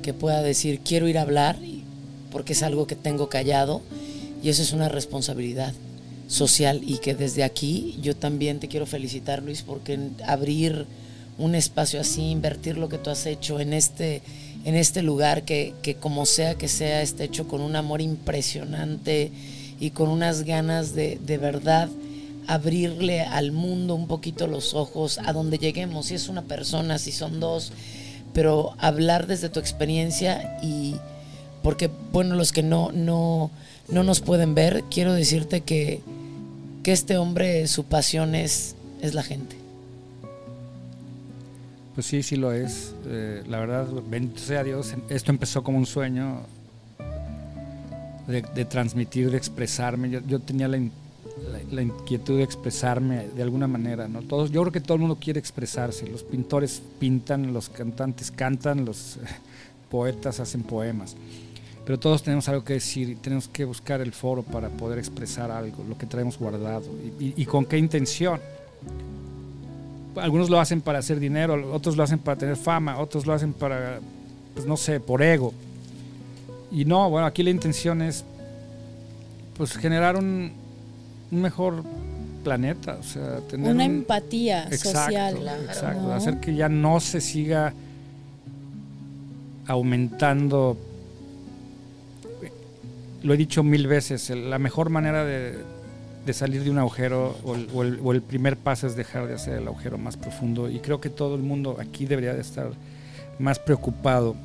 que 0.04 0.14
pueda 0.14 0.44
decir 0.44 0.82
quiero 0.82 1.08
ir 1.08 1.18
a 1.18 1.24
hablar 1.24 1.58
porque 2.32 2.54
es 2.54 2.62
algo 2.62 2.86
que 2.86 2.96
tengo 2.96 3.30
callado 3.30 3.82
y 4.44 4.50
eso 4.50 4.62
es 4.62 4.74
una 4.74 4.88
responsabilidad 4.88 5.74
social 6.28 6.82
y 6.86 7.00
que 7.00 7.16
desde 7.16 7.44
aquí 7.44 7.98
yo 8.04 8.16
también 8.16 8.60
te 8.60 8.68
quiero 8.68 8.86
felicitar 8.86 9.42
Luis 9.42 9.64
porque 9.64 9.98
abrir 10.28 10.86
un 11.40 11.56
espacio 11.56 12.00
así, 12.00 12.30
invertir 12.30 12.78
lo 12.78 12.90
que 12.90 13.00
tú 13.00 13.10
has 13.10 13.26
hecho 13.26 13.60
en 13.60 13.74
este, 13.74 14.22
en 14.66 14.76
este 14.76 15.02
lugar 15.02 15.46
que, 15.46 15.74
que 15.82 15.96
como 15.96 16.28
sea 16.28 16.54
que 16.54 16.68
sea, 16.68 17.02
esté 17.02 17.24
hecho 17.24 17.48
con 17.48 17.62
un 17.62 17.76
amor 17.76 18.02
impresionante 18.02 19.32
y 19.80 19.92
con 19.92 20.10
unas 20.10 20.44
ganas 20.44 20.94
de, 20.94 21.20
de 21.26 21.38
verdad 21.38 21.90
abrirle 22.48 23.22
al 23.22 23.52
mundo 23.52 23.96
un 23.96 24.08
poquito 24.08 24.48
los 24.48 24.74
ojos 24.74 25.20
a 25.26 25.34
donde 25.34 25.58
lleguemos, 25.58 26.08
si 26.08 26.16
es 26.16 26.30
una 26.30 26.44
persona, 26.44 26.98
si 26.98 27.12
son 27.12 27.40
dos, 27.40 27.72
pero 28.34 28.74
hablar 28.78 29.28
desde 29.28 29.50
tu 29.50 29.60
experiencia 29.60 30.58
y 30.62 30.96
porque 31.64 31.90
bueno, 32.12 32.36
los 32.36 32.52
que 32.52 32.62
no, 32.62 32.92
no, 32.92 33.50
no 33.90 34.04
nos 34.04 34.22
pueden 34.22 34.54
ver, 34.54 34.84
quiero 34.92 35.14
decirte 35.14 35.62
que, 35.62 36.02
que 36.84 36.92
este 36.92 37.18
hombre, 37.18 37.68
su 37.68 37.86
pasión 37.86 38.36
es, 38.36 38.76
es 39.02 39.16
la 39.16 39.24
gente. 39.24 39.56
Pues 41.96 42.06
sí, 42.08 42.22
sí 42.24 42.36
lo 42.36 42.52
es. 42.52 42.94
Eh, 43.08 43.42
la 43.48 43.60
verdad, 43.60 43.88
bendito 44.08 44.42
sea 44.42 44.64
Dios, 44.64 44.94
esto 45.10 45.32
empezó 45.32 45.64
como 45.64 45.78
un 45.78 45.86
sueño 45.86 46.42
de, 48.28 48.66
transmitir, 48.66 49.32
de 49.32 49.38
expresarme. 49.38 50.22
Yo, 50.28 50.40
tenía 50.40 50.68
la, 50.68 50.80
la, 51.72 51.82
inquietud 51.82 52.38
de 52.38 52.44
expresarme 52.44 53.28
de 53.36 53.44
alguna 53.44 53.68
manera, 53.68 54.08
¿no? 54.08 54.22
Todos, 54.22 54.52
yo 54.52 54.62
creo 54.62 54.72
que 54.72 54.82
todo 54.82 54.96
el 54.96 55.02
mundo 55.02 55.18
quiere 55.20 55.40
expresarse. 55.40 56.08
Los 56.08 56.24
pintores 56.24 56.82
pintan, 57.00 57.54
los 57.54 57.70
cantantes 57.70 58.32
cantan, 58.32 58.86
los 58.86 59.20
poetas 59.90 60.40
hacen 60.40 60.64
poemas. 60.64 61.16
Pero 61.86 62.00
todos 62.00 62.24
tenemos 62.24 62.50
algo 62.50 62.64
que 62.64 62.74
decir 62.74 63.10
y 63.10 63.16
tenemos 63.16 63.48
que 63.48 63.64
buscar 63.64 64.02
el 64.02 64.12
foro 64.12 64.42
para 64.42 64.70
poder 64.70 64.98
expresar 64.98 65.52
algo, 65.52 65.84
lo 65.88 65.98
que 65.98 66.08
traemos 66.08 66.38
guardado. 66.40 66.86
y 67.20 67.46
con 67.46 67.66
qué 67.66 67.78
intención 67.78 68.40
algunos 70.18 70.50
lo 70.50 70.60
hacen 70.60 70.82
para 70.82 71.00
hacer 71.00 71.20
dinero, 71.20 71.74
otros 71.74 71.98
lo 71.98 72.04
hacen 72.04 72.20
para 72.20 72.38
tener 72.38 72.56
fama, 72.56 73.00
otros 73.00 73.26
lo 73.26 73.34
hacen 73.34 73.54
para, 73.54 74.00
pues 74.54 74.66
no 74.66 74.78
sé, 74.78 75.00
por 75.00 75.22
ego. 75.22 75.54
Y 76.76 76.84
no, 76.84 77.10
bueno, 77.10 77.26
aquí 77.26 77.42
la 77.42 77.52
intención 77.52 78.02
es 78.02 78.26
pues 79.58 79.78
generar 79.78 80.18
un, 80.18 80.52
mejor 81.32 81.86
planeta, 82.44 82.98
o 83.00 83.04
sea, 83.04 83.40
tener 83.50 83.72
una 83.72 83.86
empatía 83.86 84.70
social, 84.78 85.38
exacto, 85.68 86.12
hacer 86.12 86.42
que 86.42 86.54
ya 86.54 86.68
no 86.68 87.00
se 87.00 87.22
siga 87.22 87.74
aumentando. 89.68 90.78
Lo 93.24 93.34
he 93.34 93.38
dicho 93.38 93.64
mil 93.64 93.88
veces, 93.88 94.30
la 94.30 94.60
mejor 94.60 94.90
manera 94.90 95.24
de, 95.24 95.56
de 96.26 96.34
salir 96.34 96.66
de 96.66 96.72
un 96.72 96.80
agujero 96.80 97.38
o 97.46 98.12
el, 98.12 98.22
primer 98.22 98.58
paso 98.58 98.86
es 98.86 98.98
dejar 98.98 99.28
de 99.28 99.36
hacer 99.36 99.60
el 99.60 99.68
agujero 99.68 99.98
más 99.98 100.18
profundo 100.18 100.70
y 100.70 100.80
creo 100.80 101.00
que 101.00 101.10
todo 101.10 101.36
el 101.36 101.42
mundo 101.42 101.78
aquí 101.80 102.06
debería 102.06 102.34
de 102.34 102.42
estar 102.42 102.72
más 103.40 103.60
preocupado 103.60 104.36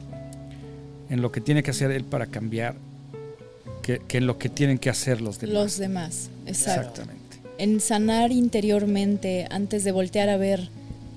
en 1.10 1.20
lo 1.20 1.32
que 1.32 1.40
tiene 1.40 1.62
que 1.62 1.72
hacer 1.72 1.90
él 1.90 2.04
para 2.04 2.26
cambiar 2.26 2.76
que, 3.82 4.00
en 4.08 4.26
lo 4.26 4.38
que 4.38 4.48
tienen 4.48 4.78
que 4.78 4.88
hacer 4.88 5.20
los 5.20 5.40
demás. 5.40 5.54
Los 5.54 5.78
demás, 5.78 6.30
exactamente. 6.46 7.40
En 7.58 7.80
sanar 7.80 8.32
interiormente 8.32 9.46
antes 9.50 9.84
de 9.84 9.92
voltear 9.92 10.28
a 10.28 10.36
ver 10.36 10.70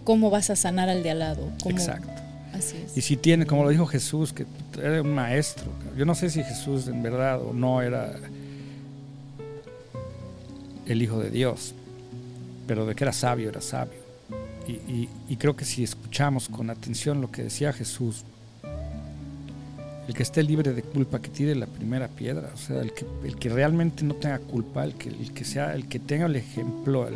cómo 0.03 0.29
vas 0.29 0.49
a 0.49 0.55
sanar 0.55 0.89
al 0.89 1.03
de 1.03 1.11
al 1.11 1.19
lado. 1.19 1.51
Exacto. 1.65 2.09
Así 2.53 2.75
es. 2.85 2.97
Y 2.97 3.01
si 3.01 3.17
tiene, 3.17 3.45
como 3.45 3.63
lo 3.63 3.69
dijo 3.69 3.85
Jesús, 3.85 4.33
que 4.33 4.45
era 4.81 5.01
un 5.01 5.13
maestro. 5.13 5.65
Yo 5.97 6.05
no 6.05 6.15
sé 6.15 6.29
si 6.29 6.43
Jesús 6.43 6.87
en 6.87 7.01
verdad 7.01 7.41
o 7.41 7.53
no 7.53 7.81
era 7.81 8.15
el 10.85 11.01
Hijo 11.01 11.19
de 11.19 11.29
Dios, 11.29 11.73
pero 12.67 12.85
de 12.85 12.95
que 12.95 13.03
era 13.03 13.13
sabio, 13.13 13.49
era 13.49 13.61
sabio. 13.61 14.03
Y, 14.67 15.35
creo 15.37 15.55
que 15.57 15.65
si 15.65 15.83
escuchamos 15.83 16.47
con 16.47 16.69
atención 16.69 17.19
lo 17.19 17.29
que 17.29 17.43
decía 17.43 17.73
Jesús, 17.73 18.23
el 20.07 20.13
que 20.13 20.23
esté 20.23 20.43
libre 20.43 20.73
de 20.73 20.81
culpa, 20.81 21.21
que 21.21 21.29
tire 21.29 21.55
la 21.55 21.65
primera 21.65 22.07
piedra, 22.07 22.51
o 22.53 22.57
sea, 22.57 22.81
el 22.81 22.93
que, 22.93 23.05
el 23.23 23.37
que 23.37 23.49
realmente 23.49 24.03
no 24.03 24.15
tenga 24.15 24.39
culpa, 24.39 24.83
el 24.83 24.95
que, 24.95 25.09
el 25.09 25.33
que 25.33 25.45
sea, 25.45 25.73
el 25.73 25.87
que 25.87 25.99
tenga 25.99 26.25
el 26.25 26.35
ejemplo, 26.35 27.09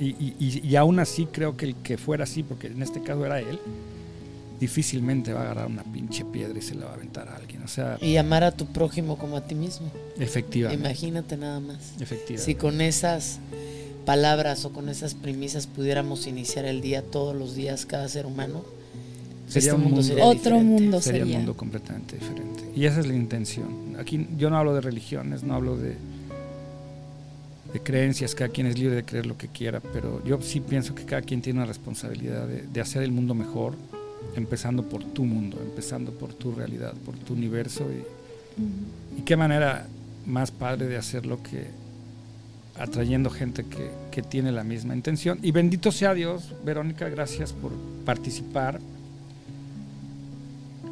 y, 0.00 0.34
y, 0.38 0.76
aún 0.76 0.98
así 0.98 1.26
creo 1.26 1.56
que 1.56 1.66
el 1.66 1.76
que 1.76 1.96
fuera 1.96 2.24
así, 2.24 2.42
porque 2.42 2.66
en 2.66 2.82
este 2.82 3.02
caso 3.02 3.24
era 3.24 3.38
él, 3.38 3.58
difícilmente 4.58 5.32
va 5.32 5.40
a 5.40 5.42
agarrar 5.44 5.66
una 5.66 5.84
pinche 5.84 6.24
piedra 6.24 6.58
y 6.58 6.62
se 6.62 6.74
la 6.74 6.86
va 6.86 6.92
a 6.92 6.94
aventar 6.94 7.28
a 7.28 7.36
alguien. 7.36 7.62
O 7.62 7.68
sea, 7.68 7.98
y 8.00 8.16
amar 8.16 8.44
a 8.44 8.52
tu 8.52 8.66
prójimo 8.66 9.18
como 9.18 9.36
a 9.36 9.46
ti 9.46 9.54
mismo. 9.54 9.90
Efectivamente. 10.18 10.82
Imagínate 10.82 11.36
nada 11.36 11.60
más. 11.60 11.92
Efectivamente. 12.00 12.38
Si 12.38 12.54
con 12.54 12.80
esas 12.80 13.38
palabras 14.04 14.64
o 14.64 14.72
con 14.72 14.88
esas 14.88 15.14
premisas 15.14 15.66
pudiéramos 15.66 16.26
iniciar 16.26 16.64
el 16.64 16.80
día 16.80 17.02
todos 17.02 17.34
los 17.34 17.54
días 17.54 17.86
cada 17.86 18.08
ser 18.08 18.26
humano, 18.26 18.64
sería 19.46 19.70
este 19.70 19.74
un 19.74 19.82
mundo, 19.82 20.02
sería 20.02 20.24
otro 20.24 20.58
mundo 20.60 21.00
sería. 21.00 21.20
Sería 21.20 21.36
un 21.36 21.42
mundo 21.42 21.56
completamente 21.56 22.16
diferente. 22.16 22.64
Y 22.74 22.86
esa 22.86 23.00
es 23.00 23.06
la 23.06 23.14
intención. 23.14 23.96
Aquí 23.98 24.26
yo 24.36 24.50
no 24.50 24.58
hablo 24.58 24.74
de 24.74 24.80
religiones, 24.80 25.42
no 25.42 25.54
hablo 25.54 25.76
de 25.76 25.96
de 27.74 27.80
creencias, 27.80 28.36
cada 28.36 28.50
quien 28.50 28.68
es 28.68 28.78
libre 28.78 28.94
de 28.94 29.04
creer 29.04 29.26
lo 29.26 29.36
que 29.36 29.48
quiera, 29.48 29.80
pero 29.80 30.24
yo 30.24 30.40
sí 30.40 30.60
pienso 30.60 30.94
que 30.94 31.04
cada 31.04 31.22
quien 31.22 31.42
tiene 31.42 31.58
una 31.58 31.66
responsabilidad 31.66 32.46
de, 32.46 32.62
de 32.62 32.80
hacer 32.80 33.02
el 33.02 33.10
mundo 33.10 33.34
mejor, 33.34 33.74
empezando 34.36 34.84
por 34.84 35.02
tu 35.02 35.24
mundo, 35.24 35.58
empezando 35.60 36.12
por 36.12 36.32
tu 36.32 36.52
realidad, 36.52 36.94
por 37.04 37.16
tu 37.16 37.34
universo. 37.34 37.84
Y, 37.90 39.22
qué 39.22 39.36
manera 39.36 39.88
más 40.24 40.52
padre 40.52 40.86
de 40.86 40.96
hacerlo 40.96 41.42
que 41.42 41.66
atrayendo 42.78 43.28
gente 43.28 43.64
que, 43.64 43.90
que, 44.12 44.22
tiene 44.22 44.52
la 44.52 44.62
misma 44.62 44.94
intención. 44.94 45.40
Y 45.42 45.50
bendito 45.50 45.90
sea 45.90 46.14
Dios, 46.14 46.54
Verónica, 46.64 47.08
gracias 47.08 47.52
por 47.52 47.72
participar. 48.04 48.80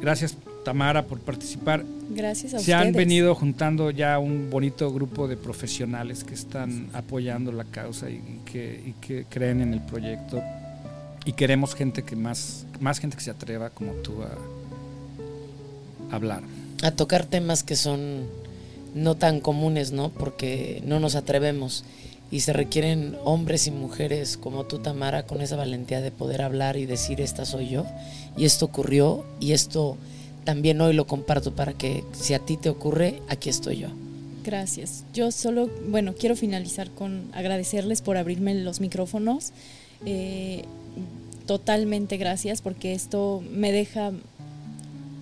Gracias 0.03 0.35
Tamara 0.65 1.05
por 1.05 1.21
participar. 1.21 1.85
Gracias 2.09 2.53
a 2.53 2.59
Se 2.59 2.73
han 2.73 2.91
venido 2.91 3.33
juntando 3.35 3.89
ya 3.89 4.19
un 4.19 4.49
bonito 4.49 4.91
grupo 4.91 5.29
de 5.29 5.37
profesionales 5.37 6.25
que 6.25 6.33
están 6.33 6.89
apoyando 6.91 7.53
la 7.53 7.63
causa 7.63 8.09
y, 8.09 8.19
que, 8.43 8.83
y 8.85 8.91
que 8.99 9.23
creen 9.29 9.61
en 9.61 9.71
el 9.73 9.79
proyecto 9.79 10.43
y 11.23 11.31
queremos 11.31 11.73
gente 11.73 12.03
que 12.03 12.17
más, 12.17 12.65
más 12.81 12.99
gente 12.99 13.15
que 13.15 13.23
se 13.23 13.31
atreva 13.31 13.69
como 13.69 13.93
tú 13.93 14.23
a, 14.23 16.13
hablar. 16.13 16.43
A 16.81 16.91
tocar 16.91 17.25
temas 17.25 17.63
que 17.63 17.77
son 17.77 18.25
no 18.93 19.15
tan 19.15 19.39
comunes, 19.39 19.93
¿no? 19.93 20.09
Porque 20.09 20.83
no 20.85 20.99
nos 20.99 21.15
atrevemos 21.15 21.85
y 22.33 22.39
se 22.39 22.51
requieren 22.51 23.15
hombres 23.25 23.67
y 23.67 23.71
mujeres 23.71 24.37
como 24.37 24.63
tú, 24.63 24.79
Tamara, 24.79 25.27
con 25.27 25.39
esa 25.39 25.55
valentía 25.55 26.01
de 26.01 26.09
poder 26.09 26.41
hablar 26.41 26.77
y 26.77 26.87
decir, 26.87 27.21
esta 27.21 27.45
soy 27.45 27.69
yo, 27.69 27.85
y 28.35 28.45
esto 28.45 28.65
ocurrió, 28.65 29.23
y 29.39 29.51
esto 29.51 29.97
también 30.43 30.81
hoy 30.81 30.93
lo 30.93 31.05
comparto 31.05 31.53
para 31.53 31.73
que 31.73 32.03
si 32.11 32.33
a 32.33 32.39
ti 32.39 32.57
te 32.57 32.69
ocurre, 32.69 33.21
aquí 33.29 33.49
estoy 33.49 33.77
yo. 33.77 33.89
Gracias. 34.43 35.03
Yo 35.13 35.29
solo, 35.29 35.69
bueno, 35.89 36.15
quiero 36.15 36.35
finalizar 36.35 36.89
con 36.89 37.29
agradecerles 37.33 38.01
por 38.01 38.17
abrirme 38.17 38.55
los 38.55 38.81
micrófonos. 38.81 39.51
Eh, 40.07 40.63
totalmente 41.45 42.17
gracias 42.17 42.63
porque 42.63 42.93
esto 42.93 43.43
me 43.51 43.71
deja 43.71 44.11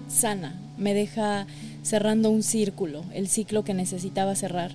sana, 0.07 0.57
me 0.77 0.93
deja 0.93 1.45
cerrando 1.83 2.29
un 2.29 2.41
círculo, 2.41 3.03
el 3.13 3.27
ciclo 3.27 3.65
que 3.65 3.73
necesitaba 3.73 4.33
cerrar. 4.33 4.71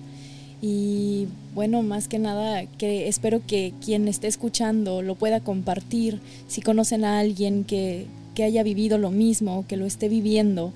Y 0.61 1.27
bueno, 1.53 1.83
más 1.83 2.07
que 2.07 2.19
nada, 2.19 2.65
que 2.65 3.07
espero 3.07 3.41
que 3.45 3.73
quien 3.83 4.07
esté 4.07 4.27
escuchando 4.27 5.01
lo 5.01 5.15
pueda 5.15 5.39
compartir, 5.39 6.19
si 6.47 6.61
conocen 6.61 7.05
a 7.05 7.19
alguien 7.19 7.63
que, 7.63 8.07
que 8.33 8.43
haya 8.43 8.63
vivido 8.63 8.97
lo 8.97 9.11
mismo, 9.11 9.65
que 9.67 9.77
lo 9.77 9.85
esté 9.85 10.09
viviendo, 10.09 10.73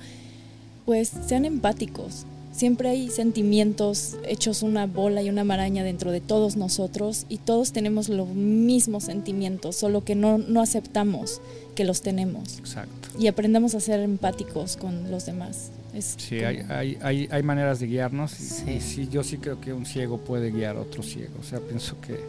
pues 0.86 1.11
sean 1.25 1.45
empáticos, 1.45 2.25
Siempre 2.51 2.89
hay 2.89 3.09
sentimientos 3.09 4.17
hechos 4.27 4.61
una 4.61 4.86
bola 4.86 5.23
y 5.23 5.29
una 5.29 5.45
maraña 5.45 5.86
dentro 5.86 6.11
de 6.11 6.19
todos 6.19 6.57
nosotros 6.57 7.25
y 7.29 7.38
todos 7.38 7.71
tenemos 7.71 8.09
los 8.09 8.27
mismos 8.27 9.05
sentimientos, 9.05 9.77
solo 9.77 10.03
que 10.03 10.15
no, 10.15 10.38
no 10.38 10.61
aceptamos 10.61 11.41
que 11.75 11.86
los 11.86 12.01
tenemos. 12.01 12.59
Exacto. 12.59 13.07
Y 13.17 13.27
aprendamos 13.27 13.73
a 13.73 13.79
ser 13.79 14.01
empáticos 14.01 14.75
con 14.75 15.09
los 15.09 15.25
demás. 15.25 15.71
Sí, 16.00 16.44
hay, 16.44 16.98
hay, 17.02 17.28
hay, 17.30 17.44
maneras 17.44 17.80
de 17.80 17.88
guiarnos 17.88 18.39
y 18.39 18.80
sí. 18.80 19.10
yo 19.12 19.24
sí 19.24 19.38
creo 19.38 19.60
que 19.60 19.74
un 19.74 19.86
ciego 19.86 20.18
puede 20.20 20.52
guiar 20.52 20.78
a 20.78 20.82
otro 20.82 21.04
ciego. 21.04 21.34
O 21.39 21.44
sea, 21.44 21.60
pienso 21.60 22.00
que, 22.00 22.20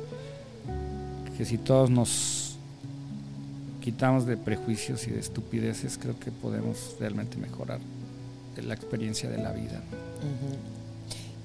que 1.37 1.45
si 1.45 1.59
todos 1.59 1.89
nos 1.91 2.57
quitamos 3.81 4.27
de 4.27 4.37
prejuicios 4.37 5.07
y 5.07 5.11
de 5.11 5.21
estupideces, 5.21 5.99
creo 5.99 6.19
que 6.19 6.31
podemos 6.31 6.97
realmente 6.99 7.37
mejorar 7.37 7.81
la 8.57 8.75
experiencia 8.75 9.29
de 9.29 9.39
la 9.39 9.53
vida. 9.53 9.81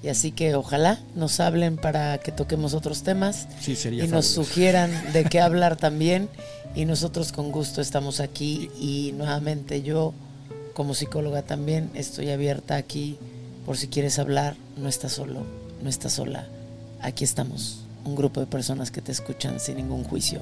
Y 0.03 0.09
así 0.09 0.32
que 0.32 0.55
ojalá 0.55 0.99
nos 1.15 1.39
hablen 1.39 1.78
para 1.78 2.20
que 2.20 2.32
toquemos 2.32 2.74
otros 2.74 3.03
temas 3.03 3.47
y 3.68 4.07
nos 4.07 4.28
sugieran 4.28 4.91
de 5.13 5.26
qué 5.26 5.39
hablar 5.41 5.76
también. 5.76 6.30
Y 6.76 6.86
nosotros 6.86 7.32
con 7.32 7.51
gusto 7.51 7.82
estamos 7.82 8.20
aquí 8.20 8.70
y 8.80 9.13
nuevamente 9.13 9.82
yo 9.82 10.13
como 10.78 10.93
psicóloga 10.93 11.41
también 11.41 11.89
estoy 11.95 12.30
abierta 12.30 12.75
aquí 12.75 13.17
por 13.65 13.78
si 13.78 13.88
quieres 13.88 14.19
hablar, 14.19 14.55
no 14.78 14.88
estás 14.88 15.11
solo, 15.11 15.43
no 15.82 15.89
estás 15.89 16.13
sola. 16.13 16.47
Aquí 17.01 17.23
estamos, 17.23 17.84
un 18.05 18.15
grupo 18.15 18.41
de 18.41 18.45
personas 18.45 18.91
que 18.91 19.01
te 19.01 19.11
escuchan 19.11 19.59
sin 19.59 19.78
ningún 19.78 20.03
juicio. 20.03 20.39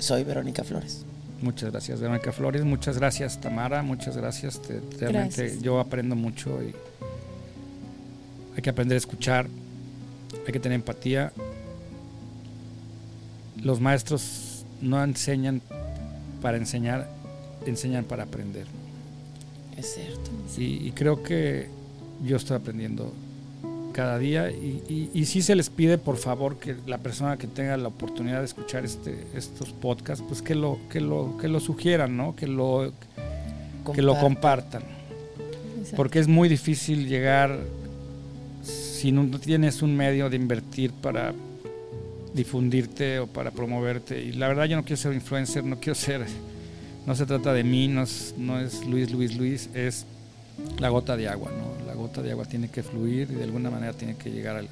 Soy 0.00 0.24
Verónica 0.24 0.64
Flores. 0.64 1.04
Muchas 1.42 1.70
gracias, 1.70 2.00
Verónica 2.00 2.32
Flores. 2.32 2.64
Muchas 2.64 2.98
gracias, 2.98 3.40
Tamara. 3.40 3.84
Muchas 3.84 4.16
gracias. 4.16 4.60
realmente 4.98 5.58
yo 5.62 5.78
aprendo 5.78 6.16
mucho 6.16 6.60
y 6.64 6.74
hay 8.56 8.62
que 8.62 8.70
aprender 8.70 8.96
a 8.96 8.98
escuchar, 8.98 9.46
hay 10.44 10.52
que 10.52 10.58
tener 10.58 10.74
empatía. 10.74 11.32
Los 13.62 13.80
maestros 13.80 14.66
no 14.80 15.00
enseñan 15.04 15.62
para 16.42 16.56
enseñar, 16.56 17.08
enseñan 17.64 18.02
para 18.02 18.24
aprender. 18.24 18.66
Es 19.80 19.94
cierto. 19.94 20.30
Y, 20.58 20.90
creo 20.90 21.22
que 21.22 21.68
yo 22.22 22.36
estoy 22.36 22.56
aprendiendo 22.58 23.14
cada 23.94 24.18
día 24.18 24.50
y, 24.50 25.10
y, 25.12 25.24
sí 25.24 25.40
se 25.42 25.54
les 25.54 25.70
pide 25.70 25.96
por 25.96 26.16
favor 26.16 26.58
que 26.58 26.76
la 26.86 26.98
persona 26.98 27.38
que 27.38 27.46
tenga 27.46 27.76
la 27.78 27.88
oportunidad 27.88 28.40
de 28.40 28.44
escuchar 28.44 28.84
este, 28.84 29.26
estos 29.34 29.70
podcasts, 29.70 30.22
pues 30.28 30.42
que 30.42 30.54
lo, 30.54 30.78
que 30.90 31.00
lo, 31.00 31.36
que 31.38 31.48
lo 31.48 31.60
sugieran, 31.60 32.16
¿no? 32.16 32.36
que, 32.36 32.46
lo, 32.46 32.92
que 33.94 34.02
lo 34.02 34.18
compartan. 34.18 34.82
Porque 35.96 36.18
es 36.18 36.28
muy 36.28 36.48
difícil 36.48 37.08
llegar 37.08 37.58
si 38.62 39.12
no 39.12 39.38
tienes 39.38 39.80
un 39.80 39.96
medio 39.96 40.28
de 40.28 40.36
invertir 40.36 40.92
para 40.92 41.32
difundirte 42.34 43.18
o 43.18 43.26
para 43.26 43.50
promoverte. 43.50 44.22
Y 44.22 44.32
la 44.32 44.48
verdad 44.48 44.66
yo 44.66 44.76
no 44.76 44.82
quiero 44.84 44.98
ser 44.98 45.14
influencer, 45.14 45.64
no 45.64 45.80
quiero 45.80 45.94
ser, 45.94 46.26
no 47.10 47.16
se 47.16 47.26
trata 47.26 47.52
de 47.52 47.64
mí, 47.64 47.88
no 47.88 48.04
es, 48.04 48.34
no 48.38 48.60
es 48.60 48.86
Luis, 48.86 49.10
Luis, 49.10 49.36
Luis, 49.36 49.68
es 49.74 50.06
la 50.78 50.90
gota 50.90 51.16
de 51.16 51.26
agua, 51.26 51.50
¿no? 51.50 51.84
La 51.84 51.94
gota 51.94 52.22
de 52.22 52.30
agua 52.30 52.44
tiene 52.44 52.68
que 52.68 52.84
fluir 52.84 53.28
y 53.32 53.34
de 53.34 53.42
alguna 53.42 53.68
manera 53.68 53.92
tiene 53.92 54.14
que 54.14 54.30
llegar 54.30 54.54
al, 54.54 54.68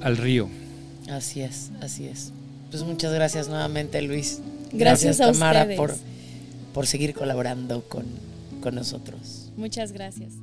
al 0.00 0.16
río. 0.16 0.48
Así 1.10 1.40
es, 1.40 1.72
así 1.80 2.06
es. 2.06 2.30
Pues 2.70 2.84
muchas 2.84 3.12
gracias 3.12 3.48
nuevamente 3.48 4.00
Luis. 4.00 4.42
Gracias, 4.72 5.20
a 5.20 5.32
Tamara 5.32 5.66
por, 5.76 5.96
por 6.72 6.86
seguir 6.86 7.14
colaborando 7.14 7.82
con, 7.88 8.04
con 8.60 8.76
nosotros. 8.76 9.50
Muchas 9.56 9.90
gracias. 9.90 10.34